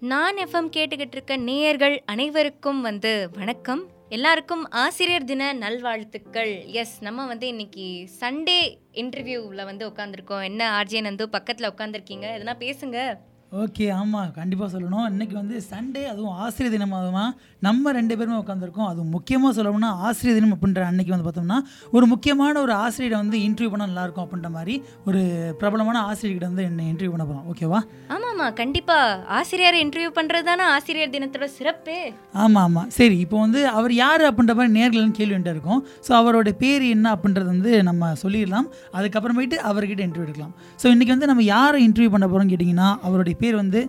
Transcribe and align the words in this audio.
நான் 0.00 0.36
எஃப்எம் 0.36 0.70
கேட்டுக்கிட்டு 0.76 1.10
இருக்க 1.10 1.36
நேயர்கள் 1.36 2.02
அனைவருக்கும் 2.06 2.80
வந்து 2.80 3.30
வணக்கம். 3.32 3.90
எல்லாருக்கும் 4.08 4.68
ஆசிரியர் 4.70 5.24
தின 5.24 5.52
நல்வாழ்த்துக்கள். 5.52 6.66
எஸ் 6.66 7.02
நம்ம 7.02 7.26
வந்து 7.26 7.46
இன்னைக்கு 7.46 8.08
சண்டே 8.20 8.78
இன்டர்வியூவில் 8.92 9.64
வந்து 9.64 9.88
உட்காந்துருக்கோம் 9.88 10.44
என்ன 10.44 10.82
ஆர்ஜே 10.82 11.00
நந்து 11.06 11.22
பக்கத்தில் 11.22 11.70
உட்காந்துருக்கீங்க 11.70 12.26
எதனா 12.38 12.54
பேசுங்க. 12.58 13.18
ஓகே 13.52 13.84
ஆமாம் 13.98 14.32
கண்டிப்பாக 14.38 14.66
சொல்லணும். 14.72 15.04
இன்றைக்கி 15.10 15.34
வந்து 15.38 15.56
சண்டே 15.68 16.00
அதுவும் 16.10 16.34
ஆசிரியர் 16.44 16.72
தினம் 16.72 16.92
அதுமா 16.98 17.22
நம்ம 17.66 17.92
ரெண்டு 17.96 18.14
பேருமே 18.18 18.36
உட்காந்துருக்கோம் 18.40 18.88
அதுவும் 18.88 19.12
முக்கியமாக 19.16 19.52
சொல்லணும்னா 19.58 19.90
ஆசிரியர் 20.06 20.36
தினம் 20.38 20.52
அப்படின்ற 20.54 20.82
அன்னைக்கு 20.88 21.12
வந்து 21.14 21.26
பார்த்தோம்னா 21.26 21.58
ஒரு 21.96 22.06
முக்கியமான 22.10 22.54
ஒரு 22.64 22.72
ஆசிரியரை 22.84 23.16
வந்து 23.22 23.38
இன்டர்வியூ 23.46 23.70
பண்ணால் 23.72 23.90
நல்லாயிருக்கும் 23.92 24.24
அப்படின்ற 24.24 24.50
மாதிரி 24.56 24.74
ஒரு 25.08 25.22
பிரபலமான 25.60 26.02
ஆசிரியர்கிட்ட 26.10 26.50
வந்து 26.50 26.66
என்ன 26.70 26.84
இன்டர்வியூ 26.90 27.12
பண்ண 27.14 27.26
போகிறோம் 27.30 27.46
ஓகேவா 27.52 27.80
ஆமாம்மா 28.16 28.48
கண்டிப்பாக 28.60 29.16
ஆசிரியர் 29.38 29.78
இன்டர்வியூ 29.84 30.10
பண்ணுறது 30.18 30.46
தானே 30.50 30.66
ஆசிரியர் 30.74 31.14
தினத்தோட 31.16 31.48
சிறப்பே. 31.56 31.98
ஆமாம் 32.42 32.62
ஆமாம் 32.66 32.90
சரி 32.98 33.18
இப்போ 33.24 33.38
வந்து 33.44 33.62
அவர் 33.78 33.94
யார் 34.02 34.26
அப்படின்ற 34.30 34.56
மாதிரி 34.60 34.74
நேர்கள்னு 34.78 35.18
கேள்வி 35.20 35.36
இருக்கும். 35.54 35.82
ஸோ 36.08 36.12
அவரோட 36.20 36.52
பேர் 36.62 36.86
என்ன 36.96 37.16
அப்படின்றது 37.16 37.50
வந்து 37.54 37.72
நம்ம 37.90 38.12
சொல்லிடலாம். 38.24 38.68
அதுக்கப்புறமேட்டு 38.98 39.58
அவர்கிட்ட 39.70 40.06
இன்டர்வியூ 40.08 40.28
எடுக்கலாம். 40.28 40.54
ஸோ 40.82 40.86
இன்றைக்கி 40.94 41.14
வந்து 41.16 41.32
நம்ம 41.32 41.48
யாரை 41.54 41.80
இன்டர்வியூ 41.88 42.12
பண்ண 42.16 42.28
போகிறோம்னு 42.28 42.54
கேட்டிங்கன்னா 42.54 42.90
அவருடைய 43.08 43.34
பேர் 43.42 43.56
வந்து 43.62 43.80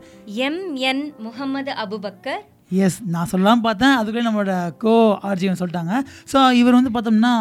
M 0.48 0.62
N 0.91 1.03
Mohammed 1.26 1.73
Abubakar. 1.84 2.41
Yes 2.85 2.98
நான் 3.13 3.30
சொல்லலாம் 3.31 3.66
பார்த்தேன். 3.67 3.95
அதுக்குள்ளே 3.99 4.27
நம்மளோட 4.27 4.55
கோ 4.85 4.95
ஆர்ஜிவன் 5.30 5.59
சொல்லிட்டாங்க. 5.62 5.94
ஸோ 6.31 6.39
இவர் 6.62 6.77
வந்து 6.80 6.94
பார்த்தோம்னா 6.95 7.34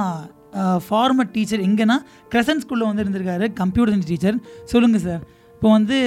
ஃபார்மர் 0.88 1.32
டீச்சர் 1.34 1.64
எங்கன்னா 1.68 1.96
கிரசன்ட் 2.34 2.62
ஸ்கூலில் 2.64 2.88
வந்து 2.90 3.02
இருந்திருக்காரு 3.04 3.46
கம்ப்யூட்டர் 3.60 3.92
சயின்ஸ் 3.94 4.10
டீச்சர் 4.12 4.38
சொல்லுங்கள் 4.72 5.04
சார் 5.06 5.22
இப்போ 5.54 5.68
வந்து 5.76 5.98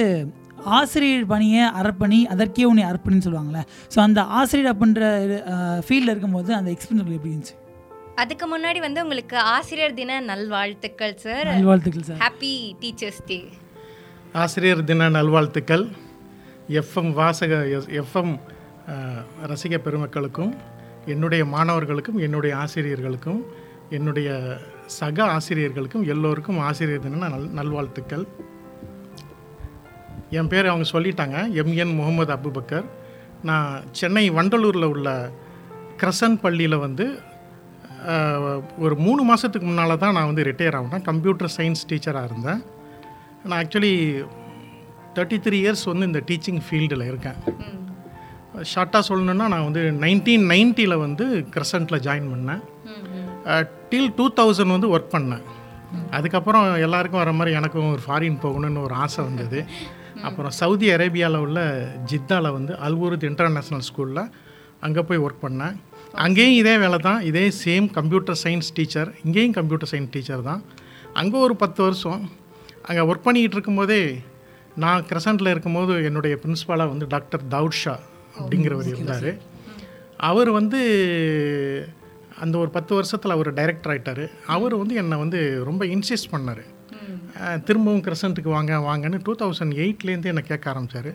ஆசிரியர் 0.78 1.24
பணியை 1.32 1.62
அர்ப்பணி 1.80 2.18
அதற்கே 2.34 2.66
உன்னை 2.70 2.84
அர்ப்பணின்னு 2.90 3.26
சொல்லுவாங்கள்ல 3.26 3.62
ஸோ 3.94 3.98
அந்த 4.06 4.20
ஆசிரியர் 4.40 4.70
அப்படின்ற 4.72 5.02
ஃபீல்டில் 5.86 6.12
இருக்கும்போது 6.14 6.50
அந்த 6.58 6.68
எக்ஸ்பீரியன்ஸ் 6.74 7.16
எப்படி 7.16 7.32
இருந்துச்சு? 7.32 7.56
அதுக்கு 8.22 8.46
முன்னாடி 8.52 8.80
வந்து 8.86 9.02
உங்களுக்கு 9.04 9.36
ஆசிரியர் 9.56 9.98
தின 9.98 10.20
நல்வாழ்த்துக்கள் 10.30 11.14
சார் 11.24 11.48
நல்வாழ்த்துக்கள் 11.54 12.06
சார் 12.10 12.20
ஹாப்பி 12.24 12.54
டீச்சர்ஸ் 12.82 13.22
டே 13.30 13.38
ஆசிரியர் 14.40 14.84
தின 14.84 15.08
நல்வாழ்த்துக்கள். 15.08 15.82
எஃப்எம் 16.80 17.10
வாசக 17.18 17.54
எஃப்எம் 18.00 18.32
ரசிக 19.50 19.78
பெருமக்களுக்கும் 19.86 20.52
என்னுடைய 21.06 21.42
மாணவர்களுக்கும் 21.44 22.18
என்னுடைய 22.18 22.52
ஆசிரியர்களுக்கும் 22.56 23.40
என்னுடைய 23.90 24.28
சக 24.98 25.24
ஆசிரியர்களுக்கும் 25.36 26.06
எல்லோருக்கும் 26.14 26.58
ஆசிரியர் 26.68 27.04
தின 27.04 27.28
நல் 27.34 27.46
நல்வாழ்த்துக்கள். 27.58 28.24
என் 30.30 30.50
பேர் 30.52 30.70
அவங்க 30.72 30.86
சொல்லிட்டாங்க 30.94 31.38
எம்என் 31.62 31.94
முகமது 31.94 32.32
அபுபக்கர். 32.36 32.86
நான் 33.42 33.82
சென்னை 33.92 34.30
வண்டலூரில் 34.30 34.90
உள்ள 34.94 35.30
கிரசன் 36.02 36.40
பள்ளியில் 36.40 36.82
வந்து 36.86 37.06
ஒரு 38.78 38.94
மூணு 39.06 39.22
மாதத்துக்கு 39.22 39.66
முன்னால் 39.66 40.02
தான் 40.04 40.14
நான் 40.18 40.30
வந்து 40.30 40.46
ரிட்டையர் 40.50 40.76
ஆகினேன். 40.78 41.08
கம்ப்யூட்டர் 41.10 41.52
சயின்ஸ் 41.56 41.88
டீச்சராக 41.90 42.28
இருந்தேன். 42.30 42.62
நான் 43.48 43.58
ஆக்சுவலி 43.62 43.94
தேர்ட்டி 45.16 45.38
த்ரீ 45.44 45.56
இயர்ஸ் 45.62 45.84
வந்து 45.90 46.08
இந்த 46.10 46.20
டீச்சிங் 46.28 46.60
ஃபீல்டில் 46.66 47.08
இருக்கேன். 47.10 47.38
ஷார்ட்டாக 48.72 49.02
சொல்லணுன்னா 49.08 49.46
நான் 49.52 49.66
வந்து 49.68 49.82
நைன்டீன் 50.04 50.44
நைன்ட்டியில் 50.52 51.02
வந்து 51.06 51.24
கிரசண்ட்டில் 51.54 52.02
ஜாயின் 52.06 52.28
பண்ணேன். 52.34 52.62
டில் 53.90 54.12
டூ 54.18 54.26
தௌசண்ட் 54.38 54.74
வந்து 54.76 54.90
ஒர்க் 54.94 55.14
பண்ணேன். 55.16 55.44
அதுக்கப்புறம் 56.18 56.66
எல்லாருக்கும் 56.86 57.22
வர 57.22 57.32
மாதிரி 57.38 57.56
எனக்கும் 57.60 57.90
ஒரு 57.94 58.02
ஃபாரின் 58.06 58.38
போகணும்னு 58.44 58.84
ஒரு 58.86 58.94
ஆசை 59.04 59.20
வந்தது. 59.28 59.60
அப்புறம் 60.28 60.52
சவுதி 60.60 60.88
அரேபியாவில் 60.96 61.42
உள்ள 61.46 61.60
ஜித்தாவில் 62.10 62.54
வந்து 62.58 62.72
அல்வூருத் 62.86 63.26
இன்டர்நேஷ்னல் 63.30 63.84
ஸ்கூலில் 63.88 64.22
அங்கே 64.86 65.02
போய் 65.08 65.22
ஒர்க் 65.24 65.42
பண்ணேன். 65.46 65.74
அங்கேயும் 66.24 66.58
இதே 66.60 66.74
வேலை 66.82 66.98
தான். 67.08 67.20
இதே 67.30 67.44
சேம் 67.64 67.86
கம்ப்யூட்டர் 67.98 68.38
சயின்ஸ் 68.44 68.70
டீச்சர் 68.78 69.10
இங்கேயும் 69.24 69.56
கம்ப்யூட்டர் 69.58 69.90
சயின்ஸ் 69.92 70.12
டீச்சர் 70.14 70.46
தான். 70.50 70.62
அங்கே 71.20 71.38
ஒரு 71.46 71.56
பத்து 71.62 71.80
வருஷம். 71.86 72.22
அங்கே 72.88 73.02
ஒர்க் 73.10 73.26
பண்ணிக்கிட்டு 73.26 73.56
இருக்கும்போதே 73.58 74.02
நான் 74.82 75.06
கிரசண்டில் 75.10 75.52
இருக்கும்போது 75.54 75.94
என்னுடைய 76.08 76.34
பிரின்ஸ்பாலாக 76.42 76.92
வந்து 76.92 77.06
டாக்டர் 77.14 77.42
தவுட் 77.54 77.80
ஷா 77.82 77.94
அப்படிங்கிறவர் 78.40 78.90
இருந்தார். 78.92 79.30
அவர் 80.28 80.50
வந்து 80.58 80.80
அந்த 82.44 82.54
ஒரு 82.62 82.70
பத்து 82.76 82.92
வருஷத்தில் 82.98 83.34
அவர் 83.34 83.50
டைரக்டர் 83.58 83.92
ஆயிட்டாரு. 83.92 84.24
அவர் 84.54 84.74
வந்து 84.82 84.94
என்னை 85.02 85.16
வந்து 85.24 85.40
ரொம்ப 85.68 85.82
இன்சிஸ்ட் 85.94 86.32
பண்ணார். 86.34 86.62
திரும்பவும் 87.66 88.04
கிரசண்ட்டுக்கு 88.06 88.50
வாங்க 88.56 88.72
வாங்கன்னு 88.88 89.18
டூ 89.26 89.32
தௌசண்ட் 89.42 89.74
எயிட்லேருந்து 89.82 90.30
என்னை 90.32 90.42
கேட்க 90.48 90.66
ஆரம்பித்தார் 90.72 91.10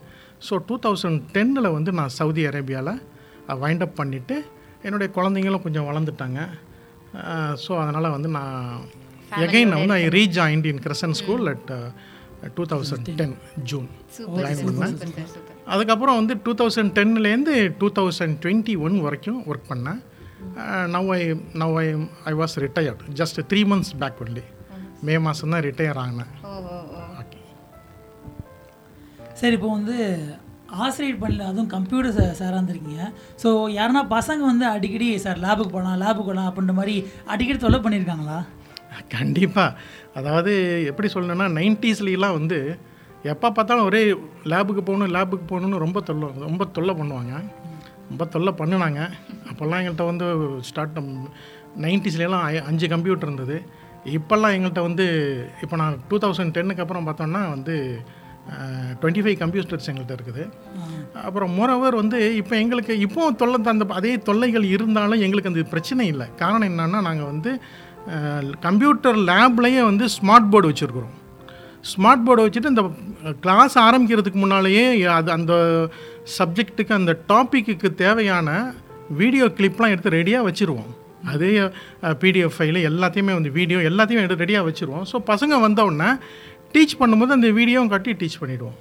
ஸோ 0.48 0.56
டூ 0.70 0.76
தௌசண்ட் 0.86 1.20
டென்னில் 1.36 1.76
வந்து 1.78 1.92
நான் 2.00 2.16
சவுதி 2.20 2.44
அரேபியாவில் 2.50 2.94
வைண்ட் 3.64 3.84
அப் 3.86 4.00
பண்ணிவிட்டு 4.00 4.38
என்னுடைய 4.86 5.10
குழந்தைங்களும் 5.18 5.66
கொஞ்சம் 5.66 5.88
வளர்ந்துட்டாங்க. 5.90 6.40
ஸோ 7.64 7.72
அதனால் 7.84 8.14
வந்து 8.16 8.30
நான் 8.38 8.58
எகைன் 9.46 9.74
வந்து 9.80 9.96
I 10.02 10.06
rejoined 10.20 10.68
in 10.72 10.82
Crescent 10.86 11.16
school 11.22 11.46
at 11.54 11.72
two 12.58 12.64
thousand 12.74 13.08
ten 13.20 13.36
June 13.70 13.88
join 14.42 14.62
பண்ணேன். 14.68 14.98
அதுக்கப்புறம் 15.74 16.18
வந்து 16.20 16.34
டூ 16.46 16.52
தௌசண்ட் 16.62 16.94
டென்லேருந்து 17.00 17.56
டூ 17.82 17.88
தௌசண்ட் 18.00 18.38
டுவெண்ட்டி 18.44 18.76
ஒன் 18.88 18.98
வரைக்கும் 19.08 19.40
ஒர்க் 19.52 19.70
பண்ணேன். 19.72 20.00
Now 20.96 21.10
I 21.18 21.22
now 21.62 21.76
I 21.84 21.88
I 22.32 22.34
was 22.42 22.56
retired 22.66 23.02
just 23.22 23.40
three 23.52 23.62
months 23.72 23.94
back 24.04 24.20
only 24.26 24.44
May. 25.08 25.16
மாதம் 25.28 25.54
தான் 25.56 25.66
retire 25.70 26.00
ஆகினேன் 26.04 26.32
okay 27.22 27.42
சரி 29.40 29.56
இப்போ 29.58 29.70
வந்து 29.78 29.96
ஆசிரியர் 30.86 31.20
பணியில் 31.22 31.50
அதுவும் 31.50 31.70
கம்ப்யூட்டர் 31.74 32.16
சா 32.16 32.24
சாராக 32.40 32.58
இருந்திருக்கீங்க. 32.60 33.04
ஸோ 33.42 33.50
யாருன்னா 33.76 34.02
பசங்க 34.16 34.42
வந்து 34.52 34.66
அடிக்கடி 34.76 35.08
சார் 35.26 35.38
லேபுக்கு 35.44 35.74
போகலாம் 35.76 36.00
லேபுக்கு 36.04 36.30
போகலாம் 36.30 36.50
அப்படின்ற 36.50 36.74
மாதிரி 36.80 36.96
அடிக்கடி 37.34 37.60
தொல்லை 37.66 37.80
பண்ணியிருக்காங்களா? 37.86 38.40
கண்டிப்பாக 39.16 39.78
அதாவது 40.20 40.54
எப்படி 40.92 41.10
சொல்லணும்னா 41.16 41.48
நைன்ட்டீஸ்லாம் 41.60 42.38
வந்து 42.40 42.60
எப்போ 43.34 43.48
பார்த்தாலும் 43.56 43.88
ஒரே 43.90 44.02
லேபுக்கு 44.52 44.82
போகணும் 44.90 45.14
லேபுக்கு 45.16 45.46
போகணுன்னு 45.52 45.84
ரொம்ப 45.86 46.00
தொல்லை 46.10 46.28
ரொம்ப 46.48 46.66
தொல்லை 46.76 46.94
பண்ணுவாங்க. 47.00 47.34
ரொம்ப 48.10 48.26
தொல்லை 48.34 48.52
பண்ணினாங்க. 48.60 49.02
அப்போல்லாம் 49.52 49.80
எங்கள்கிட்ட 49.82 50.06
வந்து 50.12 50.28
ஸ்டார்ட் 50.68 51.00
நைன்ட்டீஸ்லாம் 51.86 52.46
அஞ்சு 52.70 52.88
கம்ப்யூட்டர் 52.94 53.30
இருந்தது. 53.30 53.58
இப்போல்லாம் 54.18 54.54
எங்கள்கிட்ட 54.58 54.82
வந்து 54.88 55.06
இப்போ 55.64 55.76
நான் 55.82 55.98
டூ 56.10 56.18
தௌசண்ட் 56.24 56.56
டென்னுக்கு 56.58 56.84
அப்புறம் 56.84 57.08
பார்த்தோம்னா 57.08 57.42
வந்து 57.56 57.76
டுவெண்ட்டி 59.00 59.24
ஃபைவ் 59.24 59.38
கம்ப்யூட்டர்ஸ் 59.42 59.90
எங்கள்கிட்ட 59.92 60.18
இருக்குது. 60.18 60.44
அப்புறம் 61.28 61.52
மோரோவர் 61.58 61.96
வந்து 62.02 62.20
இப்போ 62.42 62.56
எங்களுக்கு 62.64 62.94
இப்போ 63.08 63.32
தொல்லை 63.42 63.60
அந்த 63.74 63.88
அதே 64.00 64.14
தொல்லைகள் 64.30 64.66
இருந்தாலும் 64.76 65.24
எங்களுக்கு 65.28 65.52
அந்த 65.52 65.64
பிரச்சனை 65.74 66.06
இல்லை. 66.14 66.28
காரணம் 66.44 66.70
என்னன்னா 66.72 67.02
நாங்கள் 67.10 67.32
வந்து 67.32 67.54
கம்ப்யூட்டர் 68.66 69.18
லேப்லேயே 69.30 69.82
வந்து 69.90 70.06
ஸ்மார்ட் 70.18 70.50
போர்டு 70.52 70.70
வச்சுருக்குறோம். 70.72 71.16
ஸ்மார்ட் 71.92 72.24
போர்டை 72.28 72.44
வச்சுட்டு 72.46 72.72
இந்த 72.74 72.84
கிளாஸ் 73.44 73.76
ஆரம்பிக்கிறதுக்கு 73.88 74.40
முன்னாலேயே 74.44 74.86
அது 75.18 75.30
அந்த 75.38 75.54
சப்ஜெக்ட்டுக்கு 76.38 76.94
அந்த 77.00 77.14
டாப்பிக்கு 77.32 77.90
தேவையான 78.04 78.50
வீடியோ 79.20 79.46
கிளிப்லாம் 79.58 79.94
எடுத்து 79.94 80.16
ரெடியாக 80.20 80.48
வச்சுருவோம். 80.48 80.90
அதே 81.34 81.52
பிடிஎஃப் 82.22 82.58
ஃபைலு 82.58 82.82
எல்லாத்தையுமே 82.90 83.34
வந்து 83.38 83.52
வீடியோ 83.60 83.80
எல்லாத்தையும் 83.90 84.24
எடுத்து 84.24 84.44
ரெடியாக 84.44 84.68
வச்சுருவோம். 84.68 85.06
ஸோ 85.12 85.20
பசங்க 85.32 85.60
வந்த 85.66 85.86
உடனே 85.90 86.10
டீச் 86.74 87.00
பண்ணும்போது 87.02 87.38
அந்த 87.38 87.50
வீடியோவும் 87.60 87.94
கட்டி 87.94 88.12
டீச் 88.22 88.42
பண்ணிவிடுவோம் 88.42 88.78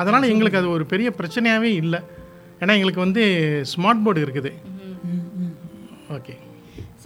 அதனால் 0.00 0.30
எங்களுக்கு 0.32 0.60
அது 0.60 0.68
ஒரு 0.76 0.86
பெரிய 0.92 1.08
பிரச்சனையாகவே 1.18 1.70
இல்லை. 1.82 2.00
ஏன்னா 2.62 2.74
எங்களுக்கு 2.78 3.04
வந்து 3.06 3.22
ஸ்மார்ட் 3.72 4.04
போர்டு 4.04 4.24
இருக்குது. 4.26 4.52
ஓகே. 6.18 6.34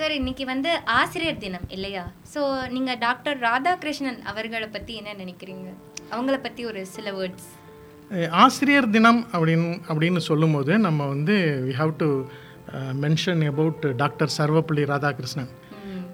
சார் 0.01 0.15
இன்னைக்கு 0.19 0.45
வந்து 0.51 0.71
ஆசிரியர் 0.99 1.41
தினம் 1.43 1.65
இல்லையா? 1.77 2.03
ஸோ 2.33 2.41
நீங்கள் 2.75 2.99
டாக்டர் 3.03 3.39
ராதாகிருஷ்ணன் 3.47 4.21
அவர்களை 4.31 4.69
பற்றி 4.77 4.93
என்ன 5.01 5.11
நினைக்கிறீங்க? 5.23 5.67
அவங்கள 6.13 6.37
பற்றி 6.45 6.63
ஒரு 6.71 6.83
சில 6.95 7.11
வேர்ட்ஸ் 7.17 7.49
ஆசிரியர் 8.45 8.89
தினம் 8.95 9.21
அப்படின்னு 9.33 9.73
அப்படின்னு 9.91 10.21
சொல்லும்போது 10.29 10.73
நம்ம 10.87 11.09
வந்து 11.13 11.37
we 11.67 11.75
have 11.81 11.93
to 12.03 12.09
mention 13.05 13.45
about 13.51 13.85
doctor 14.03 14.33
Sarvepalli 14.39 14.87
Radhakrishnan. 14.93 15.51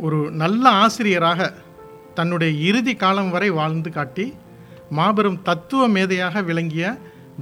ஒரு 0.07 0.19
நல்ல 0.43 0.65
ஆசிரியராக 0.83 1.49
தன்னுடைய 2.21 2.51
இறுதி 2.71 2.97
காலம் 3.05 3.33
வரை 3.37 3.53
வாழ்ந்து 3.61 3.93
காட்டி 3.99 4.27
மாபெரும் 5.01 5.41
தத்துவ 5.51 5.89
மேதையாக 5.97 6.45
விளங்கிய 6.51 6.87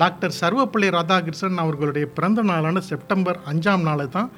டாக்டர் 0.04 0.38
சர்வப்பள்ளி 0.42 0.90
ராதாகிருஷ்ணன் 0.98 1.64
அவர்களுடைய 1.66 2.06
பிறந்த 2.18 2.42
நாளான 2.52 2.86
செப்டம்பர் 2.92 3.40
அஞ்சாம் 3.52 3.88
நாளை 3.90 4.08
தான் 4.18 4.30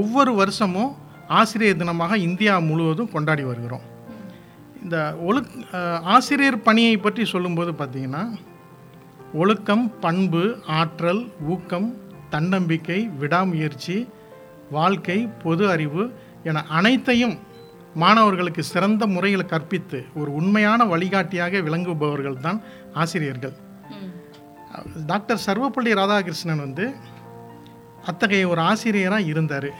ஒவ்வொரு 0.00 0.34
வருஷமும் 0.42 0.92
ஆசிரியர் 1.38 1.80
தினமாக 1.82 2.16
இந்தியா 2.28 2.54
முழுவதும் 2.68 3.12
கொண்டாடி 3.14 3.44
வருகிறோம். 3.50 3.84
இந்த 4.82 4.96
ஒழுக் 5.28 5.52
ஆசிரியர் 6.14 6.64
பணியை 6.66 6.94
பற்றி 6.96 7.24
சொல்லும்போது 7.32 7.72
பார்த்திங்கன்னா 7.80 8.24
ஒழுக்கம் 9.40 9.84
பண்பு 10.04 10.42
ஆற்றல் 10.80 11.22
ஊக்கம் 11.52 11.88
தன்னம்பிக்கை 12.34 12.98
விடாமுயற்சி 13.20 13.96
வாழ்க்கை 14.76 15.16
பொது 15.42 15.64
அறிவு 15.74 16.04
என 16.50 16.62
அனைத்தையும் 16.78 17.34
மாணவர்களுக்கு 18.02 18.62
சிறந்த 18.72 19.06
முறையில் 19.14 19.50
கற்பித்து 19.52 19.98
ஒரு 20.20 20.30
உண்மையான 20.40 20.84
வழிகாட்டியாக 20.92 21.60
விளங்குபவர்கள் 21.66 22.42
தான் 22.46 22.58
ஆசிரியர்கள். 23.02 23.54
டாக்டர் 25.10 25.42
சர்வப்பள்ளி 25.46 25.92
ராதாகிருஷ்ணன் 26.00 26.64
வந்து 26.66 26.86
அத்தகைய 28.10 28.44
ஒரு 28.52 28.60
ஆசிரியராக 28.70 29.30
இருந்தார். 29.32 29.70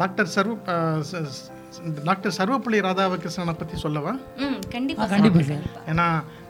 டாக்டர் 0.00 0.26
சர்வ 0.26 0.54
டாக்டர் 2.04 2.34
சர்வப்பள்ளி 2.38 2.78
ராதாகிருஷ்ணனை 2.80 3.52
பற்றி 3.52 3.76
சொல்லவா? 3.78 4.12
ம் 4.38 4.58
கண்டிப்பா. 4.72 5.02
ஆ 5.02 5.06
கண்டிப்பாக 5.06 5.58
ஏன்னா 5.86 6.06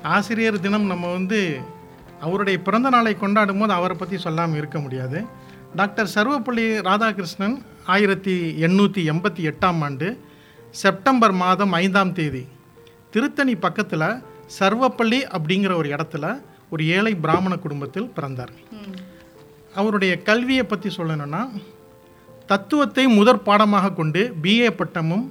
ஆசிரியர் 0.08 0.60
தினம் 0.60 0.86
நம்ம 0.86 1.12
வந்து 1.12 1.40
அவருடைய 2.20 2.58
பிறந்த 2.62 2.88
நாளை 2.88 3.16
கொண்டாடும் 3.16 3.58
போது 3.58 3.72
அவரை 3.72 3.96
பற்றி 3.96 4.18
சொல்லாமல் 4.18 4.56
இருக்க 4.56 4.78
முடியாது. 4.78 5.18
டாக்டர் 5.74 6.10
சர்வப்பள்ளி 6.14 6.80
ராதாகிருஷ்ணன் 6.80 7.56
ஆயிரத்தி 7.86 8.34
எண்ணூற்றி 8.60 9.02
எண்பத்தி 9.12 9.42
எட்டாம் 9.50 9.80
ஆண்டு 9.82 10.08
செப்டம்பர் 10.74 11.32
மாதம் 11.34 11.72
ஐந்தாம் 11.72 12.12
தேதி 12.12 12.42
திருத்தணி 13.10 13.54
பக்கத்தில் 13.56 14.08
சர்வப்பள்ளி 14.58 15.20
அப்படிங்கிற 15.32 15.74
ஒரு 15.74 15.88
இடத்துல 15.88 16.26
ஒரு 16.70 16.86
ஏழை 16.86 17.14
பிராமண 17.14 17.56
குடும்பத்தில் 17.56 18.12
பிறந்தார். 18.12 18.52
ம். 18.72 18.96
அவருடைய 19.74 20.22
கல்வியை 20.22 20.64
பற்றி 20.64 20.90
சொல்லணும்னா 20.96 21.42
தத்துவத்தை 22.50 23.06
முதற் 23.06 23.44
பாடமாக 23.44 23.92
கொண்டு 23.92 24.34
பிஏ 24.42 24.70
பட்டமும் 24.70 25.26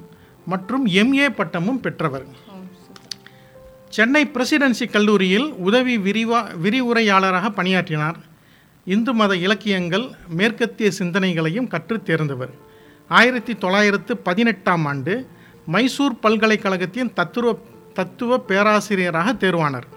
மற்றும் 0.45 0.87
எம்ஏ 0.87 1.29
பட்டமும் 1.29 1.79
பெற்றவர். 1.79 2.25
சென்னை 3.89 4.25
பிரசிடென்சி 4.25 4.91
கல்லூரியில் 4.91 5.53
உதவி 5.53 5.97
விரிவா 5.97 6.39
விரிவுரையாளராக 6.63 7.49
பணியாற்றினார். 7.49 8.17
இந்து 8.85 9.13
மத 9.13 9.35
இலக்கியங்கள் 9.35 10.09
மேற்கத்திய 10.29 10.91
சிந்தனைகளையும் 10.99 11.67
கற்றுத் 11.67 12.05
தேர்ந்தவர். 12.05 12.53
ஆயிரத்தி 13.07 13.55
தொள்ளாயிரத்து 13.55 14.17
பதினெட்டாம் 14.17 14.85
ஆண்டு 14.85 15.27
மைசூர் 15.65 16.19
பல்கலைக்கழகத்தின் 16.19 17.13
தத்துவ 17.13 17.57
தத்துவ 17.93 18.39
பேராசிரியராக 18.39 19.33
தேர்வானார். 19.33 19.89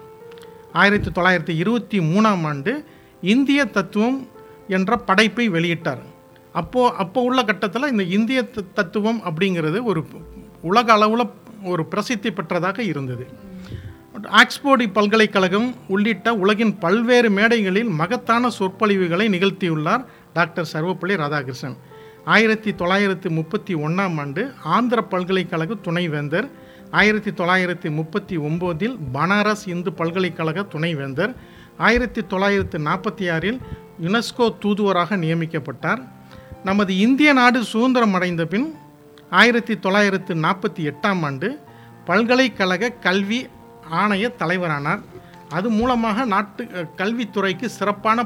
ஆயிரத்தி 0.73 1.09
தொள்ளாயிரத்தி 1.09 1.57
இருபத்தி 1.57 1.99
மூணாம் 1.99 2.45
ஆண்டு 2.45 2.85
இந்திய 3.21 3.65
தத்துவம் 3.65 4.27
என்ற 4.67 4.97
படைப்பை 4.97 5.49
வெளியிட்டார். 5.49 6.11
அப்போது 6.53 6.95
அப்போ 6.95 7.21
உள்ள 7.21 7.43
கட்டத்தில் 7.43 7.91
இந்த 7.91 8.03
இந்திய 8.03 8.49
தத்துவம் 8.73 9.21
அப்படிங்கிறது 9.25 9.83
ஒரு 9.83 10.05
உலக 10.61 10.93
அளவில் 10.93 11.29
ஒரு 11.63 11.85
பிரசித்தி 11.85 12.31
பெற்றதாக 12.31 12.79
இருந்தது. 12.79 13.27
ஆக்ஸ்போர்டு 14.41 14.89
பல்கலைக்கழகம் 14.89 15.75
உள்ளிட்ட 15.87 16.33
உலகின் 16.33 16.77
பல்வேறு 16.79 17.29
மேடைகளில் 17.29 17.89
மகத்தான 17.89 18.49
சொற்பொழிவுகளை 18.49 19.27
நிகழ்த்தியுள்ளார் 19.29 20.05
டாக்டர் 20.33 20.69
சர்வப்பள்ளி 20.73 21.15
ராதாகிருஷ்ணன். 21.23 21.77
ஆயிரத்தி 22.25 22.71
தொள்ளாயிரத்தி 22.71 23.29
முப்பத்தி 23.29 23.75
ஒன்றாம் 23.75 24.19
ஆண்டு 24.19 24.53
ஆந்திர 24.63 25.01
பல்கலைக்கழக 25.03 25.73
துணைவேந்தர். 25.73 26.47
ஆயிரத்தி 26.91 27.31
தொள்ளாயிரத்தி 27.31 27.89
முப்பத்தி 27.89 28.37
ஒம்போதில் 28.37 28.97
பனாரஸ் 29.13 29.65
இந்து 29.65 29.93
பல்கலைக்கழக 29.93 30.63
துணைவேந்தர். 30.63 31.35
ஆயிரத்தி 31.77 32.21
தொள்ளாயிரத்தி 32.21 32.79
நாற்பத்தி 32.87 33.31
ஆறில் 33.31 33.59
யுனெஸ்கோ 34.03 34.57
தூதுவராக 34.59 35.17
நியமிக்கப்பட்டார். 35.17 36.12
நமது 36.67 36.97
இந்திய 36.97 37.33
நாடு 37.33 37.63
சுதந்திரம் 37.63 38.13
அடைந்த 38.13 38.45
பின் 38.45 38.67
ஆயிரத்தி 39.29 39.79
தொள்ளாயிரத்து 39.79 40.33
நாற்பத்தி 40.35 40.81
எட்டாம் 40.89 41.21
ஆண்டு 41.25 41.59
பல்கலைக்கழக 42.05 42.89
கல்வி 43.05 43.39
ஆணைய 43.91 44.25
தலைவரானார். 44.39 45.01
அது 45.49 45.69
மூலமாக 45.69 46.25
நாட்டு 46.25 46.63
கல்வித்துறைக்கு 46.97 47.65
சிறப்பான 47.65 48.25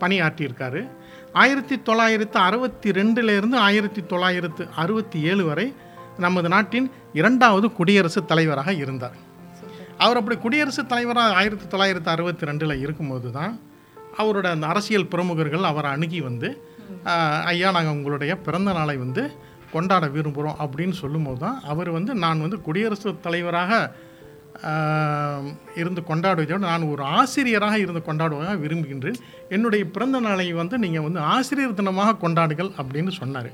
பணியாற்றியிருக்காரு. 0.00 0.88
ஆயிரத்தி 1.32 1.82
தொள்ளாயிரத்து 1.82 2.38
அறுபத்தி 2.38 2.90
ரெண்டுலேருந்து 2.90 3.56
ஆயிரத்தி 3.56 4.02
தொள்ளாயிரத்து 4.06 4.68
அறுபத்தி 4.76 5.20
ஏழு 5.22 5.44
வரை 5.44 5.74
நமது 6.18 6.48
நாட்டின் 6.48 6.90
இரண்டாவது 7.12 7.72
குடியரசுத் 7.72 8.28
தலைவராக 8.28 8.72
இருந்தார். 8.72 9.16
அவர் 9.98 10.16
அப்படி 10.16 10.38
குடியரசுத் 10.38 10.88
தலைவராக 10.88 11.34
ஆயிரத்தி 11.34 11.66
தொள்ளாயிரத்து 11.66 12.10
அறுபத்தி 12.10 12.46
ரெண்டில் 12.46 12.80
இருக்கும்போது 12.80 13.30
தான் 13.32 13.60
அவரோட 14.18 14.46
அந்த 14.46 14.66
அரசியல் 14.66 15.06
பிரமுகர்கள் 15.06 15.62
அவரை 15.62 15.90
அணுகி 15.90 16.20
வந்து 16.20 16.48
ஐயா 17.52 17.68
நாங்கள் 17.76 17.96
உங்களுடைய 17.96 18.32
பிறந்த 18.46 18.72
நாளை 18.78 18.96
வந்து 19.04 19.22
கொண்டாட 19.74 20.04
விரும்புகிறோம் 20.16 20.58
அப்படின்னு 20.64 20.96
சொல்லும்போது 21.02 21.40
தான் 21.44 21.56
அவர் 21.72 21.90
வந்து 21.96 22.12
நான் 22.24 22.44
வந்து 22.44 22.58
குடியரசுத் 22.66 23.24
தலைவராக 23.24 23.72
இருந்து 25.80 26.02
கொண்டாடுவதோடு 26.10 26.66
நான் 26.70 26.90
ஒரு 26.92 27.02
ஆசிரியராக 27.18 27.76
இருந்து 27.82 28.02
கொண்டாடுவதாக 28.06 28.60
விரும்புகின்றேன். 28.62 29.18
என்னுடைய 29.54 29.82
பிறந்த 29.94 30.18
நாளை 30.26 30.46
வந்து 30.60 30.76
நீங்கள் 30.84 31.04
வந்து 31.06 31.20
ஆசிரியர் 31.34 31.78
தினமாக 31.80 32.14
கொண்டாடுங்கள் 32.22 32.70
அப்படின்னு 32.82 33.12
சொன்னார். 33.20 33.50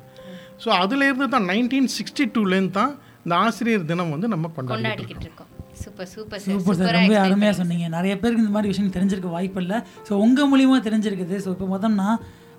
ஸோ 0.64 0.69
அதுலேருந்து 0.82 1.29
தான் 1.34 1.49
நைன்டீன் 1.52 1.90
சிக்ஸ்டி 1.96 2.26
டூலேருந்து 2.34 2.76
தான் 2.81 2.93
இந்த 3.25 3.34
ஆசிரியர் 3.46 3.88
தினம் 3.90 4.12
வந்து 4.14 4.29
நம்ம 4.34 4.50
கொண்டாடிக்கிட்டு 4.58 5.26
இருக்கோம். 5.26 5.50
Super 5.82 6.11
super 6.14 6.40
sir. 6.43 6.55
Super 6.55 6.79
sir. 6.79 6.94
ரொம்ப 6.99 7.14
அருமையாக 7.25 7.55
சொன்னீங்க. 7.61 7.87
நிறைய 7.96 8.14
பேருக்கு 8.23 8.44
இந்த 8.44 8.55
மாதிரி 8.56 8.70
விஷயம் 8.73 8.94
தெரிஞ்சிருக்க 8.96 9.31
வாய்ப்பு 9.37 9.61
இல்லை. 9.64 9.79
ஸோ 10.08 10.12
உங்கள் 10.26 10.50
மூலியமாக 10.52 10.81
தெரிஞ்சிருக்குது. 10.88 11.37
ஸோ 11.44 11.50
இப்போ 11.56 11.69
பார்த்தோம்னா 11.73 12.08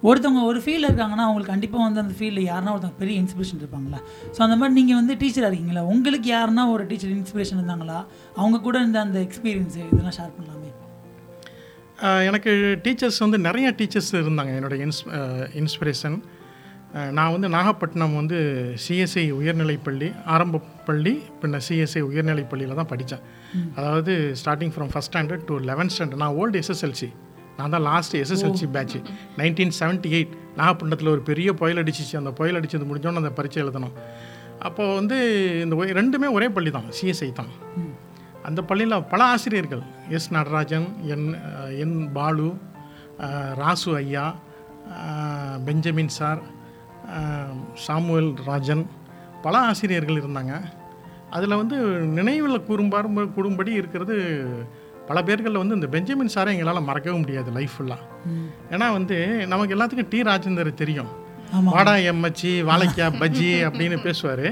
ஒருத்தவங்க 0.10 0.42
ஒரு 0.52 0.60
ஃபீல்டில் 0.64 0.90
இருக்காங்கன்னா 0.90 1.26
அவங்களுக்கு 1.28 1.54
கண்டிப்பாக 1.54 1.84
வந்து 1.88 2.02
அந்த 2.04 2.14
ஃபீல்டில் 2.20 2.48
யாருன்னா 2.52 2.74
ஒருத்தவங்க 2.76 3.00
பெரிய 3.04 3.16
இன்ஸ்பிரேஷன் 3.24 3.62
இருப்பாங்களா? 3.62 4.00
ஸோ 4.36 4.40
அந்த 4.46 4.56
மாதிரி 4.60 4.76
நீங்கள் 4.80 5.00
வந்து 5.02 5.16
டீச்சராக 5.22 5.50
இருக்கீங்களா? 5.52 5.84
உங்களுக்கு 5.94 6.30
யாருன்னா 6.36 6.66
ஒரு 6.76 6.86
டீச்சர் 6.92 7.16
இன்ஸ்பிரேஷன் 7.20 7.60
இருந்தாங்களா? 7.62 8.00
அவங்க 8.42 8.62
கூட 8.68 8.76
இருந்த 8.84 9.00
அந்த 9.06 9.20
எக்ஸ்பீரியன்ஸு 9.28 9.82
இதெல்லாம் 9.92 10.18
ஷேர் 10.20 10.36
பண்ணலாமே. 10.38 10.70
எனக்கு 12.30 12.52
டீச்சர்ஸ் 12.86 13.20
வந்து 13.24 13.38
நிறைய 13.48 13.68
டீச்சர்ஸ் 13.80 14.14
இருந்தாங்க 14.22 14.54
என்னோட 14.60 14.78
இன்ஸ் 14.86 15.04
இன்ஸ்பிரேஷன் 15.62 16.18
நான் 17.18 17.34
வந்து 17.34 17.48
நாகப்பட்டினம் 17.56 18.16
வந்து 18.20 18.38
சிஎஸ்ஐ 18.86 19.24
உயர்நிலைப்பள்ளி 19.38 20.10
ஆரம்ப 20.34 20.60
பள்ளி 20.88 21.14
பின்ன 21.42 21.62
சிஎஸ்ஐ 21.68 22.02
உயர்நிலைப் 22.10 22.50
பள்ளியில் 22.52 22.80
தான் 22.80 22.90
படித்தேன். 22.92 23.24
அதாவது 23.78 24.14
starting 24.42 24.74
from 24.76 24.92
first 24.94 25.12
standard 25.12 25.46
to 25.52 25.56
eleventh 25.70 25.94
standard 25.96 26.22
நான் 26.24 26.38
ஓல்டு 26.42 26.60
எஸ்எஸ்எல்சி 26.64 27.10
நான் 27.58 27.74
தான் 27.76 27.86
last 27.90 28.16
SSLC 28.22 28.68
batch 28.76 28.98
nineteen 29.40 29.74
seventy 29.80 30.10
eight 30.18 30.34
நாகப்பட்டினத்தில் 30.60 31.12
ஒரு 31.16 31.22
பெரிய 31.30 31.50
புயல் 31.62 31.82
அடிச்சிச்சு. 31.82 32.16
அந்த 32.22 32.32
புயல் 32.40 32.58
அடிச்சது 32.60 32.88
முடிஞ்சோன்னு 32.90 33.22
அந்த 33.22 33.32
பரீட்சை 33.40 33.60
எழுதணும். 33.64 33.94
அப்போது 34.68 34.96
வந்து 35.00 35.18
இந்த 35.64 35.76
ரெண்டுமே 36.00 36.28
ஒரே 36.38 36.48
பள்ளி 36.56 36.72
தான் 36.78 36.90
சிஎஸ்ஐ 37.00 37.30
தான். 37.40 37.52
அந்த 38.48 38.60
பள்ளியில் 38.70 39.06
பல 39.12 39.22
ஆசிரியர்கள். 39.34 39.84
S 40.18 40.30
Natarajan 40.38 40.88
N 41.14 41.28
N 41.84 41.98
Balu 42.18 42.50
Rasu 43.62 43.92
ஐயா 44.02 44.26
பெஞ்சமின் 45.68 46.14
சார் 46.20 46.42
சாமுவேல் 47.86 48.32
ராஜன் 48.48 48.84
பல 49.46 49.56
ஆசிரியர்கள் 49.70 50.22
இருந்தாங்க. 50.22 50.54
அதில் 51.38 51.60
வந்து 51.62 51.78
நினைவில் 52.18 52.66
கூறும்பார் 52.68 53.08
கூறும்படி 53.36 53.72
இருக்கிறது 53.82 54.16
பல 55.08 55.18
பேர்களில் 55.28 55.62
வந்து 55.62 55.78
இந்த 55.78 55.88
பெஞ்சமின் 55.94 56.34
சாரை 56.34 56.52
எங்களால் 56.56 56.88
மறக்கவே 56.90 57.16
முடியாது 57.24 57.50
லைஃப் 57.58 57.74
ஃபுல்லாக 57.76 58.02
ஏன்னா 58.74 58.88
வந்து 58.98 59.18
நமக்கு 59.54 59.76
எல்லாத்துக்கும் 59.76 60.12
டி 60.14 60.20
ராஜேந்தர் 60.30 60.70
தெரியும். 60.82 61.10
வாடா 61.74 61.96
எம்மச்சி 62.12 62.52
வாழைக்காய் 62.70 63.18
பஜ்ஜி 63.24 63.50
அப்படின்னு 63.68 63.98
பேசுவார். 64.06 64.48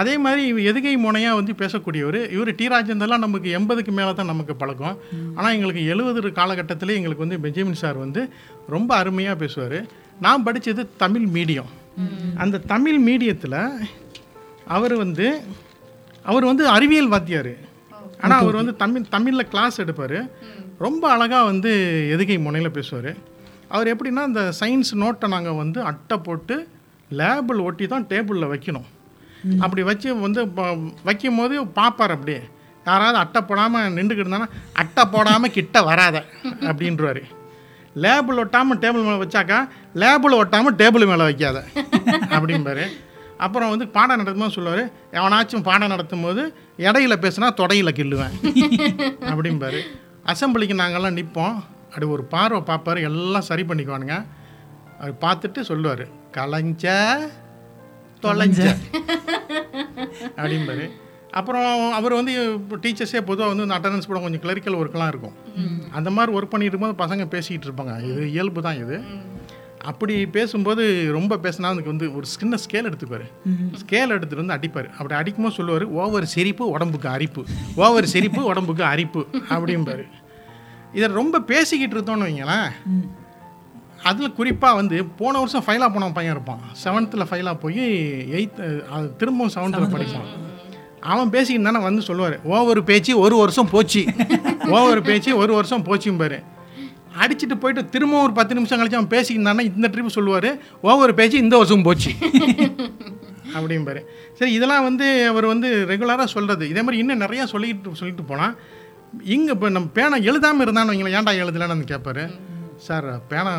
அதே 0.00 0.14
மாதிரி 0.24 0.42
இவர் 0.52 0.68
எதுகை 0.70 0.94
முனையாக 1.02 1.38
வந்து 1.38 1.52
பேசக்கூடியவர் 1.60 2.18
இவர் 2.36 2.50
டி 2.60 2.66
ராஜேந்தர்லாம் 2.72 3.24
நமக்கு 3.26 3.48
எண்பதுக்கு 3.58 3.92
மேலே 3.98 4.12
தான் 4.20 4.30
நமக்கு 4.32 4.54
பழக்கம். 4.62 4.96
ஆனால் 5.36 5.54
எங்களுக்கு 5.56 5.82
எழுபது 5.94 6.32
காலகட்டத்தில் 6.40 6.96
எங்களுக்கு 6.98 7.24
வந்து 7.24 7.38
பெஞ்சமின் 7.44 7.82
சார் 7.82 7.98
வந்து 8.04 8.22
ரொம்ப 8.74 8.90
அருமையாக 9.02 9.36
பேசுவார். 9.42 9.78
நான் 10.24 10.46
படித்தது 10.46 10.84
தமிழ் 11.02 11.28
மீடியம். 11.36 11.70
அந்த 12.42 12.62
தமிழ் 12.72 12.98
மீடியத்தில் 13.08 13.60
அவர் 14.76 14.96
வந்து 15.04 15.28
அவர் 16.30 16.48
வந்து 16.50 16.64
அறிவியல் 16.74 17.12
வாத்தியார் 17.14 17.52
ஆனால் 18.24 18.42
அவர் 18.42 18.60
வந்து 18.60 18.74
தமிழ் 18.82 19.12
தமிழில் 19.14 19.50
கிளாஸ் 19.52 19.76
எடுப்பார். 19.84 20.18
ரொம்ப 20.86 21.04
அழகாக 21.14 21.44
வந்து 21.50 21.70
எதுகை 22.14 22.36
முனையில் 22.46 22.76
பேசுவார். 22.78 23.10
அவர் 23.74 23.90
எப்படின்னா 23.92 24.24
இந்த 24.30 24.42
சயின்ஸ் 24.60 24.92
நோட்டை 25.02 25.28
நாங்கள் 25.34 25.60
வந்து 25.62 25.78
அட்டை 25.90 26.18
போட்டு 26.26 26.56
லேபிள் 27.10 27.60
ஒட்டி 27.68 27.86
தான் 27.86 28.08
டேபிளில் 28.12 28.52
வைக்கணும். 28.54 28.88
அப்படி 29.64 29.82
வச்சு 29.90 30.08
வந்து 30.26 30.40
வைக்கும் 31.08 31.38
போது 31.40 31.54
பார்ப்பார் 31.78 32.14
அப்படியே 32.16 32.42
யாராவது 32.86 33.18
அட்டை 33.22 33.40
போடாமல் 33.48 33.94
நின்றுக்கிட்டு 33.96 34.26
இருந்தானா 34.26 34.48
அட்டை 34.82 35.04
போடாமல் 35.14 35.54
கிட்ட 35.56 35.82
வராத 35.88 36.16
அப்படின்றவாரு 36.68 37.22
லேபிள் 38.04 38.40
ஒட்டாமல் 38.42 38.80
டேபிள் 38.82 39.04
மேலே 39.06 39.18
வச்சாக்கா 39.22 39.58
லேபிள் 40.02 40.38
ஒட்டாமல் 40.42 40.76
டேபிள் 40.80 41.04
மேலே 41.10 41.24
வைக்காத 41.30 41.58
அப்படிம்பாரு. 42.36 42.84
அப்புறம் 43.38 43.68
வந்து 43.68 43.88
பாடம் 43.88 44.20
நடத்தும்போது 44.20 44.50
சொல்லுவார் 44.50 44.90
எவனாச்சும் 45.12 45.62
பாடம் 45.62 45.88
நடத்தும் 45.88 46.22
போது 46.22 46.54
இடையில 46.78 47.16
பேசுனா 47.24 47.48
தொடையில 47.56 47.90
கிள்ளுவேன். 47.98 48.34
அப்படிம்பாரு. 49.32 49.80
அசம்பிளிக்கு 50.26 50.76
நாங்கள்லாம் 50.80 51.16
நிற்போம் 51.18 51.54
அப்படி 51.84 52.06
ஒரு 52.06 52.24
பார்வை 52.24 52.60
பார்ப்பாரு 52.60 53.02
எல்லாம் 53.02 53.42
சரி 53.42 53.62
பண்ணிக்குவானுங்க. 53.62 54.24
அவர் 54.98 55.14
பார்த்துட்டு 55.20 55.60
சொல்லுவார் 55.60 56.06
கலைஞ்ச 56.32 56.86
தொலைஞ்ச. 58.22 58.76
அப்படிம்பாரு. 60.36 60.90
அப்புறம் 61.30 61.92
அவர் 61.92 62.12
வந்து 62.12 62.58
டீச்சர்ஸே 62.82 63.20
பொதுவாக 63.20 63.54
வந்து 63.54 63.62
இந்த 63.62 63.78
அட்டண்டன்ஸ் 63.78 64.06
கூட 64.06 64.20
கொஞ்சம் 64.20 64.40
கிளரிக்கல் 64.40 64.80
ஒர்க்லாம் 64.80 65.08
இருக்கும். 65.08 65.36
அந்த 65.92 66.10
மாதிரி 66.10 66.38
ஒர்க் 66.38 66.50
பண்ணிட்டு 66.50 66.78
இருக்கும்போது 66.78 67.02
பசங்க 67.02 67.28
பேசிக்கிட்டு 67.28 67.68
இருப்பாங்க. 67.68 68.10
இது 68.10 68.30
இயல்பு 68.30 68.62
தான் 68.62 68.76
இது. 68.76 69.02
அப்படி 69.84 70.26
பேசும்போது 70.26 71.12
ரொம்ப 71.12 71.36
பேசினா 71.36 71.62
அதுக்கு 71.62 71.84
வந்து 71.84 72.16
ஒரு 72.16 72.26
சின்ன 72.26 72.56
ஸ்கேல் 72.56 72.92
எடுத்துப்பாரு 72.92 73.26
ஸ்கேல் 73.54 74.08
எடுத்துட்டு 74.08 74.46
வந்து 74.46 74.54
அடிப்பார். 74.54 74.90
அப்படி 74.90 75.14
அடிக்கும்போது 75.14 75.54
சொல்லுவார் 75.54 75.84
ஓவர் 75.84 76.26
சிரிப்பு 76.26 76.66
உடம்புக்கு 76.66 77.08
அரிப்பு. 77.08 77.44
ஓவர் 77.76 78.06
சிரிப்பு 78.06 78.44
உடம்புக்கு 78.50 78.84
அரிப்பு. 78.84 79.26
அப்படிம்பாரு. 79.50 80.08
இதை 80.92 81.08
ரொம்ப 81.08 81.40
பேசிக்கிட்டு 81.40 82.00
இருந்தோன்னு 82.00 82.20
வைங்களேன். 82.20 82.70
அதில் 84.02 84.32
குறிப்பாக 84.32 84.74
வந்து 84.74 85.04
போன 85.04 85.38
வருஷம் 85.38 85.64
ஃபைலாக 85.66 85.92
போன 85.92 86.12
பையன் 86.12 86.32
இருப்பான். 86.32 86.60
செவன்த்தில் 86.84 87.26
ஃபைலாக 87.30 87.54
போய் 87.54 87.78
எயித் 88.32 89.16
திரும்பவும் 89.16 89.52
செவன்த்தில் 89.54 89.96
படிப்பான். 89.96 90.42
அவன் 91.00 91.30
பேசிக்கிட்டு 91.30 91.72
தானே 91.72 91.84
வந்து 91.84 92.02
சொல்லுவார் 92.02 92.42
ஓவர் 92.42 92.84
பேச்சு 92.84 93.18
ஒரு 93.18 93.36
வருஷம் 93.36 93.68
போச்சு. 93.70 94.04
ஓவர் 94.68 95.02
பேச்சு 95.02 95.36
ஒரு 95.36 95.54
வருஷம் 95.54 95.84
போச்சும்பாரு. 95.84 96.42
அடிச்சுட்டு 97.14 97.56
போயிட்டு 97.58 97.82
திரும்பவும் 97.88 98.24
ஒரு 98.24 98.32
பத்து 98.32 98.54
நிமிஷம் 98.54 98.80
கழிச்சு 98.80 98.98
அவன் 99.00 99.12
பேசிக்கிட்டு 99.14 99.66
இந்த 99.70 99.88
ட்ரிப் 99.88 100.16
சொல்லுவார் 100.16 100.50
ஓவர் 100.82 101.14
பேச்சு 101.14 101.38
இந்த 101.38 101.56
வருஷம் 101.56 101.82
போச்சு. 101.82 102.12
அப்படிம்பாரு. 103.56 104.00
சரி 104.38 104.52
இதெல்லாம் 104.52 104.82
வந்து 104.82 105.06
அவர் 105.28 105.46
வந்து 105.46 105.68
ரெகுலராக 105.86 106.24
சொல்கிறது 106.26 106.64
இதே 106.68 106.82
மாதிரி 106.82 106.98
இன்னும் 106.98 107.20
நிறையா 107.20 107.44
சொல்லிக்கிட்டு 107.52 107.92
சொல்லிட்டு 107.94 108.24
போனால் 108.24 108.54
இங்கே 109.34 109.52
இப்போ 109.52 109.68
நம்ம 109.68 109.88
பேனா 109.92 110.16
எழுதாமல் 110.22 110.64
இருந்தான்னு 110.66 110.92
வைங்களேன் 110.92 111.16
ஏன்டா 111.18 111.34
எழுதலைன்னு 111.42 111.74
வந்து 111.76 111.90
கேட்பாரு 111.92 112.24
சார் 112.76 113.06
பேனா 113.28 113.52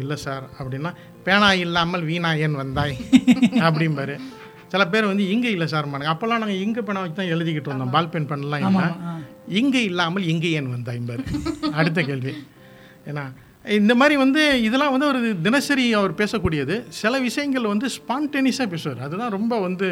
இல்லை 0.00 0.16
சார் 0.16 0.44
அப்படின்னா 0.58 0.90
பேனா 1.24 1.52
இல்லாமல் 1.56 2.02
வீணா 2.02 2.32
ஏன் 2.36 2.54
வந்தாய் 2.54 2.96
அப்படிம்பாரு. 3.60 4.16
சில 4.68 4.84
பேர் 4.86 5.06
வந்து 5.06 5.30
இங்கே 5.30 5.50
இல்லை 5.50 5.66
சார் 5.66 5.86
மானுங்க 5.86 6.12
அப்போல்லாம் 6.12 6.42
நாங்கள் 6.42 6.60
இங்கே 6.60 6.80
பேனா 6.80 7.00
வச்சு 7.00 7.14
தான் 7.14 7.32
எழுதிக்கிட்டு 7.34 7.72
வந்தோம் 7.72 7.90
பால் 7.90 8.08
பென் 8.08 8.26
பண்ணலாம் 8.26 8.64
இல்லை 8.66 8.88
இங்கே 9.56 9.82
இல்லாமல் 9.84 10.24
இங்கே 10.24 10.50
ஏன் 10.50 10.72
வந்தாய்ம்பாரு. 10.74 11.24
அடுத்த 11.72 12.02
கேள்வி. 12.02 12.32
ஏன்னா 13.10 13.24
இந்த 13.64 13.92
மாதிரி 14.00 14.14
வந்து 14.24 14.42
இதெல்லாம் 14.66 14.92
வந்து 14.94 15.08
ஒரு 15.12 15.20
தினசரி 15.46 15.84
அவர் 15.98 16.12
பேசக்கூடியது. 16.20 16.74
சில 17.00 17.14
விஷயங்கள் 17.28 17.72
வந்து 17.72 17.86
ஸ்பான்டேனியஸாக 17.96 18.68
பேசுவார். 18.74 19.00
அதுதான் 19.06 19.34
ரொம்ப 19.36 19.54
வந்து 19.66 19.88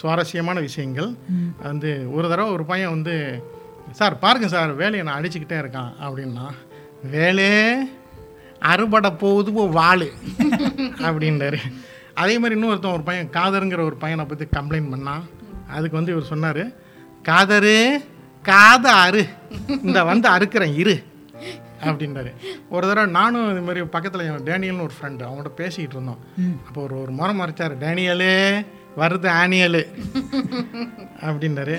சுவாரஸ்யமான 0.00 0.58
விஷயங்கள். 0.68 1.10
வந்து 1.68 1.90
ஒரு 2.16 2.26
தடவை 2.32 2.50
ஒரு 2.56 2.64
பையன் 2.70 2.94
வந்து 2.96 3.16
சார் 3.98 4.14
பாருங்க 4.22 4.48
சார் 4.54 4.70
வேலையை 4.82 5.02
நான் 5.06 5.18
அடிச்சுக்கிட்டே 5.20 5.58
இருக்கான் 5.62 5.92
அப்படின்னா 6.04 6.46
வேலே 7.14 7.50
அறுபடை 8.72 9.10
போகுது 9.22 9.52
வாள் 9.78 10.06
அப்படின்றாரு. 11.08 11.60
அதே 12.22 12.34
மாதிரி 12.38 12.56
இன்னொருத்தன் 12.58 12.96
ஒரு 12.98 13.06
பையன் 13.08 13.32
காதருங்கிற 13.36 13.82
ஒரு 13.90 13.96
பையனை 14.04 14.24
பற்றி 14.30 14.46
கம்ப்ளைண்ட் 14.56 14.92
பண்ணான் 14.94 15.24
அதுக்கு 15.76 15.98
வந்து 15.98 16.12
இவர் 16.14 16.32
சொன்னார் 16.32 16.64
காதரு 17.28 17.78
காத 18.50 18.86
அரு 19.06 19.22
இந்த 19.82 19.98
வந்து 20.10 20.28
அறுக்கிறேன் 20.28 20.74
இரு. 20.82 20.96
அப்படின்றாரு. 21.88 22.30
ஒரு 22.74 22.84
தடவை 22.88 23.08
நானும் 23.18 23.50
இது 23.52 23.62
மாதிரி 23.66 23.82
பக்கத்தில் 23.94 24.26
என் 24.28 24.46
டேனியல்னு 24.50 24.86
ஒரு 24.86 24.94
ஃப்ரெண்டு 24.96 25.22
அவங்கள்ட்ட 25.28 25.52
பேசிக்கிட்டு 25.62 25.96
இருந்தோம். 25.98 26.20
அப்போ 26.66 26.78
ஒரு 26.86 26.94
ஒரு 27.02 27.12
முறை 27.18 27.32
மறைச்சார். 27.40 27.74
டேனியலு 27.84 28.30
வருது 29.02 29.28
ஆனியலு. 29.40 29.82
அப்படின்றாரு. 31.28 31.76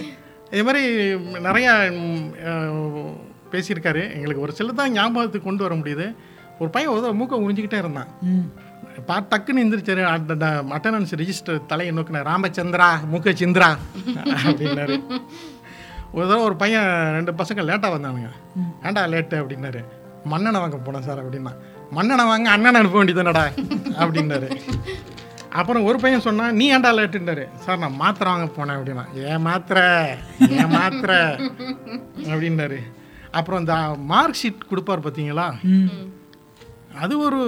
இது 0.53 0.63
மாதிரி 0.67 0.83
நிறையா 1.47 1.73
பேசியிருக்காரு. 3.53 4.03
எங்களுக்கு 4.17 4.45
ஒரு 4.45 4.53
சில 4.59 4.75
தான் 4.81 4.95
ஞாபகத்துக்கு 4.97 5.47
கொண்டு 5.47 5.65
வர 5.67 5.75
முடியுது. 5.81 6.07
ஒரு 6.59 6.69
பையன் 6.75 6.93
ஒரு 6.93 7.17
மூக்கை 7.19 7.37
உறிஞ்சிக்கிட்டே 7.45 7.81
இருந்தான். 7.83 8.11
பா 9.07 9.15
டக்குன்னு 9.29 9.63
எந்திரிச்சாரு. 9.65 10.01
அட்டண்டன்ஸ் 10.75 11.13
ரெஜிஸ்டர் 11.21 11.65
தலையை 11.71 11.91
நோக்கின 11.95 12.23
ராமச்சந்திரா 12.29 12.89
மூக்க 13.13 13.33
சிந்திரா 13.41 13.69
அப்படின்னாரு 14.47 14.97
ஒரு 16.15 16.25
தடவை 16.27 16.43
ஒரு 16.47 16.55
பையன் 16.61 16.89
ரெண்டு 17.15 17.31
பசங்க 17.39 17.61
லேட்டாக 17.67 17.93
வந்தானுங்க. 17.93 18.29
ஏன்டா 18.87 19.03
லேட்டு 19.13 19.35
அப்படின்னாரு. 19.41 19.81
மண்ணெண்ணை 20.31 20.59
வாங்க 20.63 20.77
போனேன் 20.85 21.05
சார் 21.07 21.21
அப்படின்னா. 21.23 21.53
மண்ணெண்ணை 21.95 22.25
வாங்க 22.31 22.49
அண்ணனை 22.55 22.77
அனுப்ப 22.81 22.97
வேண்டியதுனடா 22.99 23.45
அப்படின்னாரு. 24.03 24.49
அப்புறம் 25.59 25.87
ஒரு 25.89 25.97
பையன் 26.03 26.25
சொன்னால் 26.27 26.55
நீ 26.59 26.65
ஏன்டா 26.75 26.91
லேட்டுன்னாரு 26.99 27.45
சார் 27.65 27.81
நான் 27.83 27.99
மாத்திரை 28.03 28.29
வாங்க 28.33 28.47
போனேன் 28.57 28.77
அப்படின்னா. 28.79 29.05
ஏன் 29.31 29.43
மாத்திரை? 29.47 29.87
ஏன் 30.59 30.73
மாத்திரை? 30.77 31.19
அப்படின்னாரு. 32.31 32.79
அப்புறம் 33.39 33.61
இந்த 33.63 33.75
மார்க் 34.13 34.39
ஷீட் 34.41 34.69
கொடுப்பார் 34.71 35.05
பார்த்தீங்களா 35.05 35.47
அது 37.03 37.13
ஒரு 37.27 37.41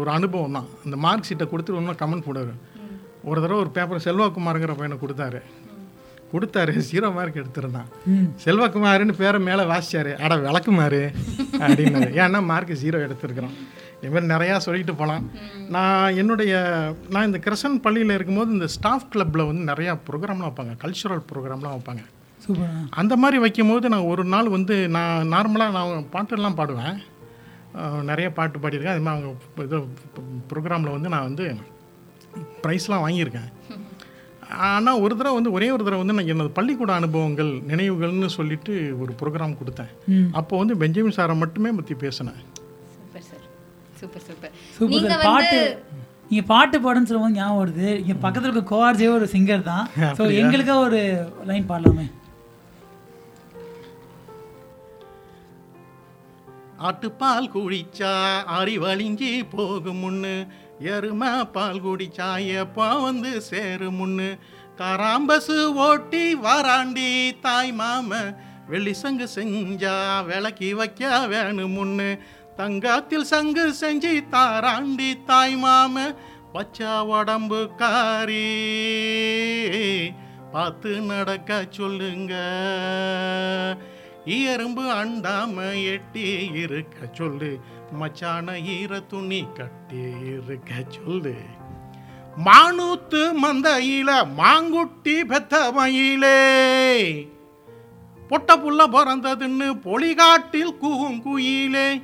ஒரு 0.00 0.10
அனுபவம் 0.16 0.56
தான். 0.58 0.68
இந்த 0.86 0.96
மார்க் 1.06 1.28
ஷீட்டை 1.28 1.46
கொடுத்துட்டு 1.50 1.80
ஒன்றும் 1.80 2.00
கமெண்ட் 2.02 2.26
போடுவார் 2.28 2.54
ஒரு 3.30 3.38
தடவை 3.42 3.58
ஒரு 3.64 3.70
பேப்பர் 3.78 4.04
செல்வகுமாருங்கிற 4.04 4.74
பையனை 4.76 4.98
கொடுத்தாரு. 5.00 5.40
கொடுத்தாரு. 6.32 6.82
ஜீரோ 6.92 7.12
மார்க் 7.12 7.36
எடுத்திருந்தான். 7.36 7.84
ம். 8.06 8.24
செல்வகுமாருன்னு 8.44 9.12
பேரை 9.12 9.40
மேலே 9.40 9.62
வாசிச்சாரு. 9.62 10.16
அட 10.16 10.36
விளக்குமாரு 10.36 11.14
அப்படின்னாரு. 11.52 12.10
ஏன்னா 12.22 12.44
மார்க் 12.44 12.78
ஜீரோ 12.82 13.08
எடுத்திருக்கிறோம். 13.08 13.54
இது 14.02 14.20
மாதிரி 14.20 14.26
நிறையா 14.26 14.56
சொல்லிட்டு 14.56 14.94
போகலாம் 14.94 15.30
நான் 15.68 16.16
என்னுடைய 16.16 16.54
நான் 17.10 17.26
இந்த 17.26 17.38
கிரசன் 17.38 17.80
பள்ளியில் 17.82 18.14
இருக்கும்போது 18.14 18.50
இந்த 18.50 18.66
ஸ்டாஃப் 18.66 19.10
கிளப்பில் 19.10 19.44
வந்து 19.44 19.72
நிறையா 19.72 19.98
ப்ரோக்ராம்லாம் 20.10 20.46
வைப்பாங்க. 20.46 20.76
கல்ச்சுரல் 20.84 21.22
ப்ரோக்ராம்லாம் 21.32 21.78
வைப்பாங்க. 21.78 22.04
அந்த 22.90 23.16
மாதிரி 23.16 23.40
வைக்கும்போது 23.40 23.88
நான் 23.88 24.00
ஒரு 24.00 24.24
நாள் 24.24 24.48
வந்து 24.48 24.88
நான் 24.88 25.32
நார்மலாக 25.32 25.70
நான் 25.70 26.06
பாட்டெல்லாம் 26.12 26.58
பாடுவேன். 26.60 28.02
நிறைய 28.02 28.32
பாட்டு 28.32 28.58
பாடியிருக்கேன். 28.58 28.94
அது 28.94 29.00
மாதிரி 29.00 29.06
அவங்க 29.06 29.32
இது 29.56 29.78
ப்ரோக்ராமில் 30.54 30.90
வந்து 30.90 31.08
நான் 31.08 31.22
வந்து 31.22 31.56
ப்ரைஸ்லாம் 32.62 33.02
வாங்கியிருக்கேன். 33.06 33.52
ஆனால் 34.68 35.00
ஒரு 35.04 35.14
தடவை 35.18 35.34
வந்து 35.38 35.52
ஒரே 35.56 35.68
ஒரு 35.74 35.82
தடவை 35.86 36.00
வந்து 36.02 36.16
நான் 36.18 36.30
எனது 36.32 36.50
பள்ளிக்கூட 36.58 36.92
அனுபவங்கள் 37.00 37.50
நினைவுகள்னு 37.70 38.28
சொல்லிட்டு 38.36 38.72
ஒரு 39.02 39.12
ப்ரோக்ராம் 39.20 39.58
கொடுத்தேன். 39.60 39.90
அப்போ 40.40 40.54
வந்து 40.62 40.76
பெஞ்சமின் 40.82 41.16
சாரை 41.18 41.36
மட்டுமே 41.42 41.72
பற்றி 41.78 41.96
பேசினேன். 42.04 42.40
Super 42.96 43.26
sir. 43.30 43.44
Super 44.00 44.24
super. 44.28 44.54
பாட்டு 45.28 45.58
வந்து 45.58 45.98
நீங்க 46.30 46.44
பாட்டு 46.52 46.76
பாடுன்னு 46.82 47.08
சொல்லும்போது 47.08 47.38
ஞாபகம் 47.38 47.60
வருது. 47.60 47.86
இங்க 48.02 48.14
பக்கத்துல 48.24 48.50
இருக்க 48.50 48.72
கோஆர்ஜே 48.74 49.10
ஒரு 49.18 49.26
சிங்கர் 49.34 49.68
தான். 49.70 49.86
ஸோ 50.18 50.24
எங்களுக்கா 50.40 50.76
ஒரு 50.86 51.00
லைன் 51.50 51.70
பாடலாமே. 51.70 52.06
ஆட்டுப்பால் 56.88 57.52
குடிச்சா 57.54 58.12
அறிவழிஞ்சி 58.58 59.30
போகும் 59.54 59.98
முன்னு. 60.04 60.34
எருமை 60.82 61.44
பால் 61.44 61.80
குடி 61.80 62.10
சாயப்பா 62.16 63.02
வந்து 63.02 63.40
சேரு 63.40 63.90
முன்னு. 63.90 64.38
காராம்பசு 64.78 65.64
ஓட்டி 65.64 66.34
வராண்டி 66.34 67.40
தாய் 67.40 67.72
மாம. 67.72 68.36
வெள்ளி 68.68 68.94
சங்கு 68.94 69.28
செஞ்சா 69.34 70.24
விளக்கி 70.24 70.74
வைக்க 70.74 71.26
வேணும் 71.26 71.76
முன்னு. 71.76 72.18
தங்காத்தில் 72.56 73.24
சங்கு 73.24 73.74
செஞ்சு 73.80 74.28
தாராண்டி 74.28 75.22
தாய் 75.26 75.56
மாம. 75.56 76.14
பச்சா 76.54 77.00
உடம்பு 77.00 77.74
காரி. 77.76 78.54
பார்த்து 80.52 81.00
நடக்க 81.00 81.66
சொல்லுங்க. 81.70 82.34
எறும்பு 84.24 84.82
அண்டாம 84.82 85.84
எட்டி 85.84 86.50
இருக்க 86.54 86.98
சொல்லு. 87.12 87.78
மச்சான 87.98 88.60
ஈர 88.62 89.00
துணி 89.00 89.46
கட்டி 89.54 90.02
இருக்க 90.24 90.74
சொல்லு. 90.88 91.34
மானூத்து 92.44 93.32
மந்தையில 93.42 94.26
மாங்குட்டி 94.36 95.24
பெத்த 95.24 95.72
மயிலே. 95.72 97.28
பொட்ட 98.28 98.56
புள்ள 98.56 98.88
பிறந்ததுன்னு 98.88 99.68
பொலிகாட்டில் 99.80 100.76
கூவும் 100.82 101.22
குயிலே. 101.22 102.02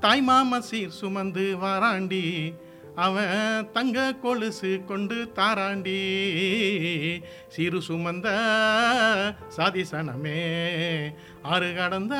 தாய்மாம 0.00 0.58
சீர் 0.58 0.90
சுமந்து 0.90 1.56
வாராண்டி 1.62 2.54
அவன் 3.04 3.66
தங்க 3.74 3.98
கொலுசு 4.22 4.70
கொண்டு 4.88 5.16
தாராண்டி. 5.36 6.00
சீரு 7.54 7.78
சுமந்த 7.88 8.28
சாதிசனமே 9.56 10.40
ஆறு 11.52 11.68
கடந்த 11.78 12.14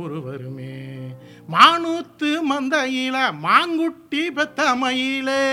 ஊரு 0.00 0.18
வருமே 0.26 0.74
மானூத்து 1.54 2.30
மந்தையில 2.50 3.16
மாங்குட்டி 3.46 4.22
பெத்த 4.38 4.68
மயிலே. 4.82 5.46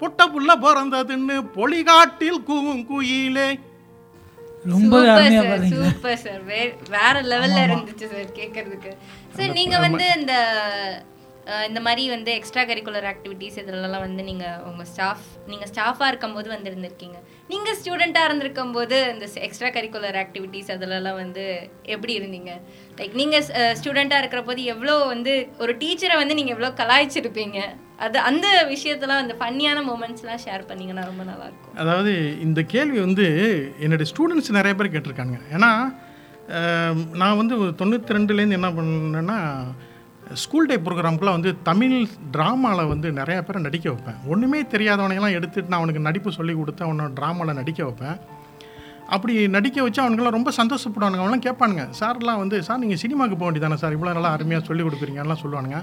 புட்ட 0.00 0.20
புள்ள 0.34 0.50
பிறந்ததுன்னு 0.64 1.36
பொலிகாட்டில் 1.56 2.46
கூவும் 2.48 2.84
குயிலே. 2.90 3.48
ரொம்ப 4.72 4.94
சூப்பர் 5.72 6.22
சார் 6.24 6.42
வேற 6.94 7.14
லெவல்ல 7.30 7.60
இருந்துச்சு 7.66 8.06
சார் 8.14 8.36
கேட்கறதுக்கு 8.40 8.90
சார் 9.36 9.56
நீங்க 9.58 9.76
வந்து 9.86 10.06
இந்த 10.18 10.34
இந்த 11.68 11.80
மாதிரி 11.84 12.02
வந்து 12.14 12.30
எக்ஸ்ட்ரா 12.38 12.62
கரிக்குலர் 12.70 13.06
ஆக்டிவிட்டீஸ் 13.10 13.56
இதுலலாம் 13.60 14.04
வந்து 14.06 14.22
நீங்கள் 14.28 14.58
உங்கள் 14.68 14.88
ஸ்டாஃப் 14.90 15.24
நீங்கள் 15.52 15.70
ஸ்டாஃபாக 15.70 16.10
இருக்கும்போது 16.12 16.48
வந்து 16.54 16.70
இருந்திருக்கீங்க 16.70 17.18
நீங்கள் 17.52 17.76
ஸ்டூடெண்ட்டாக 17.80 18.28
இருந்திருக்கும் 18.28 18.74
போது 18.76 18.96
இந்த 19.12 19.26
எக்ஸ்ட்ரா 19.46 19.70
கரிக்குலர் 19.76 20.18
ஆக்டிவிட்டீஸ் 20.22 20.70
அதுலலாம் 20.74 21.18
வந்து 21.22 21.44
எப்படி 21.94 22.12
இருந்தீங்க? 22.20 22.52
லைக் 22.98 23.16
நீங்கள் 23.22 23.74
ஸ்டூடெண்ட்டாக 23.80 24.22
இருக்கிற 24.22 24.42
போது 24.50 24.68
எவ்வளோ 24.74 24.96
வந்து 25.14 25.34
ஒரு 25.64 25.74
டீச்சரை 25.82 26.18
வந்து 26.22 26.38
நீங்கள் 26.40 26.56
எவ்வளோ 26.56 26.72
கலாய்ச்சிருப்பீங்க? 26.82 27.60
அது 28.06 28.18
அந்த 28.28 28.46
விஷயத்தெல்லாம் 28.74 29.24
அந்த 29.24 29.34
ஃபன்னியான 29.40 29.78
மூமெண்ட்ஸ்லாம் 29.90 30.44
ஷேர் 30.46 30.68
பண்ணீங்கன்னா 30.70 31.08
ரொம்ப 31.10 31.24
நல்லாயிருக்கும். 31.32 31.74
அதாவது 31.82 32.12
இந்த 32.46 32.60
கேள்வி 32.74 33.00
வந்து 33.06 33.26
என்னுடைய 33.84 34.08
ஸ்டூடெண்ட்ஸ் 34.12 34.56
நிறைய 34.60 34.74
பேர் 34.76 34.94
கேட்டிருக்காங்க 34.94 35.38
ஏன்னா 35.56 35.72
நான் 37.20 37.40
வந்து 37.40 37.54
ஒரு 37.62 37.72
தொண்ணூற்றி 37.80 38.16
ரெண்டுலேருந்து 38.16 38.58
என்ன 38.58 38.68
பண்ணேன்னா 38.76 39.38
ஸ்கூல் 40.34 40.66
டே 40.66 40.76
ப்ரோக்ராம்க்குலாம் 40.76 41.36
வந்து 41.36 41.62
தமிழ் 41.62 41.94
ட்ராமாவில் 42.34 42.90
வந்து 42.90 43.08
நிறையா 43.10 43.40
பேரை 43.46 43.62
நடிக்க 43.62 43.86
வைப்பேன். 43.92 44.18
ஒன்றுமே 44.32 44.60
தெரியாதவனையெல்லாம் 44.74 45.36
எடுத்துட்டு 45.38 45.70
நான் 45.70 45.80
அவனுக்கு 45.80 46.02
நடிப்பு 46.08 46.32
சொல்லி 46.32 46.54
கொடுத்து 46.54 46.84
அவனோட 46.86 47.10
ட்ராமாவில் 47.18 47.58
நடிக்க 47.60 47.80
வைப்பேன். 47.84 48.18
அப்படி 49.14 49.34
நடிக்க 49.48 49.82
வச்சு 49.82 50.02
அவனுங்களாம் 50.02 50.36
ரொம்ப 50.36 50.50
சந்தோஷப்படுவானுங்க. 50.58 51.22
அவங்களாம் 51.22 51.46
கேட்பானுங்க 51.46 51.84
சார்லாம் 52.00 52.40
வந்து 52.42 52.62
சார் 52.66 52.78
நீங்கள் 52.78 53.00
சினிமாவுக்கு 53.02 53.38
போக 53.40 53.46
வேண்டியதானே 53.48 53.78
சார்? 53.82 53.96
இவ்வளோ 53.96 54.12
நல்லா 54.18 54.32
அருமையாக 54.36 54.64
சொல்லி 54.68 54.82
கொடுக்குறீங்கலாம் 54.86 55.42
சொல்லுவானுங்க. 55.44 55.80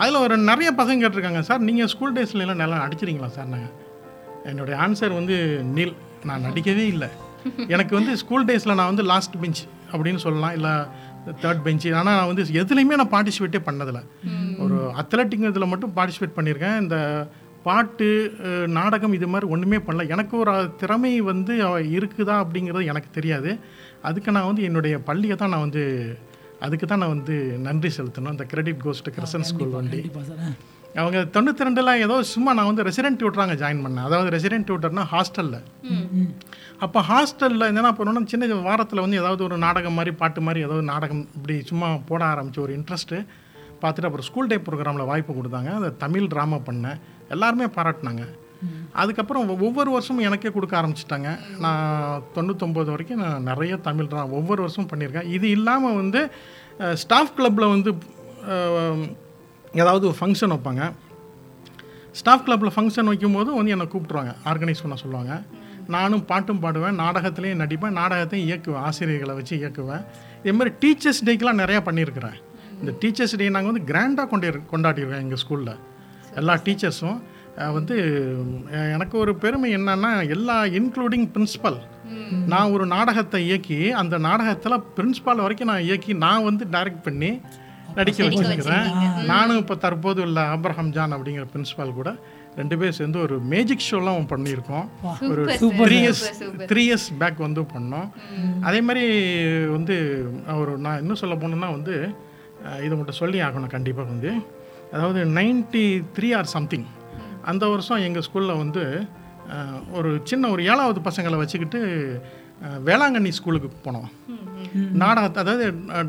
அதில் 0.00 0.22
ஒரு 0.24 0.36
நிறைய 0.50 0.70
பசங்க 0.80 0.98
கேட்டிருக்காங்க 1.04 1.42
சார் 1.50 1.62
நீங்கள் 1.68 1.90
ஸ்கூல் 1.94 2.16
டேஸ்ல 2.16 2.44
எல்லாம் 2.46 2.62
நல்லா 2.62 2.78
நடிச்சிருங்களா 2.84 3.30
சார்? 3.38 3.50
நாங்கள் 3.54 3.74
என்னுடைய 4.52 4.76
ஆன்சர் 4.86 5.14
வந்து 5.20 5.36
நில். 5.78 5.96
நான் 6.24 6.44
நடிக்கவே 6.48 6.86
இல்லை. 6.94 7.10
எனக்கு 7.74 7.94
வந்து 7.94 8.12
ஸ்கூல் 8.22 8.44
டேஸில் 8.44 8.76
நான் 8.78 8.92
வந்து 8.92 9.04
லாஸ்ட் 9.12 9.36
பெஞ்ச் 9.40 9.62
அப்படின்னு 9.92 10.22
சொல்லலாம். 10.26 10.54
இல்லை 10.58 10.72
தேர்ட் 11.42 11.64
பெஞ்சு 11.66 11.90
ஆனால் 12.00 12.16
நான் 12.18 12.30
வந்து 12.30 12.44
எதுலேயுமே 12.62 12.98
நான் 13.00 13.14
பார்ட்டிசிபேட்டே 13.14 13.60
பண்ணதில்லை. 13.68 14.02
ஒரு 14.64 14.78
அத்லட்டிக் 15.02 15.48
இதில் 15.50 15.72
மட்டும் 15.72 15.94
பார்ட்டிசிபேட் 15.98 16.36
பண்ணியிருக்கேன். 16.38 16.78
இந்த 16.84 16.98
பாட்டு 17.66 18.08
நாடகம் 18.76 19.16
இது 19.18 19.26
மாதிரி 19.32 19.46
ஒன்றுமே 19.54 19.78
பண்ணல. 19.86 20.04
எனக்கு 20.14 20.34
ஒரு 20.42 20.52
திறமை 20.80 21.12
வந்து 21.30 21.54
இருக்குதா 21.96 22.36
அப்படிங்கிறது 22.44 22.90
எனக்கு 22.92 23.10
தெரியாது. 23.18 23.52
அதுக்கு 24.08 24.34
நான் 24.36 24.48
வந்து 24.50 24.66
என்னுடைய 24.68 24.96
பள்ளியை 25.08 25.36
தான் 25.42 25.52
நான் 25.54 25.66
வந்து 25.66 25.84
அதுக்கு 26.66 26.86
தான் 26.86 27.02
நான் 27.02 27.14
வந்து 27.14 27.34
நன்றி 27.66 27.90
செலுத்தணும். 27.96 28.34
இந்த 28.36 28.44
கிரெடிட் 28.52 28.82
கோஸ்ட் 28.84 29.10
கிரசன் 29.16 29.48
ஸ்கூல் 29.50 29.74
வண்டி. 29.76 30.00
அவங்க 31.00 31.18
தொண்ணூற்றி 31.34 31.66
ரெண்டில் 31.66 31.90
ஏதோ 32.04 32.14
சும்மா 32.34 32.50
நான் 32.58 32.68
வந்து 32.70 32.86
ரெசிடென்ட் 32.88 33.18
டியூட்டராங்க 33.20 33.56
ஜாயின் 33.62 33.82
பண்ணேன். 33.86 34.06
அதாவது 34.08 34.30
ரெசிடென்ட் 34.36 34.66
டியூட்டர்னா 34.68 35.04
ஹாஸ்டலில் 35.14 35.58
அப்போ 36.84 37.00
ஹாஸ்டலில் 37.08 37.68
என்னென்ன 37.70 37.90
பண்ணணும்னா 37.98 38.30
சின்ன 38.32 38.60
வாரத்தில் 38.68 39.02
வந்து 39.04 39.20
ஏதாவது 39.22 39.42
ஒரு 39.46 39.56
நாடகம் 39.64 39.96
மாதிரி 39.98 40.12
பாட்டு 40.20 40.40
மாதிரி 40.46 40.60
ஏதாவது 40.66 40.84
நாடகம் 40.92 41.22
இப்படி 41.36 41.54
சும்மா 41.70 41.88
போட 42.08 42.22
ஆரம்பித்த 42.32 42.60
ஒரு 42.64 42.72
இன்ட்ரெஸ்ட்டு 42.78 43.18
பார்த்துட்டு 43.82 44.08
அப்புறம் 44.08 44.26
ஸ்கூல் 44.28 44.50
டே 44.50 44.58
ப்ரோக்ராமில் 44.66 45.08
வாய்ப்பு 45.10 45.32
கொடுத்தாங்க. 45.38 45.70
அதை 45.78 45.88
தமிழ் 46.04 46.30
ட்ராமா 46.32 46.58
பண்ணேன் 46.68 46.98
எல்லாருமே 47.34 47.66
பாராட்டினாங்க. 47.76 48.24
அதுக்கப்புறம் 49.00 49.48
ஒவ்வொரு 49.66 49.90
வருஷமும் 49.94 50.26
எனக்கே 50.28 50.52
கொடுக்க 50.52 50.74
ஆரம்பிச்சிட்டாங்க. 50.80 51.30
நான் 51.64 52.22
தொண்ணூத்தொம்பது 52.36 52.88
வரைக்கும் 52.94 53.22
நான் 53.24 53.48
நிறைய 53.50 53.74
தமிழ் 53.88 54.08
ட்ரா 54.12 54.22
ஒவ்வொரு 54.38 54.60
வருஷமும் 54.64 54.90
பண்ணியிருக்கேன். 54.92 55.28
இது 55.36 55.46
இல்லாமல் 55.56 55.98
வந்து 56.00 56.22
ஸ்டாஃப் 57.02 57.36
கிளப்பில் 57.38 57.72
வந்து 57.74 57.90
ஏதாவது 59.82 60.04
ஒரு 60.10 60.16
ஃபங்க்ஷன் 60.20 60.54
வைப்பாங்க. 60.54 60.84
ஸ்டாஃப் 62.20 62.44
கிளப்பில் 62.46 62.74
ஃபங்க்ஷன் 62.76 63.10
வைக்கும்போது 63.12 63.50
வந்து 63.60 63.74
என்னை 63.76 63.86
கூப்பிட்ருவாங்க 63.94 64.34
ஆர்கனைஸ் 64.52 64.84
பண்ண 64.84 64.98
சொல்லுவாங்க. 65.04 65.34
நானும் 65.94 66.24
பாட்டும் 66.30 66.62
பாடுவேன் 66.62 67.00
நாடகத்துலேயும் 67.02 67.62
நடிப்பேன் 67.62 67.98
நாடகத்தையும் 68.00 68.48
இயக்குவேன் 68.48 68.84
ஆசிரியர்களை 68.88 69.34
வச்சு 69.38 69.54
இயக்குவேன். 69.62 70.04
இதே 70.40 70.52
மாதிரி 70.58 70.72
டீச்சர்ஸ் 70.82 71.22
டேக்கெலாம் 71.28 71.60
நிறையா 71.62 71.80
பண்ணியிருக்கிறேன். 71.88 72.36
இந்த 72.80 72.92
டீச்சர்ஸ் 73.02 73.36
டே 73.40 73.48
நாங்கள் 73.56 73.72
வந்து 73.72 73.86
கிராண்டாக 73.92 74.28
கொண்டு 74.32 74.48
கொண்டாடிருக்கோம் 74.72 75.24
எங்கள் 75.26 75.42
ஸ்கூலில் 75.42 75.74
எல்லா 76.40 76.54
டீச்சர்ஸும் 76.66 77.18
வந்து 77.76 77.96
எனக்கு 78.94 79.16
ஒரு 79.22 79.32
பெருமை 79.42 79.68
என்னன்னா 79.76 80.10
எல்லா 80.34 80.56
இன்க்ளூடிங் 80.78 81.28
பிரின்சிபல் 81.34 81.78
நான் 82.52 82.72
ஒரு 82.74 82.84
நாடகத்தை 82.86 83.38
இயக்கி 83.46 83.78
அந்த 84.00 84.16
நாடகத்தில் 84.26 84.84
பிரின்சிபால் 84.96 85.44
வரைக்கும் 85.44 85.70
நான் 85.72 85.86
இயக்கி 85.88 86.12
நான் 86.24 86.46
வந்து 86.48 86.64
டைரக்ட் 86.74 87.06
பண்ணி 87.06 87.30
நடிக்க 87.98 88.24
வச்சிருக்கிறேன். 88.24 88.88
நானும் 89.32 89.60
இப்போ 89.62 89.74
தற்போது 89.84 90.20
உள்ள 90.26 90.40
ஆப்ரஹாம் 90.56 90.94
ஜான் 90.96 91.14
அப்படிங்கிற 91.16 91.44
பிரின்சிபால் 91.54 91.98
கூட 91.98 92.10
ரெண்டு 92.58 92.74
பேர் 92.80 92.96
சேர்ந்து 92.98 93.18
ஒரு 93.26 93.36
மேஜிக் 93.52 93.86
ஷோலாம் 93.88 94.28
பண்ணியிருக்கோம். 94.32 94.86
ஒரு 95.30 95.42
three 95.88 95.98
years 96.02 96.24
three 96.70 96.82
years 96.88 97.08
back 97.22 97.40
வந்து 97.46 97.62
பண்ணோம். 97.74 98.08
அதே 98.68 98.80
மாதிரி 98.88 99.04
வந்து 99.76 99.96
ஒரு 100.60 100.74
நான் 100.86 101.00
இன்னும் 101.02 101.20
சொல்ல 101.22 101.36
போனோம்னா 101.42 101.70
வந்து 101.76 101.94
இதை 102.86 102.94
மட்டும் 102.98 103.20
சொல்லி 103.22 103.40
ஆகணும் 103.46 103.74
கண்டிப்பாக 103.76 104.10
வந்து. 104.12 104.30
அதாவது 104.94 105.20
நைன்டி 105.38 105.86
த்ரீ 106.16 106.30
ஆர் 106.38 106.52
சம்திங் 106.56 106.86
அந்த 107.50 107.64
வருஷம் 107.74 108.04
எங்கள் 108.08 108.26
ஸ்கூலில் 108.26 108.60
வந்து 108.62 108.84
ஒரு 109.98 110.10
சின்ன 110.30 110.48
ஒரு 110.54 110.62
ஏழாவது 110.72 111.00
பசங்களை 111.08 111.36
வச்சுக்கிட்டு 111.40 111.80
வேளாங்கண்ணி 112.88 113.30
ஸ்கூலுக்கு 113.38 113.68
போனோம். 113.86 114.08
நாடகத்தை 115.02 115.38
அதாவது 115.44 115.66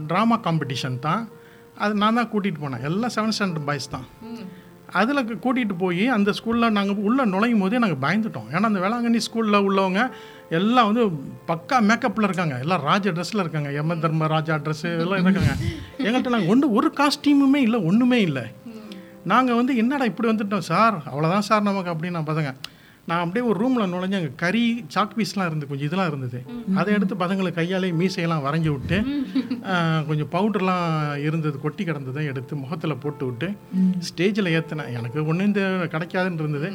ட்ராமா 0.10 0.38
காம்படிஷன் 0.46 0.96
தான். 1.08 1.24
அது 1.84 1.94
நான் 2.04 2.18
தான் 2.20 2.30
கூட்டிகிட்டு 2.32 2.64
போனேன். 2.64 2.86
எல்லாம் 2.90 3.14
செவன்த் 3.16 3.36
ஸ்டாண்டர்ட் 3.38 3.68
பாய்ஸ் 3.70 3.94
தான். 3.96 4.08
அதில் 4.92 5.26
கூட்டிகிட்டு 5.26 5.76
போய் 5.78 6.08
அந்த 6.08 6.32
ஸ்கூலில் 6.32 6.70
நாங்கள் 6.70 6.96
உள்ளே 6.96 7.26
நுழையும் 7.26 7.60
போதே 7.60 7.80
நாங்கள் 7.80 8.04
பயந்துட்டோம். 8.10 8.48
ஏன்னா 8.52 8.64
அந்த 8.64 8.80
வேளாங்கண்ணி 8.80 9.20
ஸ்கூலில் 9.28 9.66
உள்ளவங்க 9.68 10.10
எல்லாம் 10.50 10.94
வந்து 10.94 11.08
பக்கா 11.48 11.78
மேக்கப்பில் 11.90 12.24
இருக்காங்க. 12.24 12.60
எல்லாம் 12.60 12.82
ராஜா 12.82 13.10
ட்ரெஸ்ஸில் 13.10 13.40
இருக்காங்க. 13.40 13.72
யம 13.72 13.96
தர்ம 13.96 14.28
ராஜா 14.28 14.56
ட்ரெஸ்ஸு 14.56 15.00
எல்லாம் 15.00 15.26
இருக்காங்க. 15.26 15.56
எங்கள்கிட்ட 15.98 16.30
நாங்கள் 16.30 16.48
ஒன்று 16.48 16.72
ஒரு 16.72 16.94
காஸ்டியூமுமே 16.98 17.56
இல்லை 17.56 17.80
ஒன்றுமே 17.80 18.22
இல்லை. 18.22 18.44
நாங்கள் 19.24 19.56
வந்து 19.56 19.76
என்னடா 19.78 20.06
இப்படி 20.06 20.30
வந்துட்டோம்? 20.30 20.68
சார் 20.72 20.98
அவ்வளோதான் 21.14 21.48
சார் 21.50 21.62
நமக்கு 21.62 21.94
அப்படின்னு 21.94 22.10
நான் 22.10 22.26
பசங்க. 22.26 22.54
நான் 23.10 23.22
அப்படியே 23.24 23.44
ஒரு 23.50 23.58
ரூமில் 23.62 23.90
நுழைஞ்சு 23.92 24.18
அங்கே 24.18 24.32
கறி 24.42 24.64
சாக் 24.94 25.14
பீஸ்லாம் 25.18 25.50
இருந்து 25.50 25.70
கொஞ்சம் 25.70 25.88
இதெல்லாம் 25.88 26.10
இருந்தது. 26.12 26.40
அதை 26.80 26.90
எடுத்து 26.98 27.16
பசங்களுக்கு 27.22 27.60
கையாலே 27.60 27.90
மீசையெல்லாம் 28.00 28.44
வரைஞ்சி 28.48 28.70
விட்டு 28.74 28.98
கொஞ்சம் 30.10 30.30
பவுடர்லாம் 30.36 30.90
இருந்தது 31.28 31.58
கொட்டி 31.66 31.86
கிடந்ததை 31.90 32.24
எடுத்து 32.32 32.54
முகத்தில் 32.64 33.02
போட்டு 33.06 33.26
விட்டு 33.30 33.50
ஸ்டேஜில் 34.10 34.54
ஏற்றினேன் 34.58 34.94
எனக்கு 35.00 35.20
ஒன்றும் 35.30 35.50
இந்த 35.52 35.64
கிடைக்காதுன்னு 35.96 36.44
இருந்தது. 36.46 36.72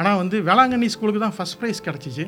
ஆனால் 0.00 0.18
வந்து 0.22 0.36
வேளாங்கண்ணி 0.48 0.88
ஸ்கூலுக்கு 0.94 1.20
தான் 1.26 1.36
ஃபஸ்ட் 1.36 1.58
ப்ரைஸ் 1.60 1.86
கிடச்சிச்சு. 1.86 2.24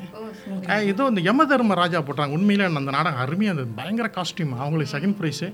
ஏதோ 0.93 1.07
இந்த 1.13 1.23
யம 1.29 1.47
தர்ம 1.51 1.75
ராஜா 1.83 1.99
போட்டாங்க. 2.09 2.37
உண்மையிலே 2.39 2.69
அந்த 2.81 2.93
நாடகம் 2.99 3.23
அருமையாக 3.25 3.53
இருந்தது. 3.53 3.79
பயங்கர 3.81 4.09
காஸ்டியூம் 4.19 4.55
அவங்களுக்கு 4.63 4.95
செகண்ட் 4.97 5.19
ப்ரைஸு 5.21 5.49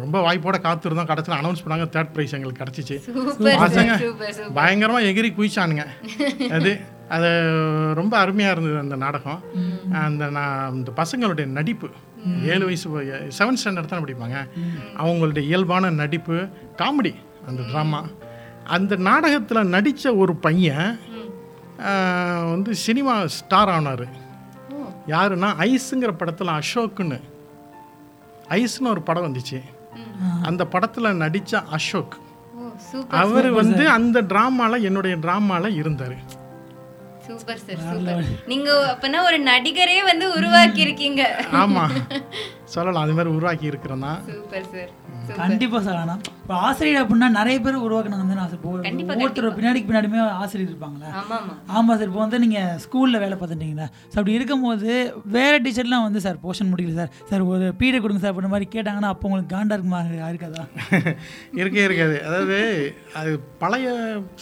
ரொம்ப 0.00 0.16
வாய்ப்போட 0.20 0.56
காத்திருந்தோம். 0.66 1.06
கடைசியில் 1.06 1.40
அனௌன்ஸ் 1.40 1.62
பண்ணாங்க 1.64 1.86
தேர்ட் 1.94 2.12
ப்ரைஸ் 2.14 2.34
எங்களுக்கு 2.36 2.62
கிடச்சிச்சு. 2.64 2.96
பசங்க 3.64 3.92
பயங்கரமாக 4.52 5.04
எகிரி 5.04 5.30
குயிச்சானுங்க. 5.38 5.84
அது 6.56 6.80
அது 7.08 7.28
ரொம்ப 7.94 8.18
அருமையாக 8.18 8.54
இருந்தது 8.54 8.78
அந்த 8.78 8.96
நாடகம். 8.96 9.42
அந்த 9.92 10.26
நான் 10.26 10.74
இந்த 10.74 10.92
பசங்களுடைய 10.96 11.46
நடிப்பு. 11.46 11.88
ஏழு 12.42 12.64
வயசு 12.64 12.88
செவன்த் 13.38 13.60
ஸ்டாண்டர்ட் 13.64 13.92
தான் 13.92 14.04
படிப்பாங்க. 14.04 14.38
அவங்களுடைய 15.02 15.38
இயல்பான 15.38 15.90
நடிப்பு 15.90 16.48
காமெடி 16.76 17.14
அந்த 17.46 17.62
ட்ராமா 17.62 18.00
அந்த 18.64 18.96
நாடகத்தில் 18.96 19.66
நடித்த 19.66 20.14
ஒரு 20.14 20.36
பையன் 20.36 20.98
வந்து 22.50 22.74
சினிமா 22.74 23.26
ஸ்டார் 23.26 23.68
ஆனார். 23.68 24.06
யாருன்னா 25.06 25.48
ஐஸுங்கிற 25.66 26.12
படத்தில் 26.12 26.56
அசோக்குன்னு. 26.60 27.18
ஐஸ்னு 28.48 28.88
ஒரு 28.88 29.02
படம் 29.02 29.26
வந்துச்சு. 29.26 29.58
அந்த 30.42 30.66
படத்தில் 30.66 31.16
நடித்த 31.16 31.62
அசோக். 31.70 32.14
ஓ 32.56 32.68
சூப்பர் 32.90 33.20
அவர் 33.20 33.50
வந்து 33.50 33.88
அந்த 33.88 34.22
ட்ராமால 34.22 34.82
என்னுடைய 34.82 35.16
ட்ராமால 35.16 35.74
இருந்தார். 35.74 36.16
Super 37.26 37.58
sir 37.58 37.80
super. 37.88 38.24
நீங்க 38.46 38.70
அப்பனா 38.92 39.22
ஒரு 39.22 39.38
நடிகரே 39.42 40.04
வந்து 40.04 40.32
உருவாக்கி 40.32 40.80
இருக்கீங்க 40.80 41.22
ஆமாம் 41.52 41.92
சொல்லலாம் 42.68 43.04
அது 43.04 43.16
மாதிரி 43.16 43.30
உருவாக்கி 43.36 43.66
இருக்கிறேன்னா 43.70 44.12
சூப்பர் 44.28 44.66
சார் 44.72 44.90
கண்டிப்பா 45.40 45.78
சார் 45.86 45.98
ஆனா 46.00 46.14
இப்போ 46.40 46.58
ஆசிரியர் 46.66 47.00
அப்படின்னா 47.00 47.28
நிறைய 47.36 47.56
பேர் 47.64 47.76
உருவாக்கணும் 47.86 48.20
நான் 48.22 48.42
ஆசை 48.44 48.56
கண்டிப்பா, 48.84 49.12
ஒவ்வொருத்தர் 49.14 49.56
பின்னாடி 49.56 49.80
பின்னாடியுமே 49.86 50.20
ஆசிரியர் 50.38 50.70
இருப்பாங்களே 50.70 51.08
ஆமா 51.18 51.36
ஆமா. 51.38 51.54
ஆமா 51.76 51.92
சார் 51.96 52.08
இப்போ 52.08 52.20
வந்து 52.22 52.38
நீங்க 52.44 52.60
ஸ்கூல்ல 52.84 53.18
வேலை 53.22 53.36
பார்த்துட்டீங்களா 53.36 53.86
ஸோ 54.04 54.16
அப்படி 54.16 54.36
இருக்கும்போது 54.38 54.92
வேற 55.36 55.52
டீச்சர்லாம் 55.64 56.06
வந்து 56.06 56.22
சார் 56.26 56.38
போர்ஷன் 56.44 56.70
முடியல 56.72 56.94
சார் 57.00 57.12
சார் 57.30 57.44
ஒரு 57.50 57.66
பீரியட் 57.80 58.04
கொடுங்க 58.04 58.22
சார் 58.22 58.32
அப்படின்ற 58.32 58.52
மாதிரி 58.54 58.68
கேட்டாங்கன்னா 58.74 59.10
அப்போ 59.12 59.26
உங்களுக்கு 59.28 59.52
காண்டா 59.54 59.76
இருக்குமா? 59.76 60.00
இருக்காதா 60.30 60.62
இருக்கே 61.60 61.82
இருக்காது. 61.86 62.16
அதாவது 62.28 62.58
அது 63.18 63.30
பழைய 63.62 63.88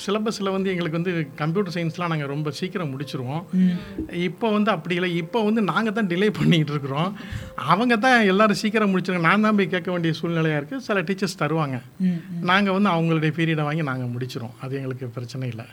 சிலபஸில் 0.03 0.55
வந்து 0.55 0.71
எங்களுக்கு 0.73 0.99
வந்து 0.99 1.13
கம்ப்யூட்டர் 1.41 1.75
சயின்ஸ்லாம் 1.77 2.13
நாங்கள் 2.13 2.33
ரொம்ப 2.33 2.49
சீக்கிரம் 2.59 2.93
முடிச்சிருவோம். 2.93 3.43
இப்போ 4.29 4.47
வந்து 4.55 4.71
அப்படி 4.75 4.97
இல்லை. 4.99 5.11
இப்போ 5.23 5.39
வந்து 5.47 5.63
நாங்கள் 5.71 5.97
தான் 5.99 6.11
டிலே 6.13 6.29
பண்ணிக்கிட்டு 6.39 6.75
இருக்கிறோம். 6.75 7.11
அவங்க 7.67 7.95
தான் 7.99 8.16
எல்லாரும் 8.33 8.61
சீக்கிரம் 8.63 8.91
முடிச்சிருக்காங்க 8.93 9.29
நான் 9.31 9.47
தான் 9.47 9.57
போய் 9.59 9.73
கேட்க 9.75 9.91
வேண்டிய 9.93 10.15
சூழ்நிலையாக 10.19 10.61
இருக்குது 10.61 10.85
சில 10.89 11.01
டீச்சர்ஸ் 11.09 11.41
தருவாங்க. 11.43 11.77
ம் 12.07 12.21
நாங்கள் 12.51 12.77
வந்து 12.77 12.91
அவங்களுடைய 12.95 13.33
பீரியடை 13.39 13.65
வாங்கி 13.69 13.83
நாங்கள் 13.93 14.13
முடிச்சிரும் 14.15 14.55
அது 14.61 14.77
எங்களுக்கு 14.81 15.09
பிரச்சனை 15.17 15.49
இல்லை. 15.49 15.67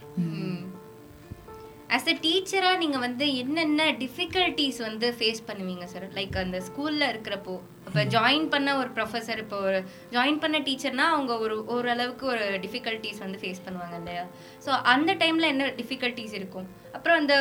ஆஸ் 1.95 2.09
அ 2.11 2.15
டீச்சராக 2.21 2.77
நீங்கள் 2.77 3.03
வந்து 3.05 3.25
என்னென்ன 3.35 3.87
டிஃபிகல்ட்டிஸ் 4.03 4.79
வந்து 4.87 5.07
ஃபேஸ் 5.17 5.41
பண்ணுவீங்க 5.49 5.85
சார் 5.93 6.05
லைக் 6.17 6.37
அந்த 6.43 6.59
ஸ்கூலில் 6.67 7.09
இருக்கிறப்போ 7.11 7.55
இப்போ 7.87 8.03
ஜாயின் 8.15 8.47
பண்ண 8.53 8.69
ஒரு 8.77 8.89
ப்ரொஃபஸர் 8.97 9.41
இப்போ 9.43 9.57
ஒரு 9.67 9.79
ஜாயின் 10.15 10.39
பண்ண 10.43 10.59
டீச்சர்னா 10.59 11.05
அவங்க 11.15 11.33
ஒரு 11.37 11.57
ஓரளவுக்கு 11.75 12.25
ஒரு 12.27 12.45
டிஃபிகல்ட்டிஸ் 12.65 13.19
வந்து 13.19 13.41
ஃபேஸ் 13.41 13.65
பண்ணுவாங்க 13.65 13.97
இல்லையா? 14.01 14.23
ஸோ 14.65 14.69
அந்த 14.93 15.13
டைமில் 15.13 15.51
என்ன 15.53 15.67
டிஃபிகல்ட்டிஸ் 15.81 16.35
இருக்கும்? 16.39 16.67
அப்புறம் 16.95 17.19
அந்த 17.21 17.35